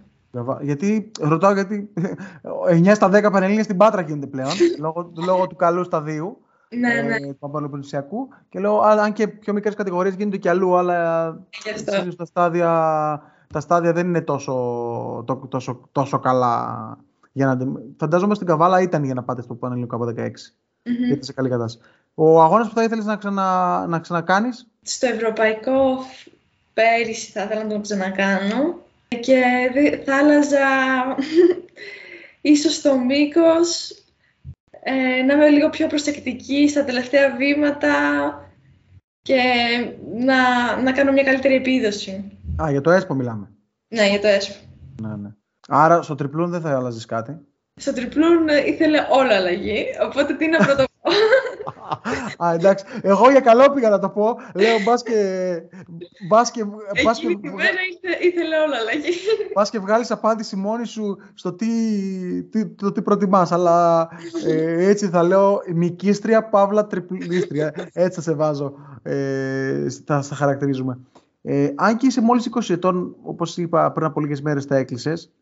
Γιατί, 0.61 1.11
ρωτάω 1.20 1.53
γιατί 1.53 1.93
9 2.70 2.91
στα 2.95 3.09
10 3.09 3.33
Πανελλήνια 3.33 3.62
στην 3.62 3.77
Πάτρα 3.77 4.03
γίνεται 4.03 4.27
πλέον, 4.27 4.53
λόγω, 4.85 5.12
λόγω 5.27 5.47
του 5.47 5.57
καλού 5.57 5.85
σταδίου. 5.85 6.39
Ναι, 6.68 6.95
ε, 6.95 7.03
ναι. 7.03 7.20
του 7.20 7.37
Παπαλοπολισιακού. 7.39 8.29
Και 8.49 8.59
λέω, 8.59 8.81
αν 8.81 9.12
και 9.12 9.29
πιο 9.29 9.53
μικρές 9.53 9.75
κατηγορίες 9.75 10.14
γίνονται 10.14 10.37
και 10.37 10.49
αλλού, 10.49 10.77
αλλά 10.77 11.31
τα 12.16 12.25
στάδια, 12.25 12.70
τα 13.55 13.61
στάδια 13.61 13.93
δεν 13.93 14.07
είναι 14.07 14.21
τόσο, 14.21 15.25
τόσο, 15.49 15.89
τόσο 15.93 16.19
καλά. 16.19 16.99
Για 17.33 17.47
να, 17.47 17.59
φαντάζομαι 17.97 18.35
στην 18.35 18.47
Καβάλα 18.47 18.81
ήταν 18.81 19.05
για 19.05 19.15
να 19.15 19.23
πάτε 19.23 19.43
στο 19.43 19.55
Πανελλήνιο 19.55 19.89
K16. 19.93 20.19
Mm-hmm. 20.19 21.07
Γιατί 21.07 21.25
σε 21.25 21.33
καλή 21.33 21.49
κατάσταση. 21.49 21.89
Ο 22.15 22.43
αγώνας 22.43 22.69
που 22.69 22.75
θα 22.75 22.83
ήθελες 22.83 23.05
να, 23.05 23.17
ξανα, 23.17 23.87
να 23.87 23.99
ξανακάνεις; 23.99 24.67
Στο 24.83 25.07
ευρωπαϊκό 25.07 25.99
πέρυσι 26.75 27.31
θα 27.31 27.43
ήθελα 27.43 27.63
να 27.63 27.69
τον 27.69 27.83
ξανακάνω 27.83 28.79
και 29.21 29.43
θα 30.05 30.17
άλλαζα 30.17 30.67
ίσως 32.53 32.81
το 32.81 32.99
μήκος, 32.99 33.91
ε, 34.83 35.23
να 35.23 35.35
είμαι 35.35 35.49
λίγο 35.49 35.71
πιο 35.71 35.87
προσεκτική 35.87 36.69
στα 36.69 36.85
τελευταία 36.85 37.37
βήματα 37.37 37.95
και 39.23 39.43
να, 40.15 40.37
να 40.83 40.93
κάνω 40.93 41.13
μια 41.13 41.25
καλύτερη 41.25 41.55
επίδοση. 41.55 42.34
Α, 42.63 42.71
για 42.71 42.81
το 42.81 42.91
ΕΣΠΟ 42.91 43.15
μιλάμε. 43.15 43.51
Ναι, 43.89 44.09
για 44.09 44.21
το 44.21 44.27
ΕΣΠΟ. 44.27 44.55
Ναι, 45.03 45.17
ναι. 45.17 45.29
Άρα 45.69 46.03
στο 46.03 46.15
τριπλούν 46.15 46.51
δεν 46.51 46.61
θα 46.61 46.77
άλλαζε 46.77 47.07
κάτι. 47.07 47.39
Στο 47.77 47.93
τριπλούν 47.93 48.49
ήθελε 48.67 48.99
όλα 49.11 49.35
αλλαγή, 49.35 49.85
οπότε 50.07 50.35
τι 50.35 50.49
να 50.49 50.59
πρωτοπώ. 50.65 50.93
Α, 52.45 52.53
εντάξει. 52.55 52.85
Εγώ 53.03 53.31
για 53.31 53.41
καλό 53.41 53.71
πήγα 53.71 53.89
να 53.89 53.99
το 53.99 54.09
πω. 54.09 54.37
Λέω 54.55 54.81
μπας 54.85 55.03
και... 55.03 55.61
Μπας 56.29 56.51
και... 56.51 56.65
Μπας 57.05 57.19
και... 57.19 57.27
ήθελε 58.21 58.57
όλα 58.67 58.77
αλλαγή. 58.77 59.15
Μπας 59.55 59.71
και 59.71 59.79
βγάλεις 59.79 60.11
απάντηση 60.11 60.57
μόνη 60.57 60.87
σου 60.87 61.19
στο 61.35 61.53
τι, 61.53 61.67
τι, 62.43 62.67
το 62.67 62.93
τι 62.93 63.03
προτιμάς. 63.03 63.53
Αλλά 63.53 64.09
ε, 64.47 64.89
έτσι 64.89 65.09
θα 65.09 65.23
λέω 65.23 65.63
μικίστρια, 65.75 66.49
παύλα, 66.49 66.87
τριπλίστρια. 66.87 67.73
Έτσι 67.93 68.15
θα 68.15 68.21
σε 68.21 68.35
βάζω. 68.35 68.75
Ε, 69.03 69.87
θα 70.05 70.23
στα 70.23 70.35
χαρακτηρίζουμε. 70.35 70.99
Ε, 71.47 71.72
αν 71.74 71.97
και 71.97 72.07
είσαι 72.07 72.20
μόλις 72.20 72.49
20 72.55 72.70
ετών, 72.70 73.16
όπως 73.22 73.57
είπα 73.57 73.92
πριν 73.92 74.07
από 74.07 74.20
λίγες 74.20 74.42
μέρες 74.42 74.66
τα 74.66 74.76
έκλεισες, 74.76 75.32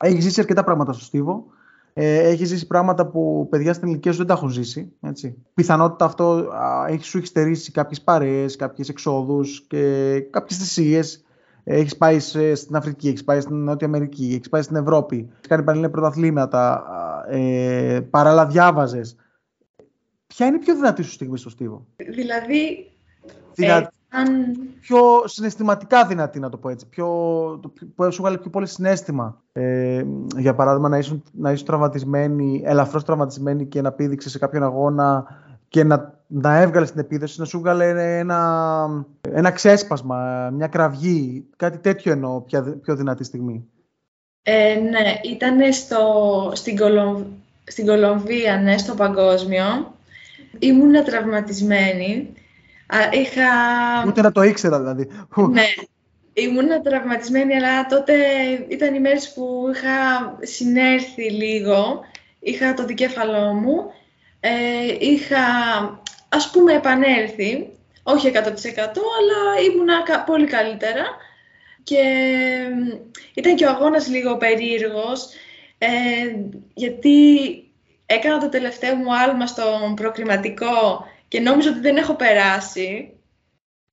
έχεις 0.00 0.22
ζήσει 0.22 0.40
αρκετά 0.40 0.64
πράγματα 0.64 0.92
στο 0.92 1.04
Στίβο 1.04 1.46
ε, 1.94 2.28
έχεις 2.28 2.48
ζήσει 2.48 2.66
πράγματα 2.66 3.06
που 3.06 3.46
παιδιά 3.50 3.72
στην 3.72 3.88
ηλικία 3.88 4.12
σου 4.12 4.18
δεν 4.18 4.26
τα 4.26 4.32
έχουν 4.32 4.48
ζήσει. 4.48 4.92
Έτσι. 5.00 5.36
Πιθανότητα 5.54 6.04
αυτό 6.04 6.52
έχεις, 6.88 7.06
σου 7.06 7.18
έχει 7.18 7.26
στερήσει 7.26 7.72
κάποιες 7.72 8.00
παρέες, 8.00 8.56
κάποιες 8.56 8.88
εξόδους 8.88 9.64
και 9.66 10.20
κάποιες 10.30 10.58
θυσίες. 10.58 11.24
Έχεις 11.64 11.96
πάει 11.96 12.18
στην 12.54 12.76
Αφρική, 12.76 13.08
έχεις 13.08 13.24
πάει 13.24 13.40
στην 13.40 13.56
Νότια 13.64 13.86
Αμερική, 13.86 14.32
έχεις 14.34 14.48
πάει 14.48 14.62
στην 14.62 14.76
Ευρώπη, 14.76 15.16
έχεις 15.16 15.46
κάνει 15.48 15.62
πανελλήνια 15.62 15.90
πρωταθλήματα, 15.90 16.84
ε, 17.28 18.00
παράλληλα 18.10 18.46
διάβαζες. 18.46 19.16
Ποια 20.26 20.46
είναι 20.46 20.56
η 20.56 20.58
πιο 20.58 20.74
δυνατή 20.74 21.02
σου 21.02 21.10
στιγμή 21.10 21.38
στο 21.38 21.50
Στίβο, 21.50 21.86
Δηλαδή. 21.96 22.90
Δυνα... 23.54 23.91
Αν... 24.14 24.56
Πιο 24.80 24.98
συναισθηματικά 25.24 26.06
δυνατή, 26.06 26.38
να 26.38 26.48
το 26.48 26.56
πω 26.56 26.68
έτσι. 26.68 26.86
Πιο, 26.88 27.06
που 27.94 28.12
σου 28.12 28.22
βγάλει 28.22 28.38
πιο 28.38 28.50
πολύ 28.50 28.66
συνέστημα. 28.66 29.42
Ε, 29.52 30.04
για 30.36 30.54
παράδειγμα, 30.54 30.88
να 30.88 30.98
είσαι, 30.98 31.22
να 31.32 31.52
είσαι 31.52 31.64
τραυματισμένη, 31.64 32.62
ελαφρώς 32.64 33.04
τραυματισμένη 33.04 33.66
και 33.66 33.80
να 33.80 33.92
πήδηξες 33.92 34.32
σε 34.32 34.38
κάποιον 34.38 34.62
αγώνα 34.62 35.24
και 35.68 35.84
να, 35.84 36.20
να 36.26 36.60
έβγαλες 36.60 36.90
την 36.90 37.00
επίδοση, 37.00 37.40
να 37.40 37.46
σου 37.46 37.58
βγάλε 37.58 38.18
ένα, 38.18 39.04
ένα 39.20 39.50
ξέσπασμα, 39.50 40.50
μια 40.52 40.66
κραυγή. 40.66 41.44
Κάτι 41.56 41.78
τέτοιο 41.78 42.12
εννοώ 42.12 42.40
πιο, 42.40 42.78
πιο 42.82 42.96
δυνατή 42.96 43.24
στιγμή. 43.24 43.66
Ε, 44.42 44.74
ναι, 44.74 45.32
ήταν 45.32 45.72
στο, 45.72 45.98
στην, 46.54 46.76
Κολομ, 46.76 47.22
στην 47.64 47.86
Κολομβία, 47.86 48.56
ναι, 48.56 48.78
στο 48.78 48.94
παγκόσμιο. 48.94 49.94
Ήμουν 50.58 51.04
τραυματισμένη 51.04 52.32
είχα... 53.12 53.44
Ούτε 54.06 54.22
να 54.22 54.32
το 54.32 54.42
ήξερα 54.42 54.78
δηλαδή. 54.78 55.08
Ναι, 55.50 55.64
ήμουν 56.32 56.82
τραυματισμένη, 56.82 57.54
αλλά 57.54 57.86
τότε 57.86 58.14
ήταν 58.68 58.94
οι 58.94 59.00
μέρες 59.00 59.32
που 59.32 59.70
είχα 59.74 60.38
συνέρθει 60.40 61.30
λίγο. 61.30 62.00
Είχα 62.40 62.74
το 62.74 62.84
δικέφαλό 62.84 63.52
μου. 63.52 63.92
Ε, 64.40 64.50
είχα, 65.00 65.38
ας 66.28 66.50
πούμε, 66.50 66.72
επανέλθει. 66.72 67.70
Όχι 68.02 68.30
100% 68.34 68.36
αλλά 68.38 69.62
ήμουνα 69.72 70.24
πολύ 70.26 70.46
καλύτερα. 70.46 71.04
Και 71.82 72.02
ήταν 73.34 73.56
και 73.56 73.64
ο 73.64 73.68
αγώνας 73.68 74.08
λίγο 74.08 74.36
περίεργος, 74.36 75.28
ε, 75.78 75.88
γιατί 76.74 77.18
έκανα 78.06 78.38
το 78.38 78.48
τελευταίο 78.48 78.94
μου 78.94 79.16
άλμα 79.16 79.46
στον 79.46 79.94
προκριματικό 79.94 81.06
και 81.32 81.40
νόμιζα 81.40 81.70
ότι 81.70 81.80
δεν 81.80 81.96
έχω 81.96 82.14
περάσει. 82.14 83.12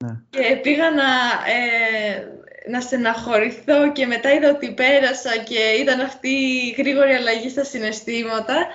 Ναι. 0.04 0.20
Και 0.30 0.60
πήγα 0.62 0.92
να, 0.92 1.10
ε, 1.52 2.28
να 2.72 2.82
στεναχωρηθώ 2.82 3.92
και 3.92 4.06
μετά 4.06 4.34
είδα 4.34 4.50
ότι 4.50 4.74
πέρασα 4.74 5.38
και 5.38 5.60
ήταν 5.82 6.00
αυτή 6.00 6.30
η 6.30 6.76
γρήγορη 6.78 7.12
αλλαγή 7.12 7.50
στα 7.50 7.64
συναισθήματα 7.64 8.68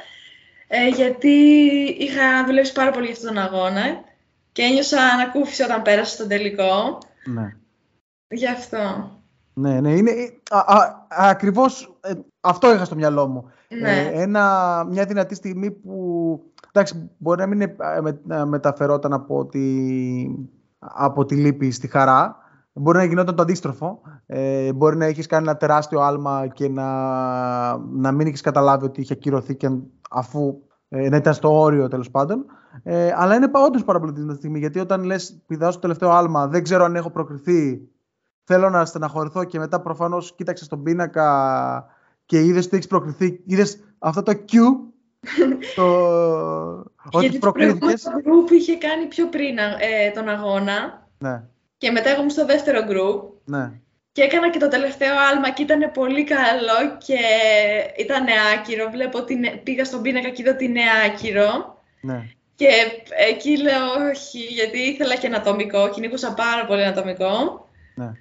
ε, 0.67 0.89
γιατί 0.89 1.29
είχα 1.99 2.45
δουλέψει 2.47 2.73
πάρα 2.73 2.91
πολύ 2.91 3.05
για 3.07 3.15
αυτόν 3.15 3.35
τον 3.35 3.43
αγώνα 3.43 4.05
και 4.53 4.63
ένιωσα 4.63 5.01
ανακούφιση 5.01 5.63
όταν 5.63 5.83
πέρασα 5.83 6.15
στον 6.15 6.29
τελικό. 6.29 6.99
Ναι. 7.25 7.57
Γι' 8.29 8.49
αυτό. 8.49 9.11
Ναι, 9.55 9.81
ναι, 9.81 9.93
είναι, 9.93 10.13
α, 10.51 10.59
α, 10.59 10.97
ακριβώς 11.09 11.99
ε, 12.01 12.13
αυτό 12.41 12.75
είχα 12.75 12.85
στο 12.85 12.95
μυαλό 12.95 13.27
μου. 13.27 13.53
Ναι. 13.69 14.01
Ε, 14.01 14.23
ένα, 14.23 14.85
μια 14.89 15.05
δυνατή 15.05 15.35
στιγμή 15.35 15.71
που 15.71 16.54
Εντάξει, 16.77 17.11
μπορεί 17.19 17.41
να 17.41 17.47
μην 17.47 17.61
ε, 17.61 17.77
ε, 18.29 18.45
μεταφερόταν 18.45 19.13
από 19.13 19.47
τη, 19.47 19.67
από 20.79 21.25
τη 21.25 21.35
λύπη 21.35 21.71
στη 21.71 21.87
χαρά. 21.87 22.37
Μπορεί 22.73 22.99
να 22.99 23.05
γινόταν 23.05 23.35
το 23.35 23.43
αντίστροφο. 23.43 24.01
Ε, 24.27 24.73
μπορεί 24.73 24.97
να 24.97 25.05
έχει 25.05 25.27
κάνει 25.27 25.49
ένα 25.49 25.57
τεράστιο 25.57 26.01
άλμα 26.01 26.47
και 26.47 26.69
να, 26.69 26.89
να 27.77 28.13
μην 28.13 28.27
έχει 28.27 28.43
καταλάβει 28.43 28.85
ότι 28.85 29.01
είχε 29.01 29.13
ακυρωθεί 29.13 29.57
και 29.57 29.71
αφού 30.11 30.63
ε, 30.89 31.09
να 31.09 31.17
ήταν 31.17 31.35
στο 31.35 31.61
όριο 31.61 31.89
τέλος 31.89 32.11
πάντων. 32.11 32.45
Ε, 32.83 33.13
αλλά 33.17 33.35
είναι 33.35 33.51
όντως 33.53 33.85
πάρα 33.85 34.01
πολύ 34.01 34.13
την 34.13 34.35
στιγμή 34.35 34.59
γιατί 34.59 34.79
όταν 34.79 35.03
λες, 35.03 35.43
πηδάω 35.47 35.71
στο 35.71 35.81
τελευταίο 35.81 36.11
άλμα, 36.11 36.49
δεν 36.49 36.63
ξέρω 36.63 36.85
αν 36.85 36.97
έχω 36.97 37.11
προκριθεί, 37.11 37.89
θέλω 38.45 38.71
να 38.71 38.85
στεναχωρηθώ 38.85 39.45
και 39.45 39.59
μετά 39.59 39.81
προφανώς 39.81 40.35
κοίταξες 40.35 40.69
τον 40.69 40.83
πίνακα 40.83 41.87
και 42.25 42.45
είδες 42.45 42.67
ότι 42.67 42.75
έχεις 42.77 42.89
προκριθεί, 42.89 43.43
είδες 43.45 43.79
αυτό 43.99 44.23
το 44.23 44.33
Q 44.33 44.55
το... 45.75 47.19
Γιατί 47.21 47.39
το 47.39 47.53
προηγούμενο 47.53 47.99
γκρουπ 48.23 48.51
είχε 48.51 48.77
κάνει 48.77 49.05
πιο 49.07 49.29
πριν 49.29 49.59
ε, 49.59 50.11
τον 50.15 50.29
αγώνα. 50.29 51.07
Ναι. 51.19 51.43
Και 51.79 51.91
μετά 51.91 52.11
εγώ 52.11 52.29
στο 52.29 52.47
δεύτερο 52.47 52.85
γκρουπ. 52.85 53.23
Ναι. 53.45 53.73
Και 54.13 54.23
έκανα 54.23 54.51
και 54.51 54.59
το 54.59 54.69
τελευταίο 54.69 55.15
άλμα 55.33 55.51
και 55.51 55.63
ήταν 55.63 55.91
πολύ 55.93 56.25
καλό 56.25 56.97
και 57.07 57.19
ήταν 57.97 58.27
άκυρο. 58.55 58.91
Βλέπω 58.91 59.19
ότι 59.19 59.61
πήγα 59.63 59.85
στον 59.85 60.03
πίνακα 60.03 60.29
και 60.29 60.43
είδα 60.43 60.53
ότι 60.53 60.65
είναι 60.65 60.81
άκυρο. 61.07 61.83
Ναι. 62.01 62.29
Και 62.55 62.69
εκεί 63.29 63.57
λέω 63.63 64.09
όχι, 64.11 64.39
γιατί 64.39 64.79
ήθελα 64.79 65.17
και 65.17 65.27
ανατομικό. 65.27 65.91
Κυνηγούσα 65.91 66.35
πάρα 66.35 66.67
πολύ 66.67 66.85
ανατομικό. 66.85 67.67
Ναι. 67.95 68.13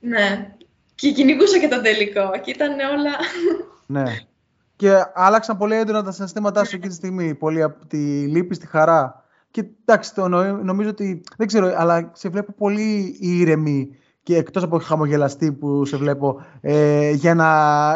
Ναι. 0.00 0.52
Και 0.94 1.10
κυνηγούσα 1.10 1.58
και 1.58 1.68
το 1.68 1.80
τελικό. 1.80 2.30
Και 2.44 2.50
ήταν 2.50 2.72
όλα... 2.72 3.12
Ναι 3.86 4.16
και 4.78 5.04
άλλαξαν 5.14 5.56
πολύ 5.56 5.74
έντονα 5.74 6.02
τα 6.02 6.12
συναισθήματά 6.12 6.64
σου 6.64 6.76
εκείνη 6.76 6.88
τη 6.88 6.94
στιγμή. 6.94 7.34
Πολύ 7.34 7.62
από 7.62 7.86
τη 7.86 7.96
λύπη 8.26 8.54
στη 8.54 8.66
χαρά. 8.66 9.24
Και 9.50 9.64
εντάξει, 9.84 10.14
το 10.14 10.28
νομίζω 10.28 10.88
ότι. 10.88 11.20
Δεν 11.36 11.46
ξέρω, 11.46 11.74
αλλά 11.76 12.10
σε 12.14 12.28
βλέπω 12.28 12.52
πολύ 12.52 13.16
ήρεμη 13.20 13.96
και 14.22 14.36
εκτός 14.36 14.62
από 14.62 14.78
χαμογελαστή 14.78 15.52
που 15.52 15.84
σε 15.84 15.96
βλέπω 15.96 16.42
ε, 16.60 17.10
για 17.10 17.34
να 17.34 17.48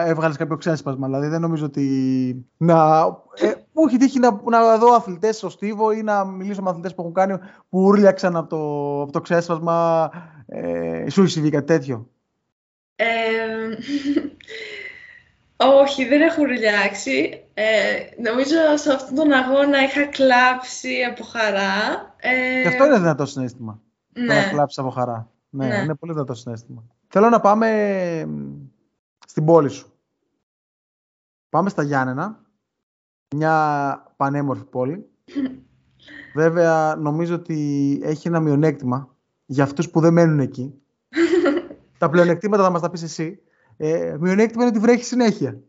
έβγαλες 0.07 0.37
κάποιο 0.37 0.57
ξέσπασμα. 0.57 1.07
Δηλαδή 1.07 1.27
δεν 1.27 1.41
νομίζω 1.41 1.65
ότι 1.65 2.47
να... 2.57 3.07
Ε, 3.35 3.53
μου 3.73 3.87
έχει 3.87 3.97
τύχει 3.97 4.19
να, 4.19 4.41
να 4.45 4.79
δω 4.79 4.95
αθλητές 4.95 5.37
στο 5.37 5.49
στίβο 5.49 5.93
ή 5.93 6.03
να 6.03 6.25
μιλήσω 6.25 6.63
με 6.63 6.71
αθλητές 6.71 6.95
που 6.95 7.01
έχουν 7.01 7.15
κάνει 7.15 7.37
που 7.69 7.83
ούρλιαξαν 7.83 8.37
από 8.37 8.49
το, 8.49 9.03
από 9.03 9.13
το 9.13 9.21
ξέσπασμα. 9.21 10.11
Ε, 10.47 11.11
σου 11.11 11.23
έχει 11.23 11.31
συμβεί 11.31 11.51
κάτι 11.51 11.67
τέτοιο; 11.67 12.09
Ε, 12.97 13.05
όχι, 15.65 16.05
δεν 16.05 16.21
έχω 16.21 16.45
ρουλιάξει. 16.45 17.45
Ε, 17.55 17.65
νομίζω 18.23 18.57
σε 18.75 18.93
αυτόν 18.93 19.15
τον 19.15 19.33
αγώνα 19.33 19.83
είχα 19.83 20.07
κλάψει 20.07 21.03
από 21.11 21.25
χαρά. 21.25 22.15
Ε... 22.17 22.63
Και 22.63 22.69
αυτό 22.69 22.85
είναι 22.85 22.99
δυνατό 22.99 23.27
συνέστημα. 23.27 23.81
Ναι. 24.13 24.35
να 24.35 24.49
κλάψεις 24.49 24.79
από 24.79 24.91
χαρά. 24.91 25.31
Ναι, 25.51 25.67
ναι, 25.67 25.75
είναι 25.75 25.95
πολύ 25.95 26.13
δυνατό 26.13 26.35
συνέστημα. 26.35 26.85
Θέλω 27.09 27.29
να 27.29 27.41
πάμε 27.41 27.69
στην 29.27 29.45
πόλη 29.45 29.69
σου. 29.69 29.93
Πάμε 31.49 31.69
στα 31.69 31.83
Γιάννενα. 31.83 32.41
Μια 33.37 34.15
πανέμορφη 34.17 34.65
πόλη. 34.65 35.07
Βέβαια, 36.35 36.97
νομίζω 36.97 37.35
ότι 37.35 38.01
έχει 38.03 38.29
ένα 38.29 38.41
μειονέκτημα 38.41 39.17
για 39.47 39.65
αυτούς 39.65 39.91
που 39.91 40.01
δεν 40.01 40.13
μένουν 40.13 40.41
εκεί. 40.41 40.75
Τα 41.99 42.11
πλεονεκτήματα 42.11 42.63
θα 42.63 42.71
μας 42.71 42.81
τα 42.81 42.91
πεις 42.91 43.03
εσύ. 43.03 43.43
Ε, 43.85 44.17
μειονέκτημα 44.21 44.63
είναι 44.63 44.73
ότι 44.77 44.79
βρέχει 44.79 45.05
συνέχεια. 45.05 45.61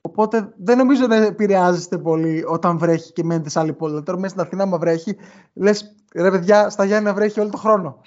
Οπότε 0.00 0.52
δεν 0.56 0.76
νομίζω 0.76 1.06
να 1.06 1.16
επηρεάζεστε 1.16 1.98
πολύ 1.98 2.44
όταν 2.46 2.78
βρέχει 2.78 3.12
και 3.12 3.24
μένετε 3.24 3.50
σε 3.50 3.58
άλλη 3.58 3.72
πόλη. 3.72 3.90
Δηλαδή, 3.90 4.06
τώρα 4.06 4.18
μέσα 4.18 4.32
στην 4.32 4.46
Αθήνα, 4.46 4.62
άμα 4.62 4.78
βρέχει, 4.78 5.16
λες 5.54 5.94
ρε 6.14 6.30
παιδιά, 6.30 6.70
στα 6.70 6.84
Γιάννη 6.84 7.04
να 7.04 7.14
βρέχει 7.14 7.40
όλο 7.40 7.50
τον 7.50 7.60
χρόνο. 7.60 8.02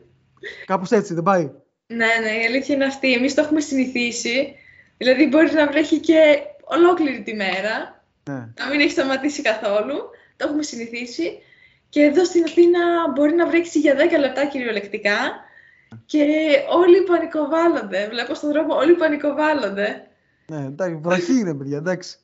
Κάπως 0.66 0.90
έτσι, 0.90 1.14
δεν 1.14 1.22
πάει. 1.22 1.50
Ναι, 1.86 2.06
ναι, 2.22 2.42
η 2.42 2.46
αλήθεια 2.46 2.74
είναι 2.74 2.84
αυτή. 2.84 3.12
Εμείς 3.12 3.34
το 3.34 3.40
έχουμε 3.40 3.60
συνηθίσει. 3.60 4.54
Δηλαδή, 4.96 5.26
μπορεί 5.26 5.52
να 5.52 5.66
βρέχει 5.66 5.98
και 5.98 6.38
ολόκληρη 6.64 7.22
τη 7.22 7.34
μέρα. 7.34 8.04
Ναι. 8.30 8.34
Να 8.34 8.68
μην 8.70 8.80
έχει 8.80 8.90
σταματήσει 8.90 9.42
καθόλου. 9.42 9.96
Το 10.36 10.46
έχουμε 10.46 10.62
συνηθίσει. 10.62 11.38
Και 11.88 12.02
εδώ 12.02 12.24
στην 12.24 12.44
Αθήνα 12.44 12.80
μπορεί 13.14 13.34
να 13.34 13.46
βρέξει 13.46 13.78
για 13.78 13.94
10 13.94 14.18
λεπτά 14.18 14.46
κυριολεκτικά 14.46 15.46
και 16.04 16.26
όλοι 16.76 17.02
πανικοβάλλονται. 17.02 18.08
Βλέπω 18.10 18.34
στον 18.34 18.50
δρόμο 18.50 18.74
όλοι 18.74 18.94
πανικοβάλλονται. 18.94 20.06
Ναι, 20.50 20.64
εντάξει, 20.64 20.98
βραχή 21.02 21.38
είναι, 21.38 21.54
παιδιά, 21.54 21.76
εντάξει. 21.76 22.18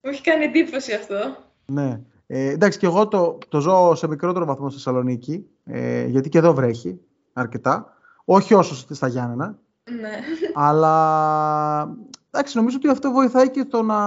Μου 0.00 0.10
έχει 0.10 0.22
κάνει 0.22 0.44
εντύπωση 0.44 0.92
αυτό. 0.92 1.36
Ναι. 1.66 2.00
Ε, 2.26 2.50
εντάξει, 2.50 2.78
και 2.78 2.86
εγώ 2.86 3.08
το, 3.08 3.38
το 3.48 3.60
ζω 3.60 3.94
σε 3.94 4.08
μικρότερο 4.08 4.44
βαθμό 4.44 4.70
στη 4.70 4.76
Θεσσαλονίκη, 4.76 5.46
ε, 5.64 6.04
γιατί 6.06 6.28
και 6.28 6.38
εδώ 6.38 6.54
βρέχει 6.54 7.00
αρκετά. 7.32 7.96
Όχι 8.24 8.54
όσο 8.54 8.94
στα 8.94 9.08
Γιάννενα. 9.08 9.58
Ναι. 10.00 10.18
Αλλά 10.54 11.96
εντάξει, 12.30 12.56
νομίζω 12.56 12.76
ότι 12.76 12.88
αυτό 12.88 13.10
βοηθάει 13.10 13.50
και 13.50 13.64
το 13.64 13.82
να 13.82 13.98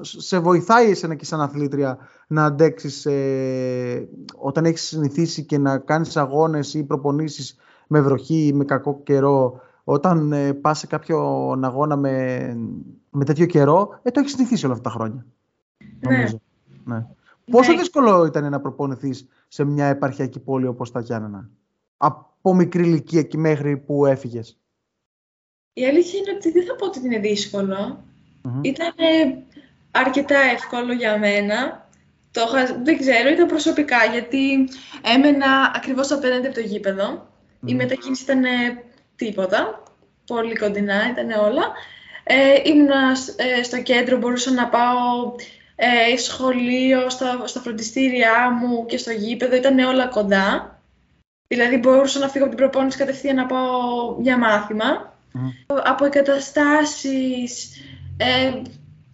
σε 0.00 0.38
βοηθάει 0.38 0.90
εσένα 0.90 1.14
και 1.14 1.24
σαν 1.24 1.40
αθλήτρια 1.40 1.98
να 2.26 2.44
αντέξεις 2.44 3.06
ε, 3.06 4.08
όταν 4.36 4.64
έχεις 4.64 4.82
συνηθίσει 4.82 5.44
και 5.44 5.58
να 5.58 5.78
κάνεις 5.78 6.16
αγώνες 6.16 6.74
ή 6.74 6.84
προπονήσεις 6.84 7.56
με 7.86 8.00
βροχή 8.00 8.46
ή 8.46 8.52
με 8.52 8.64
κακό 8.64 9.00
καιρό 9.04 9.60
όταν 9.84 10.32
ε, 10.32 10.52
πας 10.52 10.78
σε 10.78 10.86
κάποιο 10.86 11.18
αγώνα 11.62 11.96
με, 11.96 12.56
με 13.10 13.24
τέτοιο 13.24 13.46
καιρό, 13.46 14.00
ε, 14.02 14.10
το 14.10 14.20
έχεις 14.20 14.32
συνηθίσει 14.32 14.64
όλα 14.64 14.74
αυτά 14.74 14.88
τα 14.90 14.94
χρόνια. 14.96 15.26
Ναι. 16.00 16.16
Νομίζω. 16.16 16.40
Ναι. 16.84 17.06
Πόσο 17.50 17.72
Ναι. 17.72 17.78
δύσκολο 17.78 18.24
ήταν 18.26 18.50
να 18.50 18.60
προπονηθείς 18.60 19.26
σε 19.48 19.64
μια 19.64 19.86
επαρχιακή 19.86 20.38
πόλη 20.38 20.66
όπως 20.66 20.90
τα 20.92 21.00
Γιάννενα; 21.00 21.48
Από 21.96 22.54
μικρή 22.54 22.82
ηλικία 22.82 23.22
και 23.22 23.38
μέχρι 23.38 23.76
που 23.76 24.06
έφυγες. 24.06 24.58
Η 25.72 25.86
αλήθεια 25.86 26.18
είναι 26.18 26.30
ότι 26.36 26.50
δεν 26.50 26.64
θα 26.66 26.74
πω 26.76 26.86
ότι 26.86 27.00
είναι 27.04 27.18
δύσκολο. 27.18 28.04
Μμμ. 28.42 28.58
Ήταν 28.62 28.92
ε, 28.96 29.42
αρκετά 29.90 30.38
εύκολο 30.38 30.92
για 30.92 31.18
μένα. 31.18 31.88
Το 32.30 32.40
είχα- 32.48 32.80
δεν 32.82 32.98
ξέρω, 32.98 33.28
ήταν 33.28 33.46
προσωπικά, 33.46 34.04
γιατί 34.12 34.68
έμενα 35.14 35.72
ακριβώς 35.74 36.10
απέναντι 36.12 36.46
από 36.46 36.54
το 36.54 36.60
γήπεδο. 36.60 37.26
Η 37.66 37.72
Μμμ. 37.72 37.76
μετακίνηση 37.76 38.22
ήταν 38.22 38.44
ε, 38.44 38.82
τίποτα. 39.16 39.82
Πολύ 40.26 40.56
κοντινά 40.56 41.08
ήταν 41.10 41.30
όλα. 41.30 41.72
Ε, 42.24 42.36
ήμουνα 42.64 43.14
σ- 43.14 43.40
ε, 43.40 43.62
στο 43.62 43.82
κέντρο, 43.82 44.16
μπορούσα 44.18 44.50
να 44.50 44.68
πάω 44.68 45.34
ε, 45.76 46.16
σχολείο, 46.16 47.10
στα, 47.10 47.42
στα 47.46 47.60
φροντιστήριά 47.60 48.50
μου 48.60 48.86
και 48.86 48.96
στο 48.98 49.10
γήπεδο. 49.10 49.56
Ήταν 49.56 49.78
όλα 49.78 50.06
κοντά. 50.06 50.80
Δηλαδή 51.48 51.76
μπορούσα 51.76 52.18
να 52.18 52.28
φύγω 52.28 52.44
από 52.44 52.54
την 52.54 52.64
προπόνηση 52.64 52.98
κατευθείαν 52.98 53.36
να 53.36 53.46
πάω 53.46 54.16
για 54.20 54.38
μάθημα. 54.38 55.14
Μμμ. 55.32 55.48
Από 55.84 56.04
εγκαταστάσεις, 56.04 57.76
ε, 58.16 58.52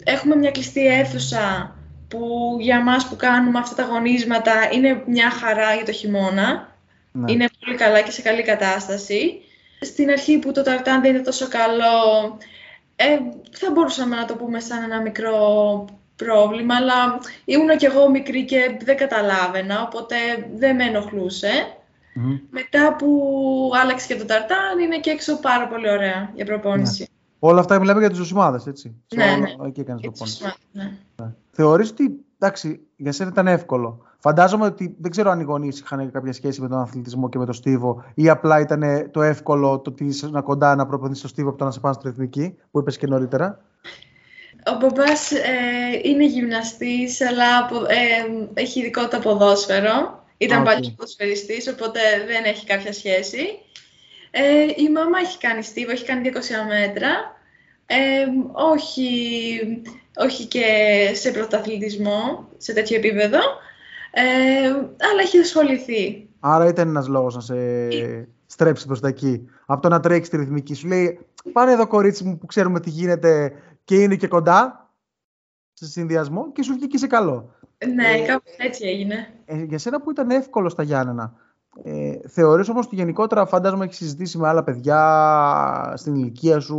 έχουμε 0.05 0.37
μια 0.37 0.51
κλειστή 0.51 0.87
αίθουσα 0.87 1.75
που 2.09 2.57
για 2.61 2.83
μας 2.83 3.07
που 3.09 3.17
κάνουμε 3.17 3.59
αυτά 3.59 3.75
τα 3.75 3.83
αγωνίσματα 3.83 4.53
είναι 4.73 5.03
μια 5.07 5.31
χαρά 5.31 5.75
για 5.75 5.85
το 5.85 5.93
χειμώνα. 5.93 6.72
Ναι. 7.13 7.33
Είναι 7.33 7.47
πολύ 7.65 7.77
καλά 7.77 8.01
και 8.01 8.11
σε 8.11 8.23
καλή 8.23 8.43
κατάσταση. 8.43 9.41
Στην 9.81 10.11
αρχή 10.11 10.39
που 10.39 10.53
το 10.53 10.63
ταρτάν 10.63 11.01
δεν 11.01 11.15
είναι 11.15 11.23
τόσο 11.25 11.49
καλό, 11.49 12.39
ε, 12.97 13.19
θα 13.51 13.71
μπορούσαμε 13.73 14.17
να 14.17 14.25
το 14.25 14.35
πούμε 14.37 14.61
σαν 14.61 14.83
ένα 14.83 15.01
μικρό 15.01 15.85
πρόβλημα, 16.17 16.75
αλλά 16.77 17.19
ήμουν 17.45 17.77
κι 17.77 17.85
εγώ 17.85 18.11
μικρή 18.11 18.45
και 18.45 18.77
δεν 18.85 18.97
καταλάβαινα, 18.97 19.83
οπότε 19.83 20.17
δεν 20.57 20.77
με 20.77 20.85
ενοχλούσε. 20.85 21.51
Μμμ. 22.15 22.39
Μετά 22.51 22.95
που 22.97 23.71
άλλαξε 23.83 24.07
και 24.07 24.17
το 24.17 24.25
ταρτάν, 24.25 24.79
είναι 24.83 24.99
και 24.99 25.11
έξω 25.11 25.39
πάρα 25.41 25.69
πολύ 25.69 25.91
ωραία 25.91 26.31
για 26.35 26.45
προπόνηση. 26.45 27.09
Όλα 27.39 27.61
αυτά 27.61 27.79
μιλάμε 27.79 28.01
για 28.01 28.09
τις 28.09 28.19
ζωσιμάδες, 28.19 28.67
έτσι. 28.67 28.95
Σε 29.07 29.17
Ναι, 29.17 29.25
όλα- 29.25 29.37
ναι. 29.39 29.67
Εκεί 29.67 29.81
έκανες 29.81 30.03
Έτσι, 30.05 30.39
προπόνηση. 30.39 30.59
ναι. 30.73 30.91
Θεωρείς 31.51 31.91
ότι, 31.91 32.25
εντάξει, 32.39 32.81
για 32.97 33.13
σένα 33.13 33.31
ήταν 33.31 33.47
εύκολο. 33.47 34.07
Φαντάζομαι 34.25 34.65
ότι 34.65 34.97
δεν 35.01 35.11
ξέρω 35.11 35.31
αν 35.31 35.41
οι 35.41 35.45
γονείς 35.45 35.81
είχαν 35.81 36.11
κάποια 36.11 36.33
σχέση 36.33 36.61
με 36.61 36.69
τον 36.69 36.79
αθλητισμό 36.79 37.29
και 37.29 37.39
με 37.39 37.45
τον 37.45 37.55
Στίβο 37.55 38.05
ή 38.15 38.29
απλά 38.29 38.61
ήταν 38.61 39.09
το 39.11 39.23
εύκολο 39.23 39.81
το 39.81 39.91
ότι 39.91 40.05
είσαι 40.05 40.31
κοντά 40.45 40.75
να 40.75 40.87
προπονηθείς 40.87 41.19
στο 41.19 41.29
Στίβο 41.29 41.49
από 41.49 41.59
το 41.59 41.65
να 41.65 41.71
σε 41.71 41.81
πάνε 41.81 41.95
στη 41.95 42.09
ρυθμική, 42.09 42.57
που 42.71 42.79
είπες 42.79 42.97
και 42.97 43.07
νωρίτερα. 43.07 43.61
Ο 44.67 44.77
μπαμπάς 44.81 45.33
ε, 45.33 45.39
είναι 46.03 46.25
γυμναστής, 46.25 47.21
αλλά 47.21 47.59
απο- 47.59 47.85
ε, 47.85 48.51
έχει 48.55 48.81
ειδικότητα 48.81 49.19
ποδόσφαιρο. 49.19 50.25
Ήταν 50.37 50.59
Α, 50.59 50.61
οκ. 50.61 50.67
παλιός 50.67 50.91
ποδοσφαιριστής, 50.97 51.69
οπότε 51.69 52.01
δεν 52.27 52.45
έχει 52.45 52.67
κάποια 52.67 52.93
σχέση. 52.93 53.45
Ε, 54.31 54.43
η 54.77 54.91
μαμά 54.91 55.19
έχει 55.19 55.39
κάνει 55.39 55.63
στίβο, 55.63 55.91
έχει 55.91 56.05
κάνει 56.05 56.23
200 56.23 56.67
μέτρα. 56.69 57.11
Ε, 57.87 58.25
όχι, 58.53 59.09
όχι 60.17 60.45
και 60.47 60.65
σε 61.13 61.31
πρωταθλητισμό, 61.31 62.49
σε 62.57 62.73
τέτοιο 62.73 62.97
επίπεδο. 62.97 63.39
Ε, 64.15 64.69
αλλά 65.11 65.21
έχει 65.23 65.39
ασχοληθεί. 65.39 66.29
Άρα 66.41 66.67
ήταν 66.67 66.89
ένας 66.89 67.09
λόγος 67.09 67.35
να 67.35 67.41
σε 67.41 67.57
στρέψει 68.47 68.87
προς 68.87 69.01
τα 69.01 69.09
εκεί. 69.09 69.49
Από 69.67 69.83
το 69.83 69.89
να 69.89 70.01
τρέξεις 70.01 70.29
τη 70.29 70.37
ρυθμική 70.37 70.75
σου 70.75 70.87
λέει 70.87 71.19
πάνε 71.53 71.73
εδώ 71.73 71.87
κορίτσι 71.87 72.25
μου 72.25 72.39
που 72.39 72.47
ξέρουμε 72.47 72.81
τι 72.81 72.91
γίνεται 72.91 73.53
και 73.85 73.95
είναι 73.95 74.17
και 74.17 74.29
κοντά 74.29 74.91
σε 75.73 75.87
συνδυασμό 75.87 76.53
και 76.53 76.63
σου 76.63 76.73
βγήκε 76.75 76.99
σε 76.99 77.07
καλό. 77.07 77.55
Ναι, 77.95 78.09
Ε, 78.09 78.27
κάπως 78.27 78.55
έτσι 78.57 78.87
έγινε. 78.87 79.29
Ε, 79.45 79.63
για 79.63 79.79
σένα 79.79 80.01
που 80.01 80.11
ήταν 80.11 80.31
εύκολο 80.31 80.69
στα 80.69 80.83
Γιάννενα, 80.83 81.35
ε, 81.85 82.29
θεωρείς 82.29 82.69
όμως 82.69 82.87
ότι 82.87 82.95
γενικότερα 82.95 83.47
φαντάζομαι 83.47 83.85
έχεις 83.85 83.97
συζητήσει 83.97 84.39
με 84.39 84.49
άλλα 84.49 84.65
παιδιά 84.65 85.93
στην 85.97 86.15
ηλικία 86.15 86.61
σου 86.61 86.77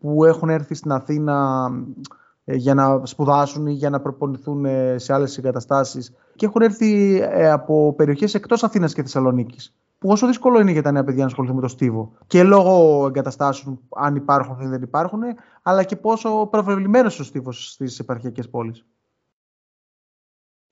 που 0.00 0.24
έχουν 0.24 0.48
έρθει 0.48 0.74
στην 0.74 0.92
Αθήνα 0.92 1.68
ε, 1.70 2.19
για 2.54 2.74
να 2.74 3.06
σπουδάσουν 3.06 3.66
ή 3.66 3.72
για 3.72 3.90
να 3.90 4.00
προπονηθούν 4.00 4.64
ε, 4.64 4.98
σε 4.98 5.12
άλλες 5.12 5.38
εγκαταστάσεις 5.38 6.14
και 6.34 6.46
έχουν 6.46 6.62
έρθει 6.62 7.20
ε, 7.20 7.50
από 7.50 7.94
περιοχές 7.96 8.34
εκτός 8.34 8.62
Αθήνας 8.62 8.94
και 8.94 9.02
Θεσσαλονίκης. 9.02 9.74
Πόσο 9.98 10.26
δύσκολο 10.26 10.60
είναι 10.60 10.70
για 10.70 10.82
τα 10.82 10.92
νέα 10.92 11.04
παιδιά 11.04 11.20
να 11.20 11.26
ασχοληθούν 11.26 11.56
με 11.56 11.62
το 11.62 11.68
στίβο. 11.68 12.12
Και 12.26 12.42
λόγω 12.42 13.06
εγκαταστάσεων, 13.06 13.80
αν 13.88 14.16
υπάρχουν 14.16 14.60
ή 14.60 14.66
δεν 14.66 14.82
υπάρχουν, 14.82 15.20
αλλά 15.62 15.84
και 15.84 15.96
πόσο 15.96 16.48
προβεβλημένος 16.50 17.14
είναι 17.14 17.22
ο 17.22 17.28
στίβος 17.28 17.72
στις 17.72 17.98
επαρχιακές 17.98 18.48
πόλεις. 18.48 18.84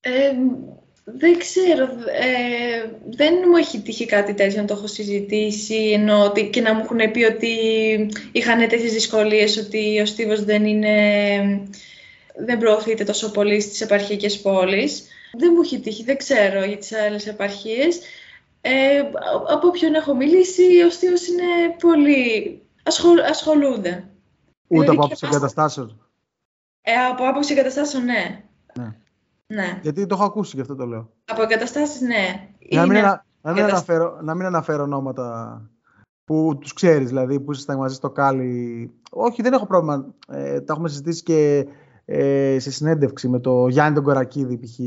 Ε, 0.01 0.11
δεν 1.16 1.38
ξέρω, 1.38 1.84
ε, 1.84 2.90
δεν 3.11 3.34
μου 3.48 3.56
έχει 3.56 3.80
τύχει 3.80 4.06
κάτι 4.06 4.34
τέτοιο 4.34 4.61
να 4.61 4.66
το 4.66 4.74
έχω 4.74 4.86
συζητήσει 4.86 5.90
ενώ 5.92 6.24
ότι, 6.24 6.50
και 6.50 6.61
να 6.61 6.74
μου 6.74 6.80
έχουν 6.84 7.11
πει 7.12 7.24
ότι 7.24 7.56
είχαν 8.32 8.68
τέτοιες 8.68 8.92
δυσκολίες 8.92 9.56
ότι 9.56 10.00
ο 10.00 10.06
στίβος 10.06 10.44
δεν 10.44 10.66
είναι, 10.66 11.68
δεν 12.36 12.59
προωθείται 12.59 13.04
τόσο 13.04 13.30
πολύ 13.30 13.61
στις 13.61 13.80
επαρχιακές 13.80 14.40
πόλεις. 14.40 15.04
Δεν 15.38 15.52
μου 15.54 15.61
έχει 15.62 15.80
τύχει, 15.80 16.04
δεν 16.04 16.16
ξέρω 16.16 16.64
για 16.64 16.76
τις 16.76 16.92
άλλες 16.92 17.26
επαρχίες. 17.26 17.98
Ε, 18.61 18.98
από 19.50 19.66
όποιον 19.66 19.94
έχω 19.94 20.14
μιλήσει, 20.14 20.82
ο 20.86 20.90
στίβος 20.90 21.26
είναι 21.26 21.76
πολύ... 21.80 22.61
Ασχολ, 22.82 23.20
ασχολούνται. 23.20 24.09
Ούτε 24.68 24.80
Δηλαδή 24.80 24.86
από 24.86 24.92
και 24.92 25.04
άποψη 25.04 25.24
εμάς- 25.24 25.36
εγκαταστάσεων. 25.36 26.09
Ε, 26.82 26.92
από 27.11 27.28
άποψη 27.28 27.52
εγκαταστάσεων, 27.52 28.04
ναι. 28.04 28.42
Ναι. 28.74 28.94
Ναι. 29.55 29.78
Γιατί 29.82 30.07
το 30.07 30.14
έχω 30.14 30.24
ακούσει 30.24 30.53
γι' 30.55 30.61
αυτό 30.61 30.74
το 30.74 30.86
λέω. 30.86 31.11
Από 31.24 31.42
εγκαταστάσεις, 31.42 32.01
ναι. 32.01 32.49
Να 32.74 32.82
μην, 32.82 32.90
Είναι- 32.90 32.99
ανα- 32.99 33.24
να, 33.40 33.53
μην 33.53 33.62
εγκατασ- 33.62 33.90
αναφέρω, 33.90 34.18
να 34.22 34.34
μην 34.34 34.46
αναφέρω 34.46 34.82
ονόματα 34.82 35.61
που 36.24 36.59
τους 36.61 36.72
ξέρεις, 36.72 37.09
δηλαδή 37.09 37.40
που 37.40 37.53
ήσασταν 37.53 37.78
μαζί 37.78 37.94
στο 37.94 38.11
Κάλι. 38.11 38.90
Όχι, 39.11 39.42
δεν 39.42 39.53
έχω 39.53 39.66
πρόβλημα. 39.66 40.07
Ε, 40.28 40.61
τα 40.61 40.72
έχουμε 40.72 40.88
συζητήσει 40.88 41.22
και 41.22 41.66
ε, 42.05 42.57
σε 42.59 42.70
συνέντευξη 42.70 43.28
με 43.28 43.38
το 43.40 43.68
Γιάννη 43.68 43.94
τον 43.94 44.05
Κορακίδη 44.05 44.59
π.χ. 44.59 44.78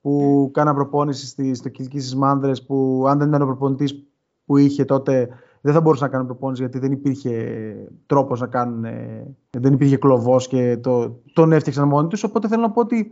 που 0.00 0.50
κάνα 0.52 0.74
προπόνηση 0.74 1.26
στη, 1.26 1.54
στο 1.54 1.68
Κιλκί 1.68 2.00
στις 2.00 2.14
Μάνδρες 2.16 2.64
που 2.66 3.04
αν 3.08 3.18
δεν 3.18 3.28
ήταν 3.28 3.42
ο 3.42 3.46
προπονητής 3.46 4.06
που 4.44 4.56
είχε 4.56 4.84
τότε 4.84 5.28
δεν 5.60 5.74
θα 5.74 5.80
μπορούσαν 5.80 6.06
να 6.06 6.12
κάνουν 6.12 6.26
προπόνηση 6.26 6.62
γιατί 6.62 6.78
δεν 6.78 6.92
υπήρχε 6.92 7.64
τρόπος 8.06 8.40
να 8.40 8.46
κάνουν, 8.46 8.84
ε, 8.84 9.26
δεν 9.58 9.72
υπήρχε 9.72 9.96
κλωβός 9.96 10.48
και 10.48 10.76
το, 10.76 11.20
τον 11.32 11.52
έφτιαξαν 11.52 11.88
μόνοι 11.88 12.08
τους 12.08 12.22
οπότε 12.24 12.48
θέλω 12.48 12.62
να 12.62 12.70
πω 12.70 12.80
ότι 12.80 13.10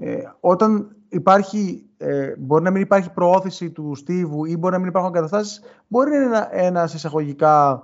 ε, 0.00 0.22
όταν 0.40 0.96
υπάρχει, 1.08 1.84
ε, 1.96 2.34
μπορεί 2.38 2.62
να 2.62 2.70
μην 2.70 2.82
υπάρχει 2.82 3.10
προώθηση 3.12 3.70
του 3.70 3.94
στίβου 3.94 4.44
ή 4.44 4.56
μπορεί 4.56 4.72
να 4.72 4.78
μην 4.78 4.88
υπάρχουν 4.88 5.12
καταστάσεις, 5.12 5.62
μπορεί 5.86 6.10
να 6.10 6.16
είναι 6.16 6.26
ένα, 6.26 6.56
ένας 6.56 6.94
εισαγωγικά 6.94 7.82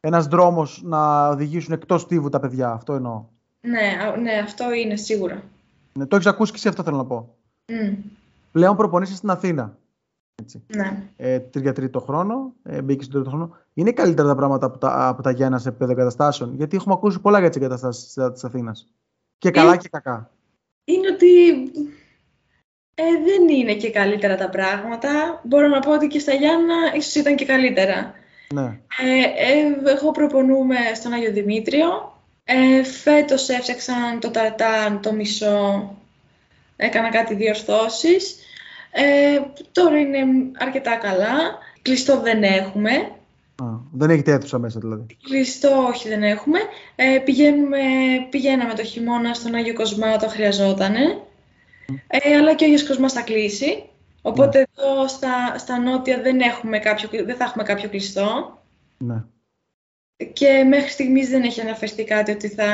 ένας 0.00 0.26
δρόμος 0.26 0.82
να 0.84 1.28
οδηγήσουν 1.28 1.72
εκτός 1.72 2.00
στίβου 2.00 2.28
τα 2.28 2.40
παιδιά. 2.40 2.70
Αυτό 2.70 2.92
εννοώ. 2.94 3.24
Ναι, 3.60 3.96
α- 4.06 4.16
ναι, 4.16 4.32
αυτό 4.32 4.72
είναι 4.72 4.96
σίγουρα. 4.96 5.42
Ναι, 5.92 6.06
το 6.06 6.16
έχεις 6.16 6.28
ακούσει 6.28 6.50
και 6.50 6.56
εσύ 6.58 6.68
αυτό 6.68 6.82
θέλω 6.82 6.96
να 6.96 7.04
πω. 7.04 7.34
Μμ, 7.66 7.94
Πλέον 8.52 8.76
προπονείσαι 8.76 9.14
στην 9.14 9.30
Αθήνα. 9.30 9.76
Έτσι. 10.42 10.62
ναι. 10.76 11.02
Ε, 11.16 11.38
τρία 11.38 11.72
τρίτο 11.72 12.00
χρόνο, 12.00 12.52
ε, 12.62 12.82
μπήκες 12.82 13.04
στον 13.06 13.22
τρίτο 13.22 13.36
χρόνο. 13.36 13.56
Είναι 13.74 13.92
καλύτερα 13.92 14.28
τα 14.28 14.34
πράγματα 14.34 14.66
από 14.66 14.78
τα, 14.78 15.08
από 15.08 15.22
τα 15.22 15.30
Γιάννα 15.30 15.58
σε 15.58 15.68
επίπεδο 15.68 15.92
εγκαταστάσεων. 15.92 16.54
Γιατί 16.54 16.76
έχουμε 16.76 16.94
ακούσει 16.94 17.20
πολλά 17.20 17.38
για 17.38 17.48
τις 17.48 17.56
εγκαταστάσεις 17.56 18.18
της 18.32 18.44
Αθήνας. 18.44 18.92
Και 19.38 19.50
καλά 19.50 19.76
και 19.76 19.88
κακά. 19.88 20.30
Είναι 20.84 21.08
ότι 21.08 21.48
ε, 22.94 23.02
δεν 23.24 23.48
είναι 23.48 23.74
και 23.74 23.90
καλύτερα 23.90 24.36
τα 24.36 24.48
πράγματα. 24.48 25.40
Μπορώ 25.44 25.68
να 25.68 25.80
πω 25.80 25.92
ότι 25.92 26.06
και 26.06 26.18
στα 26.18 26.32
Γιάννα 26.32 26.74
ίσως 26.94 27.14
ήταν 27.14 27.36
και 27.36 27.44
καλύτερα. 27.44 28.14
Ναι. 28.52 28.78
Ε, 29.00 29.22
ε, 29.36 29.90
εγώ 29.90 30.10
προπονούμε 30.10 30.76
στον 30.94 31.12
Άγιο 31.12 31.32
Δημήτριο. 31.32 32.12
Ε, 32.44 32.82
φέτος 32.82 33.48
έφτιαξαν 33.48 34.20
το 34.20 34.30
ταρτάν 34.30 35.00
το 35.02 35.12
μισό. 35.12 35.96
Έκανα 36.76 37.08
κάτι 37.08 37.34
διορθώσεις. 37.34 38.36
Ε, 38.90 39.40
τώρα 39.72 39.98
είναι 39.98 40.18
αρκετά 40.58 40.96
καλά. 40.96 41.58
Κλειστό 41.82 42.20
δεν 42.20 42.42
έχουμε. 42.42 43.10
Α, 43.56 43.64
δεν 43.92 44.10
έχετε 44.10 44.32
αίθουσα 44.32 44.58
μέσα 44.58 44.80
δηλαδή. 44.80 45.06
Κλειστό 45.22 45.86
όχι 45.88 46.08
δεν 46.08 46.22
έχουμε. 46.22 46.58
Ε, 46.94 47.18
πηγαίνουμε, 47.18 47.78
πηγαίναμε 48.30 48.74
το 48.74 48.84
χειμώνα 48.84 49.34
στον 49.34 49.54
Άγιο 49.54 49.74
Κοσμά 49.74 50.14
όταν 50.14 50.30
χρειαζότανε. 50.30 51.22
Ε, 52.06 52.36
αλλά 52.36 52.54
και 52.54 52.64
ο 52.64 52.66
Άγιος 52.66 52.86
Κοσμάς 52.86 53.12
θα 53.12 53.22
κλείσει. 53.22 53.82
Οπότε 54.22 54.58
εδώ 54.58 55.08
στα, 55.08 55.58
στα 55.58 55.78
νότια 55.78 56.20
δεν, 56.20 56.40
έχουμε 56.40 56.78
κάποιο, 56.78 57.08
δεν 57.24 57.36
θα 57.36 57.44
έχουμε 57.44 57.62
κάποιο 57.62 57.88
κλειστό. 57.88 58.58
Ναι. 58.98 59.24
και 60.32 60.64
μέχρι 60.68 60.88
στιγμής 60.90 61.28
δεν 61.28 61.42
έχει 61.42 61.60
αναφερθεί 61.60 62.04
κάτι 62.04 62.30
ότι 62.30 62.48
θα 62.48 62.68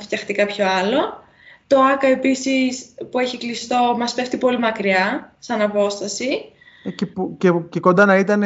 φτιαχτεί 0.00 0.32
κάποιο 0.32 0.66
άλλο. 0.68 1.24
Το 1.66 1.80
ΆΚΑ 1.80 2.06
επίσης 2.06 2.94
που 3.10 3.18
έχει 3.18 3.38
κλειστό 3.38 3.94
μας 3.98 4.14
πέφτει 4.14 4.36
πολύ 4.36 4.58
μακριά 4.58 5.34
σαν 5.38 5.60
απόσταση. 5.60 6.52
Ε, 6.84 6.90
και, 6.90 7.06
και, 7.38 7.52
και 7.68 7.80
κοντά 7.80 8.04
να 8.04 8.18
ήταν 8.18 8.42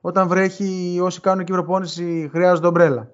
όταν 0.00 0.28
βρέχει 0.28 0.98
όσοι 1.02 1.20
κάνουν 1.20 1.40
εκεί 1.40 1.52
προπόνηση 1.52 2.28
χρειάζονται 2.32 2.66
ομπρέλα. 2.66 3.12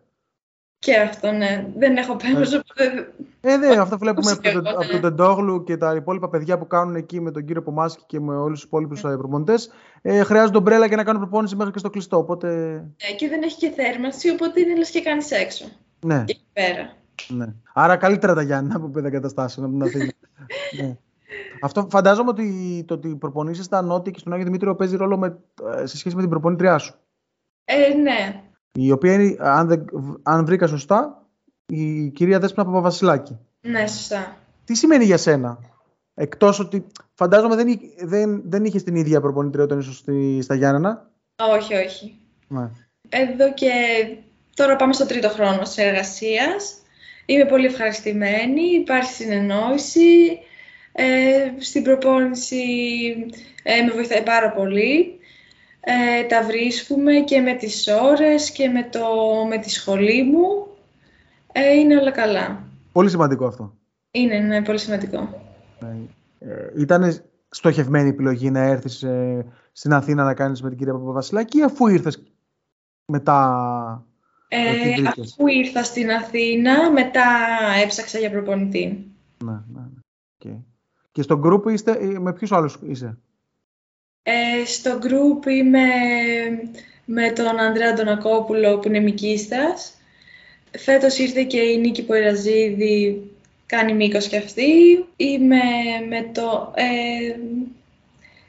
Και 0.84 0.96
αυτό, 0.96 1.30
ναι. 1.30 1.66
Δεν 1.76 1.96
έχω 1.96 2.16
πέμβαση. 2.16 2.60
Ε, 3.40 3.56
ναι, 3.56 3.66
αυτό 3.66 3.98
βλέπουμε 3.98 4.30
από, 4.30 4.42
το, 4.42 4.70
από 4.70 4.90
τον 4.90 5.00
Τεντόγλου 5.00 5.64
και 5.64 5.76
τα 5.76 5.94
υπόλοιπα 5.94 6.28
παιδιά 6.28 6.58
που 6.58 6.66
κάνουν 6.66 6.94
εκεί 6.94 7.20
με 7.20 7.30
τον 7.30 7.44
κύριο 7.44 7.62
Πομάσκη 7.62 8.02
και 8.06 8.20
με 8.20 8.36
όλους 8.36 8.58
τους 8.58 8.68
υπόλοιπους 8.68 9.04
ε, 9.04 9.16
προπονητές. 9.16 9.70
Ε, 10.02 10.22
χρειάζονται 10.22 10.56
ομπρέλα 10.56 10.86
για 10.86 10.96
να 10.96 11.04
κάνουν 11.04 11.20
προπόνηση 11.20 11.56
μέχρι 11.56 11.72
και 11.72 11.78
στο 11.78 11.90
κλειστό. 11.90 12.16
Οπότε... 12.16 12.48
Ναι, 12.72 13.16
και 13.16 13.28
δεν 13.28 13.42
έχει 13.42 13.56
και 13.56 13.70
θέρμανση, 13.70 14.30
οπότε 14.30 14.60
είναι 14.60 14.76
λες 14.76 14.90
και 14.90 15.02
κάνεις 15.02 15.30
έξω. 15.30 15.64
Ναι. 16.00 16.24
Και 16.24 16.32
εκεί 16.32 16.46
πέρα. 16.52 16.92
Ναι. 17.28 17.46
Άρα 17.72 17.96
καλύτερα 17.96 18.34
τα 18.34 18.42
Γιάννη 18.42 18.72
από 18.74 18.88
πέντε 18.88 19.08
εγκαταστάσεων 19.08 19.66
από 19.66 19.74
την 19.74 19.82
Αθήνα. 19.82 20.12
ναι. 20.80 20.96
Αυτό 21.60 21.86
φαντάζομαι 21.90 22.30
ότι 22.30 22.84
το 22.86 22.94
ότι 22.94 23.16
προπονήσεις 23.16 23.64
στα 23.64 23.82
Νότια 23.82 24.12
και 24.12 24.18
στον 24.18 24.32
Άγιο 24.32 24.44
Δημήτριο 24.44 24.74
παίζει 24.74 24.96
ρόλο 24.96 25.18
με, 25.18 25.38
ε, 25.76 25.86
σε 25.86 25.96
σχέση 25.96 26.14
με 26.14 26.20
την 26.20 26.30
προπονήτριά 26.30 26.78
σου. 26.78 26.94
Ε, 27.64 27.94
ναι. 27.94 28.42
Η 28.72 28.90
οποία 28.90 29.12
είναι, 29.12 29.36
αν, 29.38 29.68
δεν, 29.68 29.84
αν 30.22 30.44
βρήκα 30.44 30.66
σωστά, 30.66 31.26
η 31.66 32.08
κυρία 32.10 32.38
Δέσποινα 32.38 32.64
Παπαβασιλάκη. 32.64 33.38
Ναι, 33.60 33.86
σωστά. 33.86 34.36
Τι 34.64 34.74
σημαίνει 34.74 35.04
για 35.04 35.16
σένα, 35.16 35.58
εκτός 36.14 36.58
ότι 36.58 36.86
φαντάζομαι 37.14 37.56
δεν, 37.56 37.78
δεν, 37.98 38.42
δεν 38.46 38.64
είχε 38.64 38.80
την 38.80 38.96
ίδια 38.96 39.20
προπονήτρια 39.20 39.64
όταν 39.64 39.78
ήσουν 39.78 40.42
στα 40.42 40.54
Γιάννενα; 40.54 41.10
Όχι, 41.56 41.74
όχι. 41.74 42.18
Ναι. 42.48 42.70
Εδώ 43.08 43.52
και 43.54 43.70
τώρα 44.54 44.76
πάμε 44.76 44.92
στο 44.92 45.06
τρίτο 45.06 45.28
χρόνο 45.28 45.58
της 45.58 45.78
εργασίας. 45.78 46.78
Είμαι 47.26 47.44
πολύ 47.44 47.66
ευχαριστημένη, 47.66 48.62
υπάρχει 48.62 49.12
συνεννόηση. 49.12 50.38
Ε, 50.96 51.52
στην 51.58 51.82
προπόνηση 51.82 52.62
ε, 53.62 53.82
με 53.82 53.92
βοηθάει 53.92 54.22
πάρα 54.22 54.52
πολύ. 54.52 55.18
Ε, 55.80 56.22
τα 56.22 56.42
βρίσκουμε 56.42 57.12
και 57.12 57.40
με 57.40 57.54
τις 57.54 57.88
ώρες 58.02 58.50
και 58.50 58.68
με, 58.68 58.82
το, 58.82 59.08
με 59.48 59.58
τη 59.58 59.70
σχολή 59.70 60.22
μου. 60.22 60.66
Ε, 61.52 61.72
είναι 61.72 61.96
όλα 61.96 62.10
καλά. 62.10 62.62
Πολύ 62.92 63.10
σημαντικό 63.10 63.46
αυτό. 63.46 63.74
Είναι, 64.10 64.38
ναι, 64.38 64.62
πολύ 64.62 64.78
σημαντικό. 64.78 65.42
Ε, 66.38 66.80
ήταν 66.80 67.22
στοχευμένη 67.48 68.06
η 68.06 68.10
επιλογή 68.10 68.50
να 68.50 68.60
έρθεις 68.60 69.02
ε, 69.02 69.46
στην 69.72 69.92
Αθήνα 69.92 70.24
να 70.24 70.34
κάνεις 70.34 70.62
με 70.62 70.68
την 70.68 70.78
κυρία 70.78 70.92
Παπαβασιλάκη 70.92 71.58
ή 71.58 71.62
αφού 71.62 71.86
ήρθες 71.86 72.22
μετά 73.12 74.06
ε, 74.48 75.08
αφού 75.20 75.46
ήρθα 75.46 75.82
στην 75.82 76.10
Αθήνα, 76.10 76.90
μετά 76.90 77.24
έψαξα 77.82 78.18
για 78.18 78.30
προπονητή. 78.30 79.10
Ναι, 79.44 79.52
ναι. 79.52 79.80
ναι. 79.80 80.00
Okay. 80.44 80.73
Και 81.14 81.22
στο 81.22 81.40
group 81.44 81.72
είστε, 81.72 81.90
ε, 81.90 82.18
με 82.18 82.32
ποιους 82.32 82.52
άλλους 82.52 82.78
είσαι; 82.88 83.18
Ε, 84.22 84.64
στο 84.64 84.98
group 85.02 85.46
είμαι 85.46 85.80
με 87.04 87.30
τον 87.30 87.58
Ανδρέα 87.58 87.90
Αντωνακόπουλο 87.90 88.78
που 88.78 88.88
είναι 88.88 89.00
μικίστας. 89.00 89.94
Φέτος 90.78 91.18
ήρθε 91.18 91.42
και 91.42 91.60
η 91.60 91.78
Νίκη 91.78 92.04
Ποηραζίδη, 92.04 93.30
κάνει 93.66 93.94
μήκος 93.94 94.28
και 94.28 94.36
αυτή. 94.36 95.04
Είμαι 95.16 95.62
με, 96.08 96.30
το, 96.32 96.72
ε, 96.74 97.36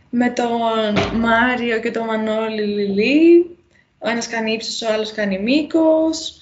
με 0.09 0.30
τον 0.30 1.20
Μάριο 1.20 1.80
και 1.80 1.91
τον 1.91 2.05
Μανώλη 2.05 2.61
Λιλί. 2.61 3.57
Ο 3.97 4.09
ένας 4.09 4.28
κάνει 4.28 4.51
ύψος, 4.51 4.82
ο 4.82 4.93
άλλος 4.93 5.11
κάνει 5.11 5.39
μήκος. 5.39 6.41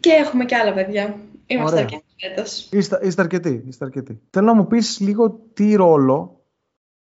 Και 0.00 0.10
έχουμε 0.10 0.44
και 0.44 0.56
άλλα 0.56 0.72
παιδιά. 0.72 1.18
Είμαστε 1.46 1.78
αρκετοί 1.78 2.02
φέτος. 2.02 2.11
Είστε, 2.70 2.98
είστε 3.02 3.22
αρκετοί, 3.22 3.64
είστε 3.66 3.84
αρκετοί. 3.84 4.20
Θέλω 4.30 4.46
να 4.46 4.54
μου 4.54 4.66
πεις 4.66 5.00
λίγο 5.00 5.40
τι 5.52 5.74
ρόλο 5.74 6.42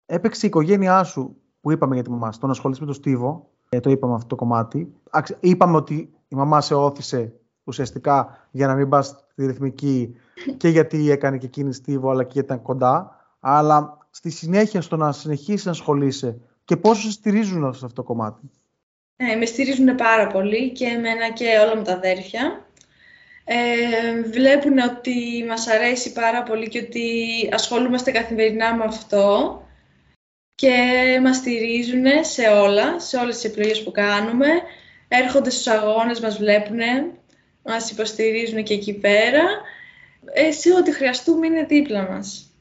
έπαιξε 0.05 0.45
η 0.45 0.49
οικογένειά 0.49 1.03
σου 1.03 1.37
που 1.61 1.71
είπαμε 1.71 1.93
για 1.93 2.03
τη 2.03 2.09
μαμά 2.09 2.29
το 2.29 2.45
να 2.45 2.51
ασχοληθεί 2.51 2.79
με 2.79 2.85
τον 2.85 2.95
Στίβο, 2.95 3.49
ε, 3.69 3.79
το 3.79 3.89
είπαμε 3.89 4.13
αυτό 4.13 4.27
το 4.27 4.35
κομμάτι. 4.35 4.93
Είπαμε 5.39 5.75
ότι 5.75 6.13
η 6.27 6.35
μαμά 6.35 6.61
σε 6.61 6.73
όθησε 6.73 7.33
ουσιαστικά 7.63 8.47
για 8.51 8.67
να 8.67 8.75
μην 8.75 8.89
πας 8.89 9.25
στη 9.31 9.45
ρυθμική 9.45 10.15
και 10.57 10.67
γιατί 10.67 11.11
έκανε 11.11 11.37
και 11.37 11.45
εκείνη 11.45 11.73
Στίβο, 11.73 12.09
αλλά 12.09 12.23
και 12.23 12.31
γιατί 12.33 12.47
ήταν 12.47 12.61
κοντά. 12.61 13.15
Αλλά 13.39 13.97
στη 14.09 14.29
συνέχεια 14.29 14.81
στο 14.81 14.95
να 14.95 15.11
συνεχίσεις 15.11 15.65
να 15.65 15.71
ασχολείσαι 15.71 16.39
και 16.65 16.77
πόσο 16.77 17.01
σε 17.01 17.11
στηρίζουν 17.11 17.73
σε 17.73 17.85
αυτό 17.85 18.01
το 18.01 18.03
κομμάτι. 18.03 18.51
Ε, 19.15 19.35
με 19.35 19.45
στηρίζουν 19.45 19.95
πάρα 19.95 20.27
πολύ 20.27 20.71
και 20.71 20.85
εμένα 20.85 21.31
και 21.31 21.45
όλα 21.63 21.75
μου 21.75 21.83
τα 21.83 21.93
αδέρφια. 21.93 22.66
Ε, 23.49 24.21
βλέπουν 24.21 24.77
ότι 24.77 25.45
μας 25.47 25.67
αρέσει 25.67 26.13
πάρα 26.13 26.43
πολύ 26.43 26.67
και 26.67 26.79
ότι 26.79 27.09
ασχολούμαστε 27.51 28.11
καθημερινά 28.11 28.75
με 28.75 28.83
αυτό 28.83 29.61
και 30.55 30.75
μας 31.23 31.35
στηρίζουν 31.35 32.05
σε 32.21 32.47
όλα, 32.47 32.99
σε 32.99 33.17
όλες 33.17 33.35
τις 33.35 33.51
επιλογές 33.51 33.83
που 33.83 33.91
κάνουμε. 33.91 34.47
Έρχονται 35.07 35.49
στους 35.49 35.67
αγώνες, 35.67 36.19
μας 36.19 36.37
βλέπουν, 36.37 36.79
μας 37.63 37.91
υποστηρίζουν 37.91 38.63
και 38.63 38.73
εκεί 38.73 38.93
πέρα. 38.93 39.43
Εσύ 40.33 40.71
ό,τι 40.71 40.93
χρειαστούμε 40.93 41.47
είναι 41.47 41.63
δίπλα 41.63 42.09
μας. 42.09 42.51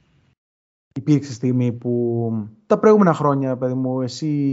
Υπήρξε 0.94 1.32
στιγμή 1.32 1.72
που 1.72 2.30
τα 2.66 2.78
προηγούμενα 2.78 3.14
χρόνια, 3.14 3.56
παιδί 3.56 3.74
μου, 3.74 4.00
εσύ 4.00 4.48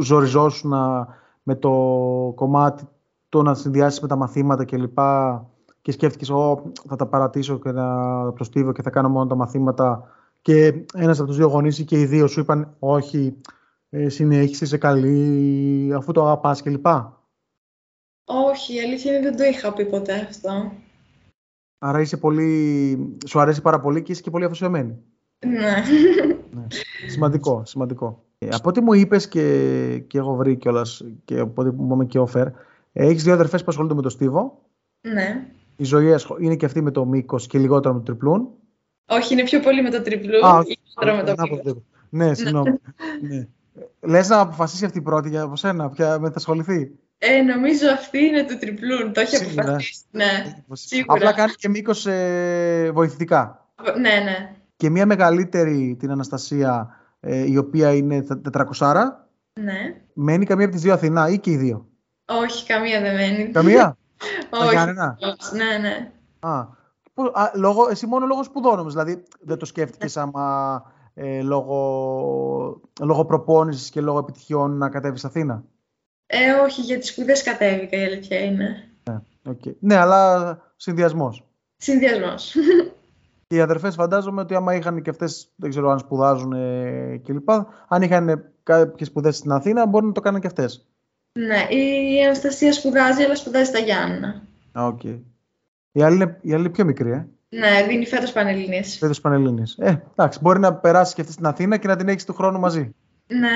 ζοριζόσουν 0.00 0.72
με 1.42 1.54
το 1.54 1.70
κομμάτι 2.34 2.88
το 3.28 3.42
να 3.42 3.54
συνδυάσεις 3.54 4.00
με 4.00 4.08
τα 4.08 4.16
μαθήματα 4.16 4.64
κλπ. 4.64 4.98
Και, 4.98 5.74
και 5.82 5.92
σκέφτηκες, 5.92 6.30
Ω, 6.30 6.72
θα 6.88 6.96
τα 6.96 7.06
παρατήσω 7.06 7.58
και 7.58 7.72
να 7.72 7.86
προστίβω 8.32 8.72
και 8.72 8.82
θα 8.82 8.90
κάνω 8.90 9.08
μόνο 9.08 9.26
τα 9.26 9.34
μαθήματα 9.34 10.02
και 10.42 10.84
ένας 10.94 11.18
από 11.18 11.28
τους 11.28 11.36
δύο 11.36 11.46
γονείς 11.46 11.78
ή 11.78 11.84
και 11.84 12.00
οι 12.00 12.04
δύο 12.04 12.26
σου 12.26 12.40
είπαν 12.40 12.74
όχι, 12.78 13.36
ε, 13.90 14.08
συνέχισε, 14.08 14.64
είσαι 14.64 14.78
καλή, 14.78 15.92
αφού 15.94 16.12
το 16.12 16.24
αγαπάς 16.24 16.62
κλπ. 16.62 16.86
Όχι, 18.24 18.74
η 18.74 18.80
αλήθεια 18.80 19.12
είναι 19.12 19.22
δεν 19.22 19.36
το 19.36 19.44
είχα 19.44 19.72
πει 19.72 19.84
ποτέ 19.84 20.14
αυτό. 20.14 20.72
Άρα 21.78 22.00
είσαι 22.00 22.16
πολύ... 22.16 23.18
σου 23.26 23.40
αρέσει 23.40 23.62
πάρα 23.62 23.80
πολύ 23.80 24.02
και 24.02 24.12
είσαι 24.12 24.22
και 24.22 24.30
πολύ 24.30 24.44
αφοσιωμένη. 24.44 24.98
Ναι. 25.46 25.82
ναι. 26.50 26.66
Σημαντικό, 27.08 27.62
σημαντικό. 27.64 28.24
Ε, 28.38 28.48
από 28.50 28.68
ό,τι 28.68 28.80
μου 28.80 28.92
είπες 28.92 29.28
και, 29.28 29.98
και 30.06 30.18
έχω 30.18 30.34
βρει 30.34 30.56
κιόλας 30.56 31.04
και 31.24 31.38
από 31.38 31.62
ό,τι 31.62 31.76
μου 31.76 31.84
είπαμε 31.84 32.04
και 32.04 32.20
offer, 32.20 32.46
έχεις 33.06 33.22
δύο 33.22 33.32
αδερφές 33.32 33.60
που 33.60 33.66
ασχολούνται 33.68 33.94
με 33.94 34.02
το 34.02 34.08
στίβο. 34.08 34.62
Ναι. 35.00 35.46
Η 35.76 35.84
ζωή 35.84 36.14
είναι 36.38 36.56
και 36.56 36.66
αυτή 36.66 36.80
με 36.80 36.90
το 36.90 37.04
μήκος 37.04 37.46
και 37.46 37.58
λιγότερο 37.58 37.94
με 37.94 38.00
το 38.00 38.04
τριπλούν. 38.04 38.48
Όχι, 39.06 39.32
είναι 39.32 39.42
πιο 39.42 39.60
πολύ 39.60 39.82
με 39.82 39.90
το 39.90 40.02
τριπλού. 40.02 40.46
Α, 40.46 40.64
με 41.16 41.22
το 41.24 41.82
Ναι, 42.08 42.34
συγγνώμη. 42.34 42.74
ναι. 43.20 43.48
Λες 44.00 44.28
να 44.28 44.40
αποφασίσει 44.40 44.84
αυτή 44.84 44.98
η 44.98 45.02
πρώτη 45.02 45.28
για 45.28 45.50
σένα, 45.54 45.88
ποια 45.88 46.18
μετασχοληθεί. 46.18 46.90
Ε, 47.18 47.42
νομίζω 47.42 47.90
αυτή 47.92 48.18
είναι 48.18 48.44
το 48.44 48.58
τριπλούν. 48.58 49.12
Το 49.12 49.20
έχει 49.20 49.36
αποφασίσει. 49.36 50.02
Ναι, 50.10 50.56
σίγουρα. 50.72 51.14
Απλά 51.18 51.32
κάνει 51.32 51.52
και 51.52 51.68
μήκος 51.68 52.06
ε, 52.06 52.90
βοηθητικά. 52.94 53.66
Ναι, 54.00 54.24
ναι. 54.24 54.54
Και 54.76 54.90
μια 54.90 55.06
μεγαλύτερη, 55.06 55.96
την 55.98 56.10
Αναστασία, 56.10 56.96
ε, 57.20 57.50
η 57.50 57.56
οποία 57.56 57.94
είναι 57.94 58.26
400. 58.52 58.94
Ναι. 59.60 60.00
Μένει 60.12 60.44
καμία 60.44 60.64
από 60.64 60.74
τις 60.74 60.82
δύο 60.82 60.92
Αθηνά 60.92 61.28
ή 61.28 61.38
και 61.38 61.50
οι 61.50 61.56
δύο; 61.56 61.87
Όχι, 62.28 62.66
καμία 62.66 63.00
δεν 63.00 63.14
μένει. 63.14 63.50
Καμία; 63.50 63.96
Όχι. 64.62 64.76
Ναι, 65.56 65.78
ναι. 65.80 66.12
Α, 66.40 66.58
α, 67.32 67.50
λόγω, 67.54 67.88
εσύ 67.90 68.06
μόνο 68.06 68.26
λόγω 68.26 68.42
σπουδών 68.42 68.78
όμως, 68.78 68.92
δηλαδή 68.92 69.22
δεν 69.40 69.58
το 69.58 69.64
σκέφτηκες 69.64 70.16
άμα 70.16 70.82
ε, 71.14 71.42
λόγω, 71.42 72.80
λόγω 73.00 73.24
προπόνησης 73.24 73.90
και 73.90 74.00
λόγω 74.00 74.18
επιτυχιών 74.18 74.76
να 74.76 74.88
κατέβεις 74.88 75.24
Αθήνα; 75.24 75.64
Ε, 76.26 76.52
όχι, 76.52 76.80
για 76.80 76.98
τις 76.98 77.08
σπουδές 77.08 77.42
κατέβηκα 77.42 77.96
η 77.96 78.04
αλήθεια 78.04 78.40
είναι. 78.40 78.88
Ναι, 79.10 79.18
okay. 79.48 79.74
ναι 79.78 79.96
αλλά 79.96 80.58
συνδυασμός. 80.76 81.44
Συνδυασμός. 81.76 82.54
Και 83.46 83.56
οι 83.56 83.60
αδερφές 83.60 83.94
φαντάζομαι 83.94 84.40
ότι 84.40 84.54
άμα 84.54 84.74
είχαν 84.74 85.02
και 85.02 85.10
αυτές, 85.10 85.52
δεν 85.56 85.70
ξέρω 85.70 85.90
αν 85.90 85.98
σπουδάζουν 85.98 86.52
ε, 86.52 87.20
κλπ. 87.24 87.50
Αν 87.88 88.02
είχαν 88.02 88.52
κάποιες 88.62 89.08
σπουδές 89.08 89.36
στην 89.36 89.52
Αθήνα, 89.52 89.86
μπορεί 89.86 90.06
να 90.06 90.12
το 90.12 90.20
κάνουν 90.20 90.40
και 90.40 90.46
αυτές. 90.46 90.88
Ναι, 91.32 91.76
η 91.76 92.24
Αναστασία 92.24 92.72
σπουδάζει, 92.72 93.22
αλλά 93.22 93.34
σπουδάζει 93.34 93.64
στα 93.64 93.78
Γιάννα. 93.78 94.42
Okay. 94.72 95.20
Η 95.92 96.02
άλλη 96.02 96.14
είναι, 96.14 96.38
η 96.42 96.52
άλλη 96.52 96.60
είναι 96.60 96.70
πιο 96.70 96.84
μικρή, 96.84 97.10
ε. 97.10 97.28
Ναι, 97.48 97.86
δίνει 97.88 98.06
φέτος 98.06 98.32
Πανελλήνιε. 98.32 98.82
Φέτος 98.82 99.20
Πανελλήνιε. 99.20 99.64
Ε, 99.76 99.96
εντάξει, 100.12 100.38
μπορεί 100.42 100.58
να 100.58 100.74
περάσει 100.74 101.14
και 101.14 101.20
αυτή 101.20 101.32
στην 101.32 101.46
Αθήνα 101.46 101.76
και 101.76 101.86
να 101.88 101.96
την 101.96 102.08
έχεις 102.08 102.24
του 102.24 102.34
χρόνου 102.34 102.58
μαζί. 102.58 102.94
Ναι. 103.26 103.50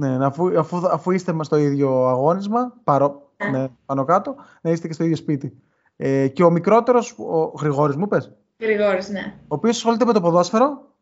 ναι, 0.00 0.24
αφού, 0.24 0.58
αφού, 0.58 0.76
αφού 0.86 1.10
είστε 1.10 1.32
με 1.32 1.44
στο 1.44 1.56
ίδιο 1.56 2.06
αγώνισμα, 2.06 2.72
παρό, 2.84 3.30
ναι. 3.36 3.58
ναι. 3.58 3.68
πάνω 3.86 4.04
κάτω, 4.04 4.34
να 4.60 4.70
είστε 4.70 4.86
και 4.86 4.92
στο 4.92 5.04
ίδιο 5.04 5.16
σπίτι. 5.16 5.52
Ε, 5.96 6.28
και 6.28 6.44
ο 6.44 6.50
μικρότερος, 6.50 7.18
ο 7.18 7.52
Γρηγόρης, 7.60 7.96
μου 7.96 8.08
πες; 8.08 8.32
Γρηγόρης, 8.58 9.08
ναι. 9.08 9.34
Ο 9.42 9.54
οποίος 9.54 9.76
ασχολείται 9.76 10.04
με 10.04 10.12
το 10.12 10.20
ποδόσφαιρο. 10.20 10.92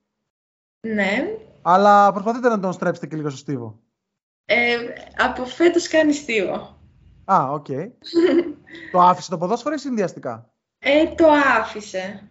Ναι. 0.80 1.36
Αλλά 1.62 2.12
προσπαθείτε 2.12 2.48
να 2.48 2.60
τον 2.60 2.72
στρέψετε 2.72 3.06
και 3.06 3.16
λίγο 3.16 3.28
στο 3.28 3.38
στίβο. 3.38 3.78
Ε, 4.44 4.76
από 5.16 5.44
φέτος 5.44 5.88
κάνει 5.88 6.12
στίβο. 6.12 6.80
Α, 7.24 7.50
ok. 7.50 7.66
Okay. 7.68 7.90
το 8.92 9.00
άφησε 9.00 9.30
το 9.30 9.38
ποδόσφαιρο 9.38 9.74
ή 9.74 9.78
συνδυαστικά; 9.78 10.50
Ε, 10.78 11.06
το 11.14 11.26
άφησε. 11.58 12.30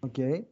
Ok. 0.00 0.14
Okay. 0.16 0.42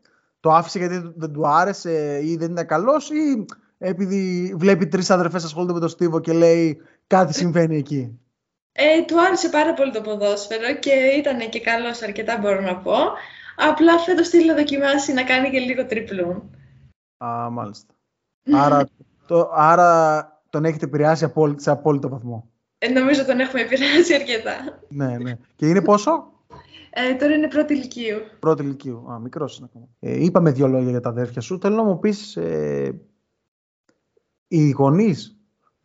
Το 0.41 0.51
άφησε 0.51 0.79
γιατί 0.79 1.13
δεν 1.17 1.33
του 1.33 1.49
άρεσε 1.49 2.21
ή 2.25 2.37
δεν 2.37 2.51
ήταν 2.51 2.67
καλός 2.67 3.11
ή 3.11 3.45
επειδή 3.79 4.55
βλέπει 4.57 4.87
τρεις 4.87 5.11
αδερφές 5.11 5.45
ασχολούνται 5.45 5.73
με 5.73 5.81
τον 5.81 5.89
στίβο 5.89 6.21
και 6.21 6.33
λέει 6.33 6.81
κάτι 7.07 7.35
συμβαίνει 7.35 7.77
εκεί; 7.77 8.21
Ε, 8.73 9.03
του 9.03 9.21
άρεσε 9.21 9.49
πάρα 9.49 9.75
πολύ 9.75 9.93
το 9.93 10.01
ποδόσφαιρο 10.01 10.75
και 10.79 10.93
ήταν 10.93 11.49
και 11.49 11.61
καλός 11.61 12.03
αρκετά 12.03 12.39
μπορώ 12.39 12.61
να 12.61 12.77
πω. 12.77 12.95
Απλά 13.57 13.99
φέτος 13.99 14.29
θέλει 14.29 14.47
να 14.47 14.55
δοκιμάσει 14.55 15.13
να 15.13 15.25
κάνει 15.25 15.51
και 15.51 15.59
λίγο 15.59 15.87
τριπλούν. 15.87 16.57
Α, 17.25 17.51
μάλιστα. 17.51 17.95
άρα, 18.53 18.89
το, 19.27 19.51
άρα 19.55 20.40
τον 20.51 20.65
έχετε 20.65 20.85
επηρεάσει 20.85 21.33
σε 21.57 21.71
απόλυτο 21.71 22.09
βαθμό. 22.09 22.51
Ε, 22.79 22.89
νομίζω 22.89 23.25
τον 23.25 23.41
έχουμε 23.41 23.61
επηρεάσει 23.61 24.15
αρκετά. 24.15 24.53
ναι, 24.89 25.19
ναι. 25.19 25.39
Και 25.57 25.69
είναι 25.69 25.83
πόσο; 25.83 26.33
Ε, 26.91 27.15
τώρα 27.15 27.35
είναι 27.35 27.49
πρώτη 27.49 27.75
λυκείου. 27.75 28.19
Πρώτη 28.39 28.63
λυκείου. 28.63 29.07
Α, 29.13 29.19
μικρός 29.19 29.59
είναι 29.59 29.67
ακόμα. 29.71 29.89
Ε, 30.01 30.25
είπαμε 30.25 30.51
δύο 30.51 30.69
λόγια 30.69 30.91
για 30.91 31.01
τα 31.01 31.09
αδέρφια 31.09 31.41
σου. 31.41 31.59
Θέλω 31.61 31.77
να 31.77 31.83
μου 31.83 31.99
πεις, 31.99 32.37
ε, 32.37 33.01
οι 34.49 34.71
γονείς 34.71 35.41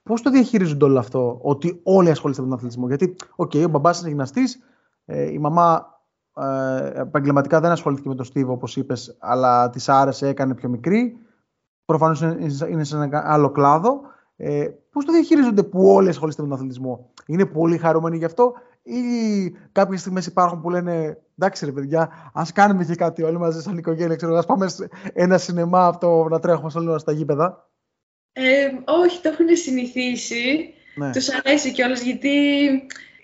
Πώς 0.06 0.22
το 0.22 0.30
διαχειρίζονται 0.30 0.86
όλο 0.86 1.00
αυτό, 1.00 1.40
ότι 1.42 1.80
όλοι 1.84 2.10
ασχολείστε 2.10 2.42
με 2.42 2.48
τον 2.48 2.58
αθλητισμό; 2.58 2.88
Γιατί, 2.88 3.16
ok, 3.36 3.52
okay, 3.54 3.66
ο 3.66 3.68
μπαμπάς 3.68 4.00
είναι 4.00 4.10
γυμναστής, 4.10 4.60
ε, 5.06 5.32
η 5.32 5.40
μαμά 5.40 6.00
ε, 6.36 7.00
επαγγελματικά 7.00 7.60
δεν 7.60 7.72
ασχολήθηκε 7.72 8.10
με 8.10 8.16
τον 8.16 8.26
Στίβο, 8.26 8.54
όπως 8.54 8.76
είπες, 8.76 9.18
αλλά 9.20 9.70
της 9.70 9.90
άρεσε, 9.90 10.28
έκανε 10.28 10.56
πιο 10.56 10.70
μικρή. 10.70 11.18
Προφανώς 11.86 12.22
είναι 12.70 12.84
σε 12.84 12.96
ένα 12.96 13.24
άλλο 13.26 13.52
κλάδο. 13.52 14.02
Ε, 14.38 14.68
Πώς 14.92 15.06
το 15.06 15.12
διαχειρίζονται 15.12 15.64
που 15.64 15.88
όλοι 15.88 16.10
ασχολείστε 16.10 16.42
με 16.42 16.48
τον 16.48 16.58
αθλητισμό, 16.58 17.10
Είναι 17.26 17.46
πολύ 17.46 17.78
χαρούμενοι 17.78 18.18
γι' 18.18 18.26
αυτό, 18.26 18.54
ή 18.84 19.00
κάποιες 19.72 20.00
στιγμές 20.00 20.26
υπάρχουν 20.26 20.62
που 20.62 20.70
λένε 20.70 21.18
εντάξει 21.38 21.66
ρε 21.66 21.72
παιδιά, 21.72 22.32
ας 22.34 22.52
κάνουμε 22.52 22.86
και 22.86 22.96
κάτι 22.96 23.24
όλοι 23.24 23.38
μαζί 23.38 23.62
σαν 23.62 23.78
οικογένεια. 23.78 24.16
Ξέρω, 24.16 24.36
ας 24.36 24.46
πάμε 24.46 24.68
σε 24.68 24.90
ένα 25.14 25.38
σινεμά 25.38 25.88
αυτό 25.88 26.28
να 26.30 26.40
τρέχουμε 26.40 26.70
σε 26.70 26.98
στα 26.98 27.12
γήπεδα. 27.12 27.70
Ε, 28.34 28.68
όχι, 28.86 29.22
το 29.22 29.30
έχουν 29.30 29.56
συνηθίσει. 29.56 30.74
Ναι. 30.96 31.12
Τους 31.12 31.30
αρέσει 31.30 31.72
κιόλας 31.72 32.02
γιατί 32.02 32.30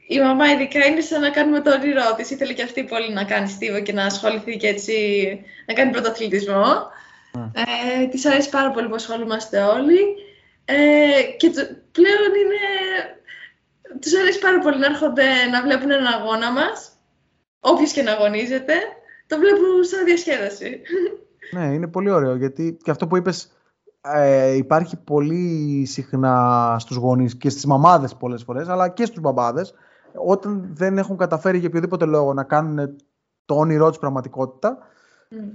η 0.07 0.19
μαμά 0.19 0.51
ειδικά 0.51 0.85
είναι 0.85 1.01
σαν 1.01 1.21
να 1.21 1.29
κάνουμε 1.29 1.61
το 1.61 1.71
όνειρό 1.71 2.15
της. 2.17 2.29
Ήθελε 2.29 2.53
και 2.53 2.63
αυτή 2.63 2.83
πολύ 2.83 3.13
να 3.13 3.23
κάνει 3.23 3.47
στίβο 3.47 3.81
και 3.81 3.93
να 3.93 4.05
ασχοληθεί 4.05 4.57
και 4.57 4.67
έτσι, 4.67 4.93
να 5.67 5.73
κάνει 5.73 5.91
πρωταθλητισμό. 5.91 6.65
Ναι. 7.31 7.43
Ε, 8.03 8.07
της 8.07 8.25
αρέσει 8.25 8.49
πάρα 8.49 8.71
πολύ 8.71 8.87
που 8.87 8.95
ασχολούμαστε 8.95 9.61
όλοι. 9.61 9.99
Ε, 10.71 11.21
και 11.37 11.49
το, 11.49 11.61
πλέον 11.91 12.31
είναι... 12.41 12.63
Τους 13.99 14.15
αρέσει 14.19 14.39
πάρα 14.39 14.59
πολύ 14.59 14.79
να 14.79 14.85
έρχονται 14.85 15.23
να 15.51 15.61
βλέπουν 15.61 15.91
έναν 15.91 16.13
αγώνα 16.13 16.51
μας. 16.51 16.91
Όποιος 17.59 17.91
και 17.91 18.01
να 18.01 18.11
αγωνίζεται, 18.11 18.73
το 19.27 19.37
βλέπουν 19.37 19.83
σαν 19.83 20.05
διασκέδαση. 20.05 20.81
Ναι, 21.51 21.65
είναι 21.73 21.87
πολύ 21.87 22.09
ωραίο 22.09 22.35
γιατί 22.35 22.77
και 22.83 22.91
αυτό 22.91 23.07
που 23.07 23.17
είπες 23.17 23.51
ε, 24.01 24.55
υπάρχει 24.55 24.97
πολύ 24.97 25.85
συχνά 25.85 26.75
στους 26.79 26.97
γονείς 26.97 27.37
και 27.37 27.49
στις 27.49 27.65
μαμάδες 27.65 28.15
πολλές 28.15 28.43
φορές, 28.43 28.67
αλλά 28.67 28.89
και 28.89 29.05
στους 29.05 29.19
μπαμπάδες, 29.19 29.73
όταν 30.13 30.69
δεν 30.73 30.97
έχουν 30.97 31.17
καταφέρει 31.17 31.57
για 31.57 31.67
οποιοδήποτε 31.67 32.05
λόγο 32.05 32.33
να 32.33 32.43
κάνουν 32.43 32.95
το 33.45 33.55
όνειρό 33.55 33.89
τους 33.89 33.99
πραγματικότητα, 33.99 34.77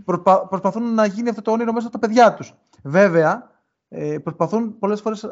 προσπα, 0.05 0.47
προσπαθούν 0.47 0.95
να 0.95 1.07
γίνει 1.07 1.29
αυτό 1.29 1.43
το 1.43 1.51
όνειρο 1.51 1.73
μέσα 1.73 1.89
στα 1.89 1.99
παιδιά 1.99 2.35
τους. 2.35 2.55
Βέβαια, 2.83 3.51
ε, 3.89 4.19
προσπαθούν 4.19 4.79
πολλές 4.79 5.01
φορές 5.01 5.27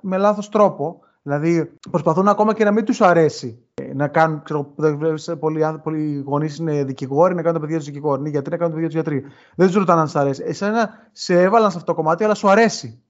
με 0.00 0.16
λάθος 0.16 0.48
τρόπο, 0.48 1.00
δηλαδή 1.22 1.72
προσπαθούν 1.90 2.28
ακόμα 2.28 2.54
και 2.54 2.64
να 2.64 2.70
μην 2.70 2.84
τους 2.84 3.00
αρέσει 3.00 3.62
ε, 3.74 3.94
να 3.94 4.08
κάνουν, 4.08 4.42
ξέρω, 4.42 4.74
βλέπεις, 4.76 5.30
πολλοί, 5.40 5.80
πολλοί 5.82 6.22
γονείς 6.26 6.56
είναι 6.56 6.84
δικηγόροι, 6.84 7.34
να 7.34 7.42
κάνουν 7.42 7.54
τα 7.54 7.60
παιδιά 7.60 7.76
τους 7.76 7.86
δικηγόροι, 7.86 8.20
είναι 8.20 8.30
γιατροί, 8.30 8.50
να 8.50 8.56
κάνουν 8.56 8.74
τα 8.74 8.80
παιδιά 8.80 9.02
τους 9.02 9.12
γιατροί. 9.12 9.32
Δεν 9.54 9.66
τους 9.66 9.76
ρωτάνε 9.76 10.00
αν 10.00 10.08
σου 10.08 10.18
αρέσει. 10.18 10.42
Εσένα 10.46 11.08
σε 11.12 11.42
έβαλαν 11.42 11.70
σε 11.70 11.76
αυτό 11.76 11.92
το 11.92 11.96
κομμάτι, 11.96 12.24
αλλά 12.24 12.34
σου 12.34 12.48
αρέσει. 12.48 13.02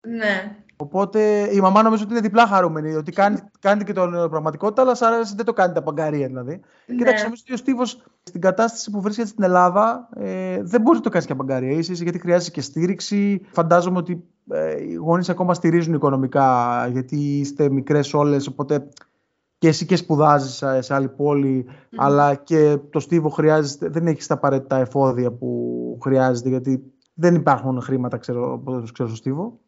Ναι. 0.00 0.56
Οπότε 0.76 1.48
η 1.52 1.60
μαμά 1.60 1.82
νομίζω 1.82 2.02
ότι 2.02 2.12
είναι 2.12 2.20
διπλά 2.20 2.46
χαρούμενη. 2.46 2.94
Ότι 2.94 3.12
κάνει, 3.12 3.38
κάνετε 3.60 3.84
και 3.84 3.92
το 3.92 4.26
πραγματικότητα, 4.30 4.82
αλλά 4.82 4.94
σα 4.94 5.08
αρέσει 5.08 5.34
δεν 5.36 5.44
το 5.44 5.52
κάνετε 5.52 5.80
παγκαρία 5.80 6.26
δηλαδή. 6.26 6.60
Ναι. 6.86 6.96
Κοίταξε, 6.96 7.24
νομίζω 7.24 7.42
ότι 7.44 7.54
ο 7.54 7.56
Στίβος 7.56 8.02
στην 8.22 8.40
κατάσταση 8.40 8.90
που 8.90 9.00
βρίσκεται 9.00 9.28
στην 9.28 9.44
Ελλάδα 9.44 10.08
ε, 10.16 10.62
δεν 10.62 10.80
μπορεί 10.80 10.96
να 10.96 11.02
το 11.02 11.10
κάνεις 11.10 11.26
και 11.26 11.34
παγκαρία. 11.34 11.78
Είσαι, 11.78 11.92
γιατί 11.92 12.18
χρειάζεται 12.18 12.50
και 12.50 12.60
στήριξη. 12.60 13.40
Φαντάζομαι 13.52 13.98
ότι 13.98 14.24
ε, 14.50 14.82
οι 14.82 14.94
γονείς 14.94 15.28
ακόμα 15.28 15.54
στηρίζουν 15.54 15.94
οικονομικά, 15.94 16.86
γιατί 16.92 17.16
είστε 17.16 17.70
μικρές 17.70 18.14
όλες. 18.14 18.46
Οπότε 18.46 18.88
και 19.58 19.68
εσύ 19.68 19.86
και 19.86 19.96
σπουδάζεις 19.96 20.64
σε 20.78 20.94
άλλη 20.94 21.08
πόλη, 21.08 21.66
αλλά 21.96 22.34
και 22.34 22.78
το 22.90 23.00
στίβο 23.00 23.28
χρειάζεται, 23.28 23.88
δεν 23.88 24.06
έχεις 24.06 24.26
τα 24.26 24.34
απαραίτητα 24.34 24.76
εφόδια 24.76 25.32
που 25.32 25.98
χρειάζεται, 26.02 26.48
γιατί 26.48 26.92
δεν 27.14 27.34
υπάρχουν 27.34 27.80
χρήματα, 27.80 28.16
ξέρω, 28.16 28.62
ξέρω 28.92 29.08
στο 29.08 29.16
στίβο. 29.16 29.58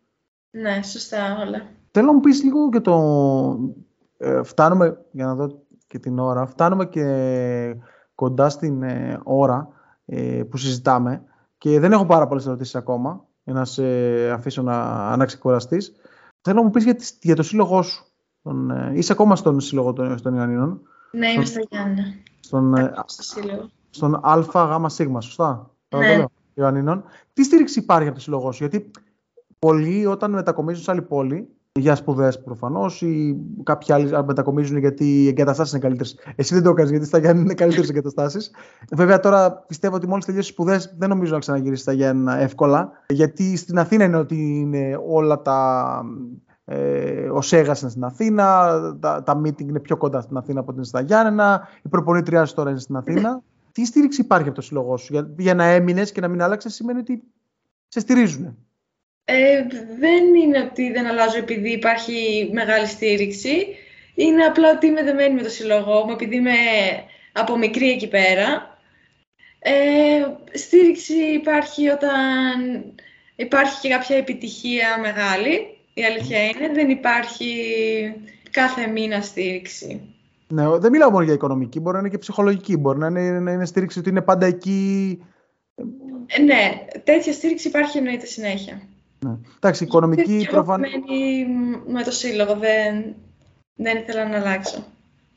Ναι, 0.51 0.83
σωστά 0.83 1.39
όλα. 1.47 1.63
Θέλω 1.91 2.07
να 2.07 2.13
μου 2.13 2.21
πεις 2.21 2.43
λίγο 2.43 2.69
και 2.69 2.81
το... 2.81 3.75
Ε, 4.19 4.43
φτάνουμε, 4.43 5.05
για 5.11 5.27
να 5.27 5.35
δω 5.35 5.63
και 5.87 5.99
την 5.99 6.19
ώρα, 6.19 6.47
φτάνουμε 6.47 6.87
και 6.87 7.77
κοντά 8.15 8.49
στην 8.49 8.83
ε, 8.83 9.21
ώρα 9.25 9.69
ε, 10.05 10.43
που 10.51 10.57
συζητάμε 10.57 11.23
και 11.59 11.81
δεν 11.81 11.93
έχω 11.93 12.07
πάρα 12.07 12.27
πολλές 12.27 12.47
ερωτήσεις 12.47 12.75
ακόμα 12.75 13.27
για 13.45 13.53
να 13.55 13.65
σε 13.65 13.85
αφήσω 14.31 14.63
να, 14.63 15.17
να 15.17 15.25
ξεκουραστείς. 15.25 15.93
Θέλω 16.41 16.57
να 16.57 16.65
μου 16.65 16.71
πεις 16.71 16.85
για, 16.85 16.97
για 17.21 17.37
το 17.37 17.43
σύλλογό 17.43 17.83
σου. 17.83 18.05
Τον, 18.43 18.71
ε, 18.71 18.93
είσαι 18.95 19.13
ακόμα 19.13 19.37
στον 19.37 19.61
σύλλογο 19.61 19.93
των, 19.93 20.23
των 20.23 20.35
Ιωαννίνων; 20.35 20.81
Ναι, 21.13 21.29
είμαι 21.29 21.45
στο 21.45 21.61
Γιάννα. 21.71 22.03
Στον, 22.41 22.75
ε, 22.75 22.93
στο 23.07 23.23
σύλλογο. 23.23 23.71
Στον 23.91 24.21
ΑΓ 24.23 24.45
Σίγμα, 24.87 25.21
σωστά; 25.21 25.71
Ναι. 25.97 26.25
Ιωαννίνων. 26.55 27.05
Τι 27.33 27.45
στήριξη 27.45 27.79
υπάρχει 27.79 28.07
από 28.07 28.17
το 28.17 28.23
σύλλογό 28.23 28.53
σου, 28.53 28.67
Γιατί 28.67 28.91
πολλοί 29.59 30.07
όταν 30.07 30.31
μετακομίζουν 30.31 30.83
σε 30.83 30.91
άλλη 30.91 31.03
πόλη, 31.03 31.49
για 31.79 31.95
σπουδές 31.95 32.43
προφανώς, 32.43 33.03
ή 33.03 33.37
κάποιοι 33.63 33.95
άλλοι 33.95 34.25
μετακομίζουν 34.25 34.77
γιατί 34.77 35.23
οι 35.23 35.29
εγκαταστάσεις 35.29 35.73
είναι 35.73 35.83
καλύτερες. 35.83 36.19
Εσύ 36.35 36.55
δεν 36.55 36.63
το 36.63 36.71
έκανε 36.71 36.91
γιατί 36.91 37.07
στα 37.07 37.19
Γιάννη 37.19 37.43
είναι 37.43 37.55
καλύτερες 37.55 37.89
εγκαταστάσεις. 37.89 38.51
Βέβαια 38.93 39.21
τώρα 39.21 39.53
πιστεύω 39.53 39.97
ότι 39.97 40.07
μόλις 40.07 40.25
τελειώσεις 40.25 40.51
σπουδές 40.51 40.95
δεν 40.99 41.09
νομίζω 41.09 41.33
να 41.33 41.39
ξαναγυρίσεις 41.39 41.83
στα 41.83 41.93
Γιάννη 41.93 42.33
εύκολα. 42.39 42.91
Γιατί 43.09 43.57
στην 43.57 43.79
Αθήνα 43.79 44.05
είναι 44.05 44.17
ότι 44.17 44.59
είναι 44.59 45.01
όλα 45.09 45.43
τα 45.43 46.03
ε, 46.65 47.29
ο 47.31 47.41
Σέγας 47.41 47.81
είναι 47.81 47.91
στην 47.91 48.05
Αθήνα, 48.05 48.79
τα, 49.01 49.23
τα 49.23 49.41
meeting 49.41 49.61
είναι 49.69 49.81
πιο 49.81 49.97
κοντά 49.97 50.21
στην 50.21 50.37
Αθήνα 50.37 50.61
από 50.61 50.73
την 50.73 50.85
στα 50.85 51.01
Γιάννενα, 51.01 51.69
η 51.83 51.89
προπονήτριά 51.89 52.45
σου 52.45 52.55
τώρα 52.55 52.71
είναι 52.71 52.79
στην 52.79 52.97
Αθήνα. 52.97 53.43
Τι 53.73 53.85
στήριξη 53.85 54.21
υπάρχει 54.21 54.47
από 54.47 54.57
το 54.57 54.63
σύλλογό 54.63 54.97
σου 54.97 55.13
για, 55.13 55.31
για 55.39 55.55
να 55.55 55.65
έμεινες 55.65 56.13
και 56.13 56.21
να 56.21 56.29
μην 56.29 56.43
άλλαξες, 56.43 56.75
σημαίνει 56.75 56.99
ότι 56.99 57.23
σε 57.89 58.01
στηρίζουν. 58.01 58.57
Ε, 59.31 59.67
δεν 59.99 60.35
είναι 60.35 60.59
ότι 60.59 60.93
δεν 60.93 61.07
αλλάζω 61.07 61.39
επειδή 61.39 61.71
υπάρχει 61.71 62.51
μεγάλη 62.53 62.87
στήριξη. 62.87 63.67
Είναι 64.15 64.45
απλά 64.45 64.71
ότι 64.71 64.87
είμαι 64.87 65.03
δεμένη 65.03 65.35
με 65.35 65.43
το 65.43 65.49
σύλλογό 65.49 66.05
μου, 66.05 66.13
επειδή 66.13 66.37
είμαι 66.37 66.51
από 67.33 67.59
μικρή 67.59 67.91
εκεί 67.91 68.09
πέρα. 68.09 68.79
Ε, 69.59 70.27
στήριξη 70.59 71.15
υπάρχει 71.15 71.89
όταν 71.89 72.15
υπάρχει 73.37 73.81
και 73.81 73.89
κάποια 73.89 74.17
επιτυχία 74.17 74.99
μεγάλη 75.01 75.77
η 75.95 76.05
αλήθεια 76.05 76.45
είναι, 76.45 76.73
δεν 76.73 76.91
υπάρχει 76.91 77.53
κάθε 78.51 78.87
μήνα 78.87 79.21
στήριξη. 79.21 80.01
Ναι, 80.49 80.79
δεν 80.79 80.91
μιλάω 80.91 81.11
μόνο 81.11 81.25
για 81.25 81.35
οικονομική, 81.35 81.81
μπορεί 81.81 81.95
να 81.95 82.01
είναι 82.01 82.11
και 82.11 82.19
ψυχολογική. 82.19 82.77
Μπορεί 82.77 82.99
να 82.99 83.07
είναι, 83.07 83.41
να 83.41 83.53
είναι 83.53 83.65
στήριξη 83.65 83.99
ότι 83.99 84.09
είναι 84.09 84.23
πάντα 84.23 84.47
εκεί. 84.47 85.19
Ε, 86.27 86.43
ναι, 86.43 86.85
τέτοια 87.05 87.33
στήριξη 87.33 87.69
υπάρχει 87.69 87.99
εννοείται 87.99 88.27
συνέχεια. 88.27 88.83
Ναι. 89.25 89.39
Εντάξει, 89.57 89.85
οικονομική 89.85 90.47
προφανώς... 90.51 90.91
με 91.93 92.03
το 92.03 92.11
σύλλογο, 92.11 92.53
δεν, 92.53 93.15
δεν 93.75 93.97
ήθελα 93.97 94.29
να 94.29 94.37
αλλάξω. 94.37 94.85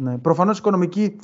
Ναι, 0.02 0.18
προφανώς 0.18 0.58
οικονομική 0.58 1.16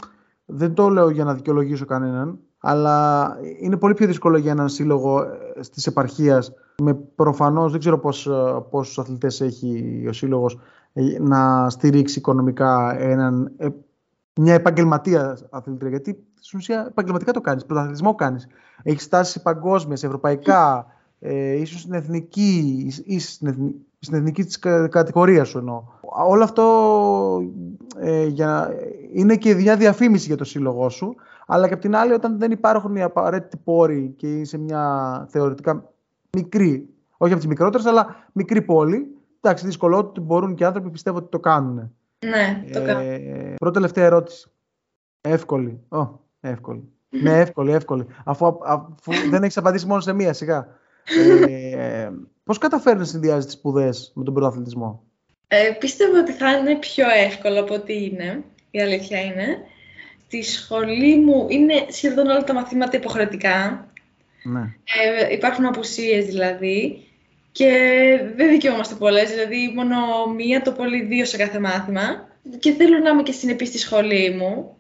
δεν 0.46 0.74
το 0.74 0.90
λέω 0.90 1.10
για 1.10 1.24
να 1.24 1.34
δικαιολογήσω 1.34 1.86
κανέναν, 1.86 2.40
αλλά 2.58 3.28
είναι 3.62 3.78
πολύ 3.78 3.94
πιο 3.94 4.08
δύσκολο 4.08 4.38
για 4.38 4.52
έναν 4.52 4.70
σύλλογο 4.70 5.22
ε, 5.22 5.60
της 5.74 5.88
επαρχίας 5.88 6.54
με 6.82 6.94
προφανώς, 6.94 7.72
δεν 7.72 7.80
ξέρω 7.80 8.00
πώς, 8.00 8.28
ε, 8.28 8.66
πόσους 8.70 9.00
αθλητές 9.00 9.42
έχει 9.42 10.04
ο 10.10 10.14
σύλλογος 10.14 10.60
ε, 10.94 11.20
να 11.20 11.70
στηρίξει 11.70 12.20
οικονομικά 12.20 13.00
έναν, 13.00 13.52
μια 14.40 14.54
επαγγελματία 14.54 15.38
αθλητρία. 15.50 15.90
Γιατί 15.90 16.24
στην 16.40 16.60
ουσία 16.60 16.86
επαγγελματικά 16.90 17.32
το 17.32 17.42
κάνεις, 17.42 17.66
πρωταθλητισμό 17.66 18.16
κάνεις. 18.16 18.48
Έχεις 18.84 19.04
στάσεις 19.04 19.42
παγκόσμια, 19.42 19.98
ευρωπαϊκά, 20.02 20.86
ε, 21.20 21.54
ίσως 21.54 21.82
στην 21.82 21.94
εθνική, 21.94 22.86
ή 23.06 23.20
στην, 23.20 23.48
εθνική, 23.48 23.86
στην 24.00 24.18
εθνική 24.18 24.44
της 24.44 24.60
κατηγορίας 24.90 25.48
σου 25.48 25.58
εννοώ. 25.58 25.84
Όλο 26.28 26.44
αυτό 26.44 26.64
ε, 28.00 28.26
για, 28.26 28.74
είναι 29.14 29.36
και 29.36 29.54
μια 29.56 29.76
διαφήμιση 29.78 30.28
για 30.28 30.38
το 30.38 30.44
σύλλογό 30.44 30.90
σου, 30.90 31.16
αλλά 31.48 31.68
και 31.68 31.74
απ' 31.74 31.82
την 31.82 31.96
άλλη 31.96 32.14
όταν 32.14 32.40
δεν 32.40 32.52
υπάρχουν 32.52 32.96
οι 32.96 33.04
απαραίτητοι 33.04 33.58
πόροι 33.58 34.14
και 34.18 34.40
είσαι 34.40 34.58
μια 34.58 35.26
θεωρητικά 35.30 35.92
μικρή, 36.38 36.90
όχι 37.18 37.32
από 37.32 37.42
τις 37.42 37.50
μικρότερες, 37.50 37.86
αλλά 37.86 38.16
μικρή 38.34 38.62
πόλη, 38.62 39.08
εντάξει, 39.42 39.66
δύσκολο 39.66 39.98
ότι 39.98 40.20
μπορούν 40.20 40.56
και 40.56 40.64
οι 40.64 40.66
άνθρωποι 40.66 40.90
πιστεύω 40.90 41.18
ότι 41.18 41.30
το 41.30 41.40
κάνουν. 41.40 41.92
Ναι, 42.26 42.64
το 42.74 42.84
κάνω. 42.84 43.00
Ε, 43.00 43.54
πρώτη 43.58 43.74
τελευταία 43.74 44.06
ερώτηση. 44.06 44.52
Εύκολη. 45.22 45.80
Ω, 45.90 46.08
εύκολη. 46.40 46.84
ναι, 47.10 47.40
εύκολη, 47.40 47.72
εύκολη. 47.72 48.06
Αφού, 48.24 48.58
αφού 48.66 49.12
δεν 49.30 49.44
έχεις 49.44 49.58
απαντήσει 49.58 49.88
μόνο 49.88 50.02
σε 50.02 50.14
μία, 50.14 50.34
σιγά. 50.34 50.68
Ε, 51.08 52.10
Πώς 52.44 52.58
καταφέρνεις 52.58 53.02
να 53.02 53.08
συνδυάζεις 53.12 53.46
τις 53.46 53.54
σπουδές 53.54 54.12
με 54.16 54.24
τον 54.24 54.34
πρωταθλητισμό, 54.34 55.08
ε, 55.48 55.72
Πίστευα 55.80 56.20
ότι 56.20 56.32
θα 56.32 56.52
είναι 56.52 56.76
πιο 56.76 57.06
εύκολο 57.10 57.60
από 57.60 57.74
ό,τι 57.74 58.04
είναι. 58.04 58.44
Η 58.72 58.82
αλήθεια 58.82 59.22
είναι. 59.22 59.58
Στη 60.26 60.44
σχολή 60.44 61.18
μου 61.18 61.46
είναι 61.50 61.74
σχεδόν 61.90 62.28
όλα 62.28 62.44
τα 62.44 62.54
μαθήματα 62.54 62.98
υποχρεωτικά. 62.98 63.88
Ναι. 64.44 64.60
Ε, 64.60 65.34
υπάρχουν 65.34 65.66
απουσίες 65.66 66.26
δηλαδή. 66.26 67.02
Και 67.52 67.72
δεν 68.36 68.50
δικαιούμαστε 68.50 68.96
πολλές, 68.96 69.30
δηλαδή 69.30 69.72
μόνο 69.76 69.98
μία, 70.36 70.62
το 70.62 70.72
πολύ 70.72 71.02
δύο 71.02 71.26
σε 71.26 71.38
κάθε 71.38 71.60
μάθημα. 71.60 72.28
Και 72.60 72.72
θέλω 72.72 72.98
να 72.98 73.10
είμαι 73.10 73.24
και 73.24 73.32
συνεπής 73.32 73.68
στη 73.68 73.78
σχολή 73.78 74.30
μου 74.30 74.78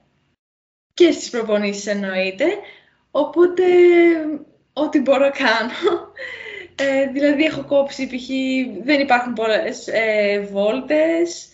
και 0.93 1.11
στις 1.11 1.29
προπονήσεις 1.29 1.87
εννοείται. 1.87 2.45
Οπότε, 3.11 3.63
ό,τι 4.83 5.01
μπορώ 5.01 5.31
κάνω. 5.31 6.11
Ε, 6.75 7.11
δηλαδή, 7.11 7.43
έχω 7.43 7.63
κόψει, 7.63 8.07
π.χ. 8.07 8.29
δεν 8.85 8.99
υπάρχουν 8.99 9.33
πολλές 9.33 9.87
ε, 9.87 10.39
βόλτες. 10.51 11.47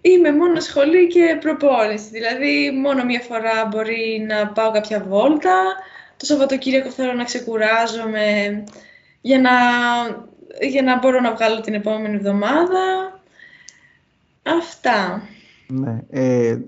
Είμαι 0.00 0.32
μόνο 0.32 0.60
σχολή 0.60 1.06
και 1.06 1.38
προπόνηση. 1.40 2.08
Δηλαδή, 2.10 2.70
μόνο 2.82 3.04
μία 3.04 3.20
φορά 3.20 3.66
μπορεί 3.70 4.26
να 4.28 4.46
πάω 4.46 4.70
κάποια 4.70 5.04
βόλτα. 5.08 5.62
Το 6.16 6.26
Σαββατοκύριακο 6.26 6.90
θέλω 6.90 7.12
να 7.12 7.24
ξεκουράζομαι 7.24 8.24
για 9.20 9.40
να 9.40 9.50
για 10.60 10.82
να 10.82 10.98
μπορώ 10.98 11.20
να 11.20 11.34
βγάλω 11.34 11.60
την 11.60 11.74
επόμενη 11.74 12.14
εβδομάδα. 12.14 13.20
Αυτά. 14.42 15.22
Ναι. 15.68 15.98
Ε, 16.10 16.58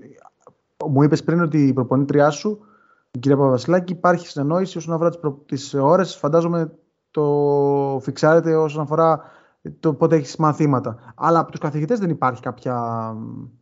μου 0.85 1.03
είπες 1.03 1.23
πριν 1.23 1.41
ότι 1.41 1.67
η 1.67 1.73
προπονήτριά 1.73 2.29
σου, 2.29 2.65
η 3.11 3.19
κυρία 3.19 3.37
Παπασιλάκη, 3.37 3.91
υπάρχει 3.91 4.27
συνεννόηση 4.27 4.77
όσον 4.77 4.93
αφορά 4.93 5.09
τις, 5.09 5.19
προ... 5.19 5.31
τις 5.45 5.73
ώρες. 5.73 6.15
Φαντάζομαι 6.15 6.71
το 7.11 7.99
φιξάρετε 8.03 8.55
όσον 8.55 8.81
αφορά 8.81 9.21
το 9.79 9.93
πότε 9.93 10.15
έχεις 10.15 10.35
μαθήματα. 10.35 11.13
Αλλά 11.15 11.39
από 11.39 11.51
τους 11.51 11.59
καθηγητές 11.59 11.99
δεν 11.99 12.09
υπάρχει 12.09 12.41
κάποια, 12.41 13.15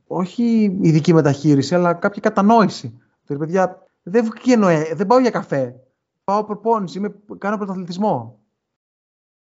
όχι 0.08 0.78
ειδική 0.82 1.14
μεταχείριση, 1.14 1.76
αλλά 1.76 1.94
κάποια 1.94 2.22
κατανόηση. 2.22 3.02
Δηλαδή, 3.26 3.46
παιδιά, 3.46 3.88
δεν, 4.04 4.32
δεν 4.96 5.08
πάω 5.08 5.20
για 5.20 5.30
καφέ. 5.30 5.76
Πάω 6.24 6.44
προπόνηση, 6.44 6.98
είμαι, 6.98 7.16
κάνω 7.38 7.58
πρωταθλητισμό. 7.58 8.40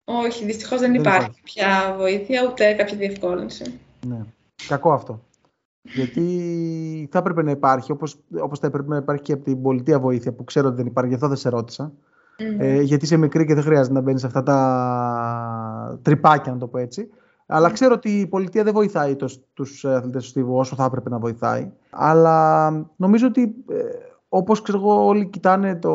Όχι, 0.04 0.44
δυστυχώς 0.44 0.80
δεν, 0.80 0.92
δεν 0.92 1.00
υπάρχει, 1.00 1.18
υπάρχει 1.18 1.42
πια 1.42 1.94
βοήθεια, 1.98 2.48
ούτε 2.50 2.72
κάποια 2.72 2.96
διευκόλυνση. 2.96 3.80
Ναι. 4.06 4.20
Κακό 4.68 4.92
αυτό. 4.92 5.20
Γιατί 5.84 7.08
θα 7.10 7.18
έπρεπε 7.18 7.42
να 7.42 7.50
υπάρχει, 7.50 7.92
όπως, 7.92 8.18
όπως 8.40 8.58
θα 8.58 8.66
έπρεπε 8.66 8.88
να 8.88 8.96
υπάρχει 8.96 9.22
και 9.22 9.32
από 9.32 9.44
την 9.44 9.62
πολιτεία 9.62 10.00
βοήθεια, 10.00 10.32
που 10.32 10.44
ξέρω 10.44 10.66
ότι 10.66 10.76
δεν 10.76 10.86
υπάρχει, 10.86 11.08
γι' 11.08 11.14
αυτό 11.14 11.28
δεν 11.28 11.36
σε 11.36 11.48
ρώτησα. 11.48 11.92
Ε, 12.58 12.80
γιατί 12.80 13.04
είσαι 13.04 13.16
μικρή 13.16 13.46
και 13.46 13.54
δεν 13.54 13.62
χρειάζεται 13.62 13.94
να 13.94 14.00
μπαίνεις 14.00 14.20
σε 14.20 14.26
αυτά 14.26 14.42
τα 14.42 15.98
τρυπάκια, 16.02 16.52
να 16.52 16.58
το 16.58 16.66
πω 16.66 16.78
έτσι. 16.78 17.08
Αλλά 17.46 17.70
ξέρω 17.70 17.94
ότι 17.94 18.20
η 18.20 18.26
πολιτεία 18.26 18.64
δεν 18.64 18.72
βοηθάει 18.72 19.16
τους 19.54 19.84
αθλητές 19.84 20.22
του 20.22 20.28
Στίβου 20.28 20.56
όσο 20.56 20.74
θα 20.74 20.84
έπρεπε 20.84 21.08
να 21.10 21.18
βοηθάει. 21.18 21.70
Αλλά 21.90 22.70
νομίζω 22.96 23.26
ότι 23.26 23.54
ε, 23.68 23.74
όπως 24.28 24.62
ξέρω 24.62 24.78
εγώ 24.78 25.06
όλοι 25.06 25.26
κοιτάνε 25.26 25.76
το... 25.76 25.92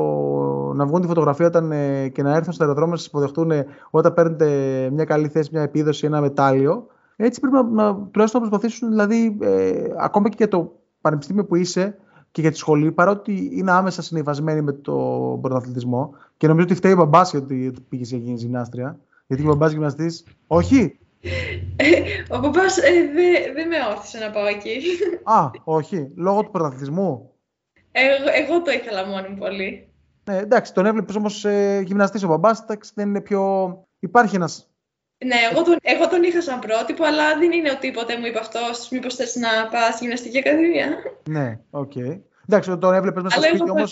να 0.73 0.85
βγουν 0.85 1.01
τη 1.01 1.07
φωτογραφία 1.07 1.45
όταν, 1.45 1.71
ε, 1.71 2.07
και 2.07 2.23
να 2.23 2.35
έρθουν 2.35 2.53
στο 2.53 2.63
αεροδρόμιο 2.63 2.91
να 2.91 2.97
σας 2.97 3.07
υποδεχτούν 3.07 3.51
όταν 3.89 4.13
παίρνετε 4.13 4.47
μια 4.93 5.05
καλή 5.05 5.27
θέση, 5.27 5.49
μια 5.53 5.61
επίδοση, 5.61 6.05
ένα 6.05 6.21
μετάλλιο. 6.21 6.87
Έτσι 7.21 7.39
πρέπει 7.39 7.55
να, 7.55 7.63
να 7.63 7.95
τουλάχιστον 7.95 8.41
να 8.41 8.49
προσπαθήσουν, 8.49 8.89
δηλαδή, 8.89 9.37
ε, 9.41 9.83
ακόμα 9.97 10.29
και 10.29 10.35
για 10.37 10.47
το 10.47 10.79
πανεπιστήμιο 11.01 11.45
που 11.45 11.55
είσαι 11.55 11.97
και 12.31 12.41
για 12.41 12.51
τη 12.51 12.57
σχολή, 12.57 12.91
παρότι 12.91 13.49
είναι 13.53 13.71
άμεσα 13.71 14.01
συνειβασμένοι 14.01 14.61
με 14.61 14.71
τον 14.71 15.41
πρωταθλητισμό 15.41 16.13
και 16.37 16.47
νομίζω 16.47 16.65
ότι 16.65 16.75
φταίει 16.75 16.91
η 16.91 16.95
μπαμπάς 16.97 17.31
γιατί 17.31 17.73
πήγες 17.89 18.09
για 18.09 18.17
γίνει 18.17 18.37
γυμνάστρια. 18.37 18.99
Γιατί 19.27 19.43
ο 19.43 19.45
μπαμπάς 19.45 19.71
γυμναστής, 19.71 20.23
όχι; 20.47 20.99
ο 22.29 22.37
μπαμπάς 22.37 22.77
ε, 22.77 22.91
δεν 22.91 23.53
δε 23.53 23.65
με 23.65 23.75
ώθησε 23.91 24.17
να 24.17 24.31
πάω 24.31 24.45
εκεί. 24.45 24.81
Α, 25.23 25.49
όχι. 25.63 26.11
Λόγω 26.15 26.43
του 26.43 26.51
πρωταθλητισμού. 26.51 27.31
Εγώ, 27.91 28.13
εγώ 28.43 28.61
το 28.61 28.71
ήθελα 28.71 29.05
μόνη 29.05 29.27
μου 29.29 29.37
πολύ. 29.37 29.87
Ναι, 30.23 30.37
εντάξει, 30.37 30.73
τον 30.73 30.85
έβλεπες 30.85 31.15
όμως 31.15 31.45
ε, 31.45 31.83
γυμναστής 31.85 32.23
ο 32.23 32.27
μπαμπάς. 32.27 32.65
Δεν 32.93 33.07
είναι 33.07 33.21
πιο. 33.21 33.73
Υπάρχει 33.99 34.35
ένας. 34.35 34.69
Ναι, 35.25 35.35
εγώ 35.51 35.63
τον, 35.63 35.77
εγώ 35.81 36.07
τον 36.07 36.23
είχα 36.23 36.41
σαν 36.41 36.59
πρότυπο, 36.59 37.03
αλλά 37.05 37.37
δεν 37.39 37.51
είναι 37.51 37.71
ότι 37.71 37.91
ποτέ 37.91 38.17
μου 38.17 38.25
είπε 38.25 38.39
αυτός. 38.39 38.89
Μήπως 38.91 39.15
θες 39.15 39.35
να 39.35 39.69
πας 39.71 39.93
στη 39.93 40.03
γυμναστική 40.03 40.37
ακαδημία; 40.37 40.87
Ναι, 41.29 41.59
ok. 41.69 41.91
Okay. 41.95 42.19
Εντάξει, 42.47 42.77
τον 42.77 42.93
έβλεπες 42.93 43.23
μέσα 43.23 43.41
στο 43.41 43.47
σπίτι 43.47 43.69
όμως. 43.69 43.83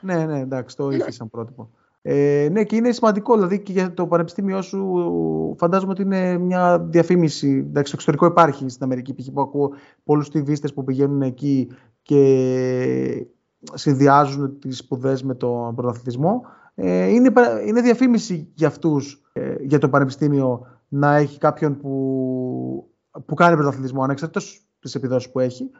Ναι, 0.00 0.24
ναι, 0.24 0.38
εντάξει, 0.40 0.76
το 0.76 0.90
είχες 0.90 1.14
σαν 1.14 1.30
πρότυπο. 1.30 1.70
Ε, 2.02 2.48
ναι, 2.50 2.64
και 2.64 2.76
είναι 2.76 2.92
σημαντικό, 2.92 3.34
δηλαδή 3.34 3.60
και 3.60 3.72
για 3.72 3.94
το 3.94 4.06
πανεπιστήμιό 4.06 4.62
σου 4.62 5.54
φαντάζομαι 5.58 5.92
ότι 5.92 6.02
είναι 6.02 6.38
μια 6.38 6.78
διαφήμιση. 6.78 7.48
Εντάξει, 7.48 7.86
στο 7.86 7.96
εξωτερικό 7.96 8.26
υπάρχει 8.26 8.68
στην 8.68 8.84
Αμερική, 8.84 9.14
π.χ. 9.14 9.26
που 9.32 9.40
ακούω 9.40 9.70
πολλούς 10.04 10.28
στιβίστες 10.30 10.68
που 10.68 10.84
πηγαίνουν 10.84 11.22
εκεί 11.22 11.70
και 12.02 13.26
συνδυάζουν 13.74 14.58
τις 14.58 14.78
σπουδές 14.78 15.22
με 15.22 15.34
τον 15.34 15.74
πρωταθλητισμό. 15.74 16.42
Ε, 16.74 17.06
είναι, 17.06 17.32
είναι 17.66 17.80
διαφήμιση 17.80 18.48
για 18.54 18.68
αυτούς, 18.68 19.22
ε, 19.32 19.54
για 19.60 19.78
το 19.78 19.88
πανεπιστήμιο, 19.88 20.66
να 20.88 21.16
έχει 21.16 21.38
κάποιον 21.38 21.76
που, 21.76 22.90
που 23.26 23.34
κάνει 23.34 23.56
πρωταθλητισμό, 23.56 24.02
ανεξαρτήτως 24.02 24.66
τις 24.78 24.94
επιδόσεις 24.94 25.30
που 25.32 25.40
έχει. 25.40 25.70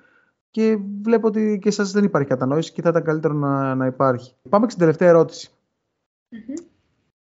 Και 0.51 0.79
βλέπω 1.03 1.27
ότι 1.27 1.59
και 1.63 1.69
εσάς 1.69 1.91
δεν 1.91 2.05
υπάρχει 2.05 2.29
κατανόηση 2.29 2.73
και 2.73 2.83
θα 2.83 2.89
ήταν 2.89 3.03
καλύτερο 3.03 3.35
να, 3.35 3.75
να 3.75 3.87
υπάρχει. 3.87 4.35
Πάμε 4.49 4.65
και 4.65 4.73
στην 4.73 4.87
τελευταία 4.87 5.27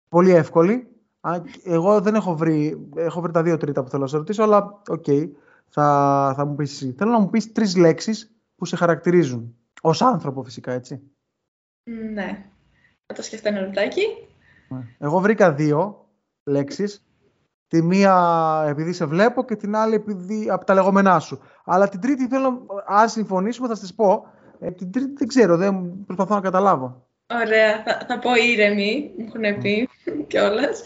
Πολύ 0.10 0.32
εύκολη. 0.32 0.88
Εγώ 1.64 2.02
δεν 2.02 2.16
έχω 2.16 2.36
βρει, 2.36 2.88
έχω 2.96 3.22
βρει 3.22 3.32
τα 3.32 3.44
δύο 3.44 3.58
τρίτα 3.58 3.84
που 3.84 3.90
θέλω 3.90 4.02
να 4.02 4.08
σε 4.08 4.18
ρωτήσω, 4.18 4.44
αλλά 4.44 4.82
ok, 4.88 5.04
okay, 5.08 5.30
θα, 5.70 6.34
θα 6.36 6.46
μου 6.46 6.56
πεις 6.56 6.94
Θέλω 6.98 7.12
να 7.12 7.20
μου 7.20 7.30
πεις 7.30 7.52
τρεις 7.52 7.76
λέξεις 7.76 8.36
που 8.56 8.66
σε 8.66 8.76
χαρακτηρίζουν. 8.76 9.56
Ως 9.82 10.02
άνθρωπο 10.02 10.44
φυσικά, 10.44 10.72
έτσι. 10.72 11.02
Ναι. 12.14 12.53
Θα 13.14 13.22
το 13.22 13.28
σκεφτώ 13.28 13.48
ένα 13.48 13.60
λεπτάκι. 13.60 14.02
Ναι. 14.68 14.80
Εγώ 15.00 15.20
βρήκα 15.20 15.52
δύο 15.52 16.08
λέξεις. 16.44 17.06
Τη 17.68 17.82
μία 17.82 18.66
επειδή 18.68 18.94
σε 18.94 19.06
βλέπω 19.06 19.46
και 19.46 19.56
την 19.56 19.76
άλλη 19.76 19.96
επειδή 19.96 20.50
από 20.50 20.66
τα 20.66 20.74
λεγόμενά 20.74 21.20
σου. 21.20 21.40
Αλλά 21.66 21.90
την 21.90 22.00
τρίτη 22.00 22.28
θέλω, 22.28 22.66
αν 22.86 23.10
συμφωνήσουμε 23.10 23.68
θα 23.68 23.76
σας 23.76 23.94
πω. 23.94 24.26
Ε, 24.60 24.72
την 24.72 24.92
τρίτη 24.92 25.14
δεν 25.18 25.28
ξέρω, 25.28 25.58
δεν 25.58 26.04
προσπαθώ 26.06 26.36
να 26.36 26.42
καταλάβω. 26.42 27.08
Ωραία, 27.34 27.84
θα, 27.84 28.06
θα 28.08 28.20
πω 28.20 28.36
ήρεμη, 28.36 29.12
μου 29.18 29.26
έχουν 29.28 29.62
πει 29.62 29.90
κιόλας. 30.28 30.82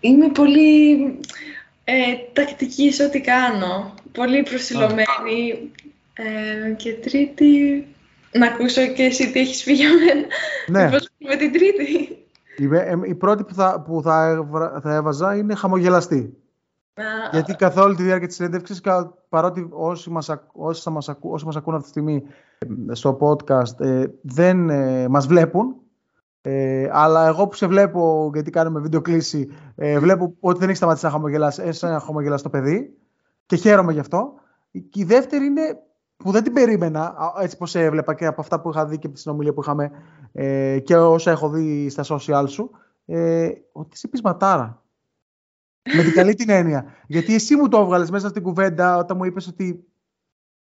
Είμαι 0.00 0.28
πολύ 0.28 1.04
ε, 1.84 1.94
τακτική 2.32 2.92
σε 2.92 3.04
ό,τι 3.04 3.20
κάνω. 3.20 3.94
Πολύ 4.12 4.42
προσιλωμένη. 4.42 5.70
Ε, 6.12 6.70
και 6.70 6.92
τρίτη, 6.92 7.86
να 8.32 8.46
ακούσω 8.46 8.86
και 8.86 9.02
εσύ 9.02 9.32
τι 9.32 9.40
έχεις 9.40 9.62
πει 9.62 9.72
για 9.72 9.88
μένα. 9.88 10.26
Ναι. 10.66 10.90
Πώς 10.90 11.11
με 11.28 11.36
την 11.36 11.52
τρίτη. 11.52 12.16
Η, 13.06 13.14
πρώτη 13.14 13.44
που, 13.44 13.54
θα, 13.54 13.80
που 13.80 14.02
θα, 14.02 14.46
θα 14.82 14.94
έβαζα 14.94 15.36
είναι 15.36 15.54
χαμογελαστή. 15.54 16.36
Γιατί 17.30 17.54
καθ' 17.54 17.78
όλη 17.78 17.94
τη 17.94 18.02
διάρκεια 18.02 18.26
της 18.26 18.36
συνέντευξης, 18.36 18.80
παρότι 19.28 19.68
όσοι 19.70 20.10
μας, 20.10 20.30
όσοι 20.52 20.90
μας, 20.90 21.10
όσοι 21.20 21.44
μας 21.44 21.56
ακούν 21.56 21.74
αυτή 21.74 21.84
τη 21.84 21.90
στιγμή 21.90 22.22
ε, 22.88 22.94
στο 22.94 23.18
podcast 23.20 23.80
ε, 23.80 24.04
δεν 24.22 24.70
ε, 24.70 25.08
μας 25.08 25.26
βλέπουν, 25.26 25.76
ε, 26.40 26.88
αλλά 26.92 27.26
εγώ 27.26 27.46
που 27.46 27.54
σε 27.54 27.66
βλέπω, 27.66 28.30
γιατί 28.34 28.50
κάνουμε 28.50 28.80
βίντεο 28.80 29.00
κλίση, 29.00 29.48
ε, 29.74 29.98
βλέπω 29.98 30.34
ότι 30.40 30.58
δεν 30.58 30.68
έχει 30.68 30.76
σταματήσει 30.76 31.04
να 31.04 31.10
χαμογελάσει, 31.10 31.68
είσαι 31.68 31.86
ένα 31.86 32.00
χαμογελαστό 32.00 32.50
παιδί 32.50 32.96
και 33.46 33.56
χαίρομαι 33.56 33.92
γι' 33.92 33.98
αυτό. 33.98 34.34
Και 34.70 35.00
η 35.00 35.04
δεύτερη 35.04 35.44
είναι 35.44 35.78
που 36.22 36.30
δεν 36.30 36.42
την 36.42 36.52
περίμενα, 36.52 37.14
έτσι 37.40 37.56
πως 37.56 37.74
έβλεπα 37.74 38.14
και 38.14 38.26
από 38.26 38.40
αυτά 38.40 38.60
που 38.60 38.70
είχα 38.70 38.86
δει 38.86 38.98
και 38.98 39.06
από 39.06 39.14
τη 39.14 39.20
συνομιλία 39.20 39.52
που 39.52 39.60
είχαμε 39.60 39.90
ε, 40.32 40.78
και 40.78 40.96
όσα 40.96 41.30
έχω 41.30 41.48
δει 41.48 41.88
στα 41.88 42.04
social 42.08 42.44
σου, 42.48 42.70
ε, 43.06 43.50
ότι 43.72 43.90
είσαι 43.92 44.08
πεισματάρα. 44.08 44.82
Με 45.96 46.02
την 46.02 46.12
καλή 46.12 46.34
την 46.34 46.50
έννοια. 46.50 46.84
Γιατί 47.06 47.34
εσύ 47.34 47.56
μου 47.56 47.68
το 47.68 47.80
έβγαλες 47.80 48.10
μέσα 48.10 48.28
στην 48.28 48.42
κουβέντα 48.42 48.96
όταν 48.96 49.16
μου 49.16 49.24
είπες 49.24 49.46
ότι 49.46 49.84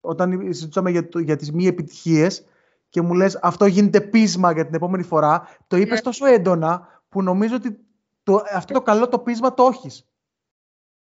όταν 0.02 0.42
συζητούσαμε 0.42 0.90
για, 0.90 1.10
το, 1.10 1.20
για 1.20 1.36
τις 1.36 1.52
μη 1.52 1.66
επιτυχίες 1.66 2.46
και 2.90 3.02
μου 3.02 3.14
λες 3.14 3.40
αυτό 3.42 3.66
γίνεται 3.66 4.02
πείσμα 4.02 4.52
για 4.52 4.66
την 4.66 4.76
επόμενη 4.76 5.04
φορά, 5.04 5.48
το 5.68 5.78
είπες 5.78 5.98
ναι. 5.98 6.02
τόσο 6.02 6.26
έντονα 6.26 7.02
που 7.10 7.24
νομίζω 7.24 7.56
ότι 7.56 7.80
το, 8.24 8.44
αυτό 8.54 8.74
το 8.74 8.82
καλό 8.82 9.08
το 9.08 9.20
πείσμα 9.20 9.54
το 9.54 9.70
έχεις. 9.74 10.06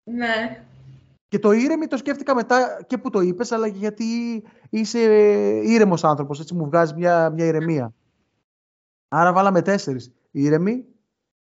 Ναι. 0.04 0.66
Και 1.28 1.40
το 1.40 1.52
ήρεμη 1.52 1.88
το 1.88 1.98
σκέφτηκα 1.98 2.36
μετά 2.36 2.84
και 2.88 2.98
που 2.98 3.10
το 3.10 3.20
είπες, 3.22 3.52
αλλά 3.52 3.70
και 3.70 3.78
γιατί 3.78 4.04
είσαι 4.70 5.00
ήρεμος 5.64 6.04
άνθρωπος. 6.04 6.40
Έτσι 6.40 6.54
μου 6.54 6.66
βγάζει 6.66 6.94
μια, 6.96 7.30
μια 7.30 7.46
ηρεμία. 7.46 7.94
Άρα 9.08 9.34
βάλαμε 9.34 9.62
τέσσερις. 9.62 10.12
Ήρεμη, 10.32 10.86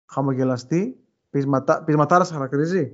χαμογελαστή, 0.06 0.96
πεισματά, 1.30 1.82
πεισματάρας 1.84 2.26
σε 2.26 2.32
χαρακτηρίζει. 2.34 2.92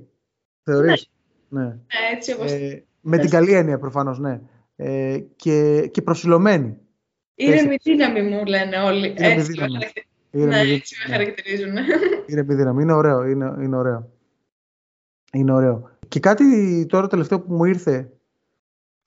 Θεωρείς; 0.63 1.11
Ναι. 1.49 1.63
ναι. 1.63 1.77
Έτσι 2.13 2.33
όπως... 2.33 2.51
Ε, 2.51 2.85
Με 3.01 3.17
την 3.17 3.29
καλή 3.29 3.53
έννοια 3.53 3.79
προφανώς, 3.79 4.19
ναι. 4.19 4.41
Ε, 4.75 5.19
και, 5.35 5.87
και 5.91 6.01
προσιλωμένη. 6.01 6.77
Ήρεμη 7.35 7.75
δύναμη 7.83 8.21
μου 8.21 8.45
λένε 8.45 8.77
όλοι. 8.77 9.07
Ήρεμη 9.07 9.33
έτσι, 9.33 9.51
δύναμη. 9.51 9.71
με 9.71 9.77
χαρακτε- 9.77 10.05
Ήρεμη 10.31 10.49
ναι, 10.49 10.55
δύναμη, 10.57 10.75
έτσι 10.75 10.95
με 10.97 11.09
ναι. 11.17 11.17
χαρακτηρίζουν. 11.23 11.75
Είναι 12.27 12.41
δύναμη. 12.41 12.81
Είναι 12.81 12.93
ωραίο. 12.93 13.25
Είναι, 13.25 13.55
είναι 13.61 13.75
ωραίο. 13.77 14.11
Είναι 15.31 15.51
ωραίο. 15.51 15.89
Και 16.07 16.19
κάτι 16.19 16.85
τώρα 16.85 17.07
τελευταίο 17.07 17.39
που 17.41 17.53
μου 17.53 17.65
ήρθε. 17.65 18.11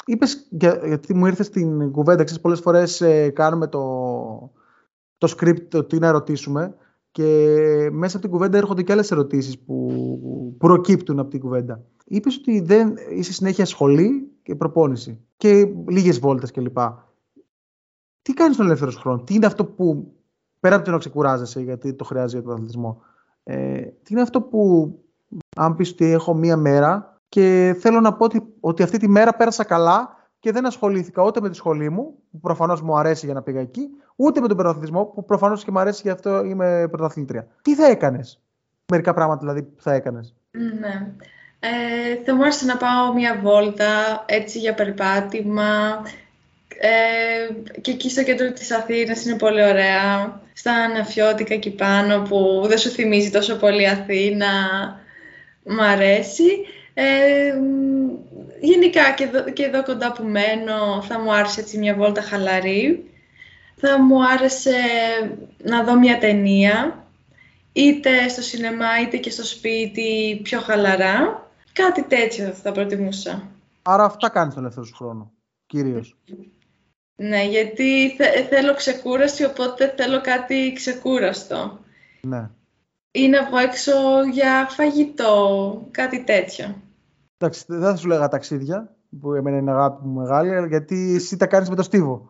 Είπες, 0.07 0.47
για- 0.51 0.81
γιατί 0.87 1.15
μου 1.15 1.27
ήρθε 1.27 1.43
στην 1.43 1.91
κουβέντα, 1.91 2.25
ξέρεις, 2.25 2.43
πολλές 2.43 2.61
φορές 2.61 3.01
ε, 3.01 3.29
κάνουμε 3.31 3.67
το, 3.67 4.53
το 5.19 5.35
script, 5.37 5.61
το 5.69 5.85
τι 5.85 5.99
να 5.99 6.11
ρωτήσουμε 6.11 6.75
και 7.11 7.89
μέσα 7.93 8.17
από 8.17 8.27
την 8.27 8.35
κουβέντα 8.35 8.59
έρχονται 8.59 8.83
και 8.83 8.93
άλλες 8.93 9.11
ερωτήσεις 9.11 9.59
που 9.59 10.55
προκύπτουν 10.59 11.19
από 11.19 11.31
την 11.31 11.41
κουβέντα. 11.41 11.83
Είπες 12.05 12.37
ότι 12.37 12.61
δεν 12.61 12.95
είσαι 13.11 13.33
συνέχεια 13.33 13.65
σχολή 13.65 14.31
και 14.43 14.55
προπόνηση 14.55 15.19
και 15.37 15.73
λίγες 15.89 16.19
βόλτες 16.19 16.51
κλπ. 16.51 16.79
Τι 18.23 18.35
κάνεις 18.35 18.57
τον 18.57 18.67
ελεύθερο 18.67 18.91
χρόνο, 18.91 19.23
τι 19.23 19.35
είναι 19.35 19.47
αυτό 19.47 19.65
που 19.65 20.13
πέρα 20.61 20.77
από 20.77 20.85
το 20.85 20.91
να 20.91 20.99
ξεκουράζεσαι 20.99 21.61
γιατί 21.61 21.95
το 21.95 22.05
χρειάζεται 22.05 22.33
για 22.39 22.43
τον 22.43 22.53
αθλητισμό, 22.53 23.03
ε, 23.43 23.81
τι 23.81 24.13
είναι 24.13 24.21
αυτό 24.23 24.41
που 24.43 24.99
αν 25.57 25.77
πεις 25.77 25.91
ότι 25.91 26.13
έχω 26.13 26.35
μία 26.35 26.57
μέρα 26.57 27.19
και 27.29 27.77
θέλω 27.81 28.01
να 28.01 28.13
πω 28.13 28.25
ότι, 28.25 28.43
ότι 28.61 28.83
αυτή 28.83 28.99
τη 28.99 29.09
μέρα 29.09 29.35
πέρασα 29.35 29.65
καλά 29.65 30.17
και 30.39 30.53
δεν 30.53 30.67
ασχολήθηκα 30.67 31.23
ούτε 31.23 31.41
με 31.41 31.51
τη 31.51 31.57
σχολή 31.57 31.91
μου, 31.91 32.15
που 32.31 32.41
προφανώς 32.41 32.83
μου 32.83 32.99
αρέσει 32.99 33.25
για 33.25 33.35
να 33.35 33.43
πήγα 33.43 33.61
εκεί, 33.61 33.89
ούτε 34.17 34.41
με 34.41 34.49
τον 34.49 34.57
πρωταθλητισμό, 34.57 35.05
που 35.05 35.25
προφανώς 35.25 35.65
και 35.65 35.71
μου 35.71 35.79
αρέσει 35.79 36.01
γι' 36.05 36.11
αυτό 36.11 36.45
είμαι 36.45 36.89
πρωταθλήτρια. 36.91 37.47
Τι 37.63 37.75
θα 37.75 37.87
έκανες, 37.87 38.41
μερικά 38.93 39.15
πράγματα 39.15 39.41
δηλαδή 39.41 39.63
που 39.63 39.83
θα 39.83 39.93
έκανες. 39.93 40.35
Ναι. 40.51 41.13
Ε, 41.59 42.25
θα 42.25 42.35
μου 42.35 42.43
άρεσε 42.43 42.65
να 42.65 42.77
πάω 42.77 43.13
μια 43.15 43.41
βόλτα 43.43 44.25
έτσι 44.27 44.59
για 44.59 44.75
περπάτημα. 44.75 46.03
Ε, 46.69 47.79
και 47.81 47.91
εκεί 47.91 48.11
στο 48.11 48.23
κέντρο 48.23 48.53
της 48.53 48.71
Αθήνας 48.71 49.25
είναι 49.25 49.37
πολύ 49.37 49.63
ωραία. 49.63 50.41
Στα 50.53 50.89
ναφιώτικα 50.89 51.55
εκεί 51.55 51.71
πάνω 51.71 52.23
που 52.23 52.65
δεν 52.67 52.79
σου 52.79 52.89
θυμίζει 52.89 53.31
τόσο 53.31 53.57
πολύ 53.57 53.89
Αθήνα. 53.89 54.47
Μ' 55.65 55.81
αρέσει. 55.81 56.45
Ε, 56.95 57.53
μ, 57.53 58.11
γενικά 58.61 59.13
και 59.13 59.25
εδώ, 59.25 59.51
και 59.51 59.63
εδώ 59.63 59.83
κοντά 59.83 60.13
που 60.13 60.25
μένω 60.25 61.03
θα 61.03 61.21
μου 61.21 61.35
άρεσε 61.35 61.61
έτσι 61.61 61.79
μια 61.79 61.95
βόλτα 61.95 62.23
χαλαρή. 62.23 63.11
Θα 63.77 64.03
μου 64.03 64.27
άρεσε 64.27 64.77
να 65.63 65.85
δω 65.85 65.99
μια 65.99 66.19
ταινία 66.19 67.05
είτε 67.73 68.29
στο 68.29 68.43
σινεμά 68.43 69.01
είτε 69.03 69.17
και 69.17 69.31
στο 69.31 69.45
σπίτι 69.45 70.41
πιο 70.43 70.61
χαλαρά. 70.61 71.49
Κάτι 71.73 72.03
τέτοιο 72.03 72.47
θα 72.47 72.73
προτιμούσα. 72.73 73.49
Άρα 73.83 74.05
αυτά 74.05 74.29
κάνεις 74.29 74.55
τον 74.55 74.63
ελεύθερο 74.63 74.87
σου 74.87 74.95
χρόνο, 74.95 75.33
κυρίως. 75.67 76.17
Ναι, 77.17 77.45
γιατί 77.45 78.15
θε- 78.17 78.49
θέλω 78.49 78.75
ξεκούραση, 78.75 79.45
οπότε 79.45 79.95
θέλω 79.97 80.21
κάτι 80.21 80.73
ξεκούραστο. 80.75 81.79
Ναι. 82.21 82.51
Ή 83.17 83.29
να 83.29 83.45
βγω 83.45 83.59
έξω 83.59 83.93
για 84.33 84.67
φαγητό, 84.71 85.35
κάτι 85.91 86.25
τέτοιο. 86.25 86.75
Εντάξει, 87.39 87.65
δεν 87.69 87.81
θα 87.81 87.97
σου 87.97 88.09
λέγα 88.09 88.29
ταξίδια, 88.29 88.97
που 89.21 89.33
εμένα 89.35 89.57
είναι 89.57 89.71
αγάπη 89.71 90.07
μου 90.07 90.21
μεγάλη, 90.21 90.55
αλλά 90.55 90.67
γιατί 90.67 91.15
εσύ 91.15 91.37
τα 91.37 91.47
κάνεις 91.47 91.69
με 91.69 91.75
το 91.75 91.83
στίβο. 91.83 92.27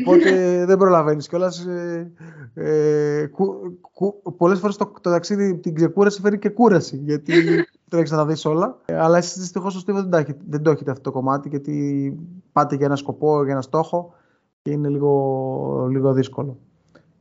Οπότε 0.00 0.30
δεν 0.68 0.76
προλαβαίνεις 0.78 1.28
κιόλας. 1.28 1.66
Ε, 1.66 2.12
ε, 2.54 3.26
κου, 3.26 3.78
κου, 3.92 4.22
πολλές 4.36 4.58
φορές 4.58 4.76
το, 4.76 4.92
το 5.00 5.10
ταξίδι, 5.10 5.58
την 5.58 5.74
ξεκούραση 5.74 6.20
φέρει 6.20 6.38
και 6.38 6.48
κούραση, 6.48 6.96
γιατί 6.96 7.32
τρέχεις 7.90 8.10
να 8.10 8.16
τα 8.16 8.26
δεις 8.26 8.44
όλα. 8.44 8.78
Ε, 8.84 8.98
αλλά 8.98 9.18
εσείς 9.18 9.38
δυστυχώς 9.38 9.72
στο 9.72 9.80
στίβο 9.80 10.00
δεν, 10.00 10.10
τα 10.10 10.18
έχετε- 10.18 10.44
δεν 10.48 10.62
το 10.62 10.70
έχετε 10.70 10.90
αυτό 10.90 11.02
το 11.02 11.10
κομμάτι, 11.10 11.48
γιατί 11.48 12.16
πάτε 12.52 12.76
για 12.76 12.86
ένα 12.86 12.96
σκοπό, 12.96 13.42
για 13.42 13.52
ένα 13.52 13.62
στόχο 13.62 14.14
και 14.62 14.70
είναι 14.70 14.88
λίγο, 14.88 15.86
λίγο 15.90 16.12
δύσκολο. 16.12 16.58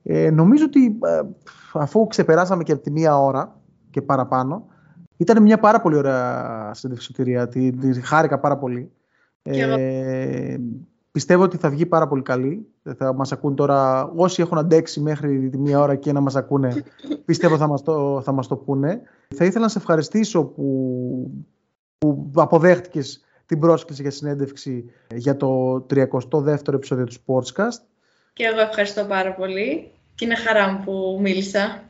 Ε, 0.03 0.29
νομίζω 0.29 0.65
ότι 0.65 0.85
ε, 0.85 1.21
αφού 1.73 2.07
ξεπεράσαμε 2.07 2.63
και 2.63 2.71
από 2.71 2.81
τη 2.81 2.91
μία 2.91 3.19
ώρα 3.19 3.59
και 3.89 4.01
παραπάνω, 4.01 4.65
ήταν 5.17 5.41
μια 5.41 5.59
πάρα 5.59 5.81
πολύ 5.81 5.95
ωραία 5.95 6.71
συνέντευξη, 6.73 7.13
τη, 7.49 7.71
τη 7.71 8.01
χάρηκα 8.01 8.39
πάρα 8.39 8.57
πολύ. 8.57 8.91
Κι 9.41 9.59
εγώ. 9.59 9.75
Ε, 9.77 10.57
πιστεύω 11.11 11.43
ότι 11.43 11.57
θα 11.57 11.69
βγει 11.69 11.85
πάρα 11.85 12.07
πολύ 12.07 12.21
καλή. 12.21 12.67
Θα 12.97 13.13
μας 13.13 13.31
ακούν 13.31 13.55
τώρα 13.55 14.11
όσοι 14.15 14.41
έχουν 14.41 14.57
αντέξει 14.57 14.99
μέχρι 14.99 15.49
τη 15.49 15.57
μία 15.57 15.79
ώρα 15.79 15.95
και 15.95 16.11
να 16.11 16.19
μας 16.19 16.35
ακούνε. 16.35 16.83
πιστεύω 17.25 17.57
θα 17.57 17.67
μας, 17.67 17.81
το, 17.81 18.21
θα 18.23 18.31
μας 18.31 18.47
το 18.47 18.55
πούνε. 18.55 19.01
Θα 19.35 19.45
ήθελα 19.45 19.63
να 19.63 19.69
σε 19.69 19.77
ευχαριστήσω 19.77 20.43
που, 20.43 21.45
που 21.97 22.31
αποδέχτηκες 22.35 23.23
την 23.45 23.59
πρόσκληση 23.59 24.01
για 24.01 24.11
συνέντευξη 24.11 24.85
για 25.15 25.37
το 25.37 25.75
32ο 25.89 26.73
επεισόδιο 26.73 27.05
του 27.05 27.13
Sportscast. 27.25 27.92
Και 28.33 28.43
εγώ 28.43 28.59
ευχαριστώ 28.59 29.03
πάρα 29.03 29.33
πολύ. 29.33 29.91
Και 30.15 30.25
είναι 30.25 30.35
χαρά 30.35 30.71
μου 30.71 30.81
που 30.85 31.19
μίλησα. 31.21 31.81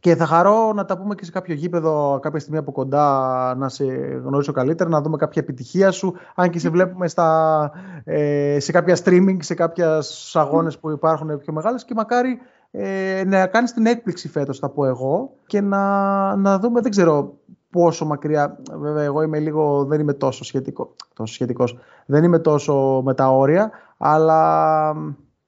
Και 0.00 0.16
θα 0.16 0.26
χαρώ 0.26 0.72
να 0.72 0.84
τα 0.84 0.98
πούμε 0.98 1.14
και 1.14 1.24
σε 1.24 1.30
κάποιο 1.30 1.54
γήπεδο 1.54 2.18
κάποια 2.22 2.40
στιγμή 2.40 2.58
από 2.58 2.72
κοντά 2.72 3.54
να 3.56 3.68
σε 3.68 3.84
γνωρίσω 4.24 4.52
καλύτερα, 4.52 4.90
να 4.90 5.00
δούμε 5.00 5.16
κάποια 5.16 5.42
επιτυχία 5.42 5.90
σου. 5.90 6.14
Αν 6.34 6.50
και 6.50 6.58
σε 6.58 6.68
βλέπουμε 6.68 7.08
στα, 7.08 7.70
ε, 8.04 8.56
σε 8.60 8.72
κάποια 8.72 8.98
streaming, 9.04 9.36
σε 9.40 9.54
κάποια 9.54 10.02
αγώνες 10.32 10.78
που 10.78 10.90
υπάρχουν 10.90 11.38
πιο 11.38 11.52
μεγάλες 11.52 11.84
και 11.84 11.94
μακάρι 11.94 12.38
ε, 12.70 13.22
να 13.26 13.46
κάνεις 13.46 13.72
την 13.72 13.86
έκπληξη 13.86 14.28
φέτος, 14.28 14.58
θα 14.58 14.68
πω 14.68 14.86
εγώ, 14.86 15.30
και 15.46 15.60
να, 15.60 16.36
να 16.36 16.58
δούμε, 16.58 16.80
δεν 16.80 16.90
ξέρω 16.90 17.34
πόσο 17.70 18.04
μακριά, 18.04 18.58
βέβαια 18.72 19.02
εγώ 19.02 19.22
είμαι 19.22 19.38
λίγο, 19.38 19.84
δεν 19.84 20.00
είμαι 20.00 20.12
τόσο, 20.12 20.44
σχετικό, 20.44 20.94
τόσο 21.14 21.34
σχετικός, 21.34 21.78
δεν 22.06 22.24
είμαι 22.24 22.38
τόσο 22.38 23.02
με 23.04 23.14
τα 23.14 23.28
όρια, 23.30 23.70
αλλά 23.96 24.94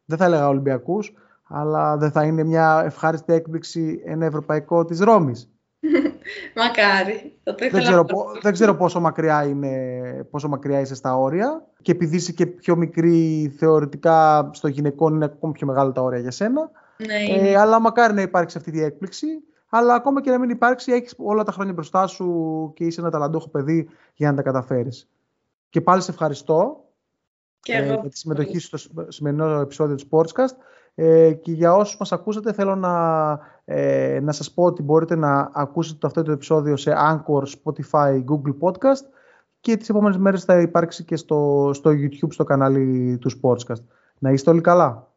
δεν 0.07 0.19
θα 0.19 0.25
έλεγα 0.25 0.49
Ολυμπιακούς, 0.49 1.13
αλλά 1.49 1.97
δεν 1.97 2.11
θα 2.11 2.25
είναι 2.25 2.45
μια 2.45 2.83
ευχάριστη 2.85 3.33
έκπληξη 3.33 4.03
ένα 4.05 4.27
ευρωπαϊκό 4.27 4.85
της 4.85 5.01
Ρώμης. 5.01 5.51
Μακάρι. 6.57 7.39
Θα 7.45 7.55
το 7.55 7.57
Δεν 7.59 7.67
ήθελα 7.69 7.83
ξέρω, 7.83 7.97
να 7.97 8.05
πο- 8.05 8.27
δεν 8.43 8.53
ξέρω 8.53 8.75
πόσο, 8.75 9.01
μακριά 9.01 9.45
είναι, 9.45 9.73
πόσο 10.31 10.49
μακριά 10.49 10.81
είσαι 10.81 10.95
στα 10.95 11.17
όρια 11.17 11.67
και 11.83 11.93
επειδή 11.93 12.17
είσαι 12.17 12.33
και 12.33 12.47
πιο 12.47 12.77
μικρή 12.77 13.55
θεωρητικά 13.59 14.51
στο 14.53 14.69
γυναικών 14.69 15.15
είναι 15.15 15.25
ακόμη 15.25 15.53
πιο 15.53 15.67
μεγάλα 15.67 15.93
τα 15.93 16.03
όρια 16.03 16.21
για 16.21 16.31
σένα. 16.31 16.71
Ναι, 17.07 17.35
είναι. 17.35 17.49
Ε, 17.49 17.57
αλλά 17.57 17.81
μακάρι 17.81 18.15
να 18.15 18.23
υπάρξει 18.23 18.59
αυτή 18.59 18.77
η 18.77 18.83
έκπληξη. 18.83 19.27
Αλλά 19.69 19.95
ακόμα 19.95 20.21
και 20.21 20.31
να 20.31 20.39
μην 20.39 20.51
υπάρξει, 20.51 20.93
έχεις 20.93 21.15
όλα 21.17 21.43
τα 21.43 21.53
χρόνια 21.53 21.73
μπροστά 21.73 22.07
σου 22.07 22.73
και 22.75 22.85
είσαι 22.85 23.01
ένα 23.01 23.11
ταλαντούχο 23.11 23.49
παιδί 23.49 23.89
για 24.15 24.31
να 24.31 24.37
τα 24.37 24.43
καταφέρεις. 24.43 25.09
Και 25.71 25.81
πάλι 25.81 26.03
σε 26.03 26.11
ευχαριστώ 26.11 26.85
και 27.67 27.73
ε, 27.73 27.77
εγώ. 27.77 28.01
για 28.01 28.11
τη 28.11 28.19
συμμετοχή 28.19 28.59
σου 28.59 28.79
στο 28.79 29.07
σημερινό 29.09 29.61
επεισόδιο 29.61 29.97
του 29.97 30.09
Sportscast. 30.11 30.57
Ε, 30.95 31.33
και 31.33 31.53
για 31.53 31.75
όσους 31.75 31.97
μας 31.99 32.13
ακούσατε 32.13 32.53
θέλω 32.53 32.77
να, 32.77 32.95
ε, 33.65 34.21
να 34.23 34.33
σας 34.33 34.53
πω 34.53 34.65
ότι 34.65 34.83
μπορείτε 34.83 35.17
να 35.17 35.51
ακούσετε 35.53 35.99
το 36.01 36.07
αυτό 36.07 36.23
το 36.23 36.33
επεισόδιο 36.33 36.77
σε 36.77 36.93
Anchor, 36.97 37.43
Spotify, 37.43 38.25
Google 38.25 38.55
Podcast 38.61 39.05
και 39.61 39.77
τις 39.77 39.89
επόμενες 39.89 40.19
μέρες 40.19 40.45
θα 40.45 40.61
υπάρξει 40.61 41.05
και 41.05 41.17
στο, 41.17 41.71
στο 41.75 41.91
YouTube 41.91 42.29
στο 42.31 42.45
κανάλι 42.45 43.19
του 43.19 43.31
Sportscast. 43.41 43.83
Να 44.19 44.31
είστε 44.31 44.51
όλοι 44.51 44.61
καλά. 44.61 45.11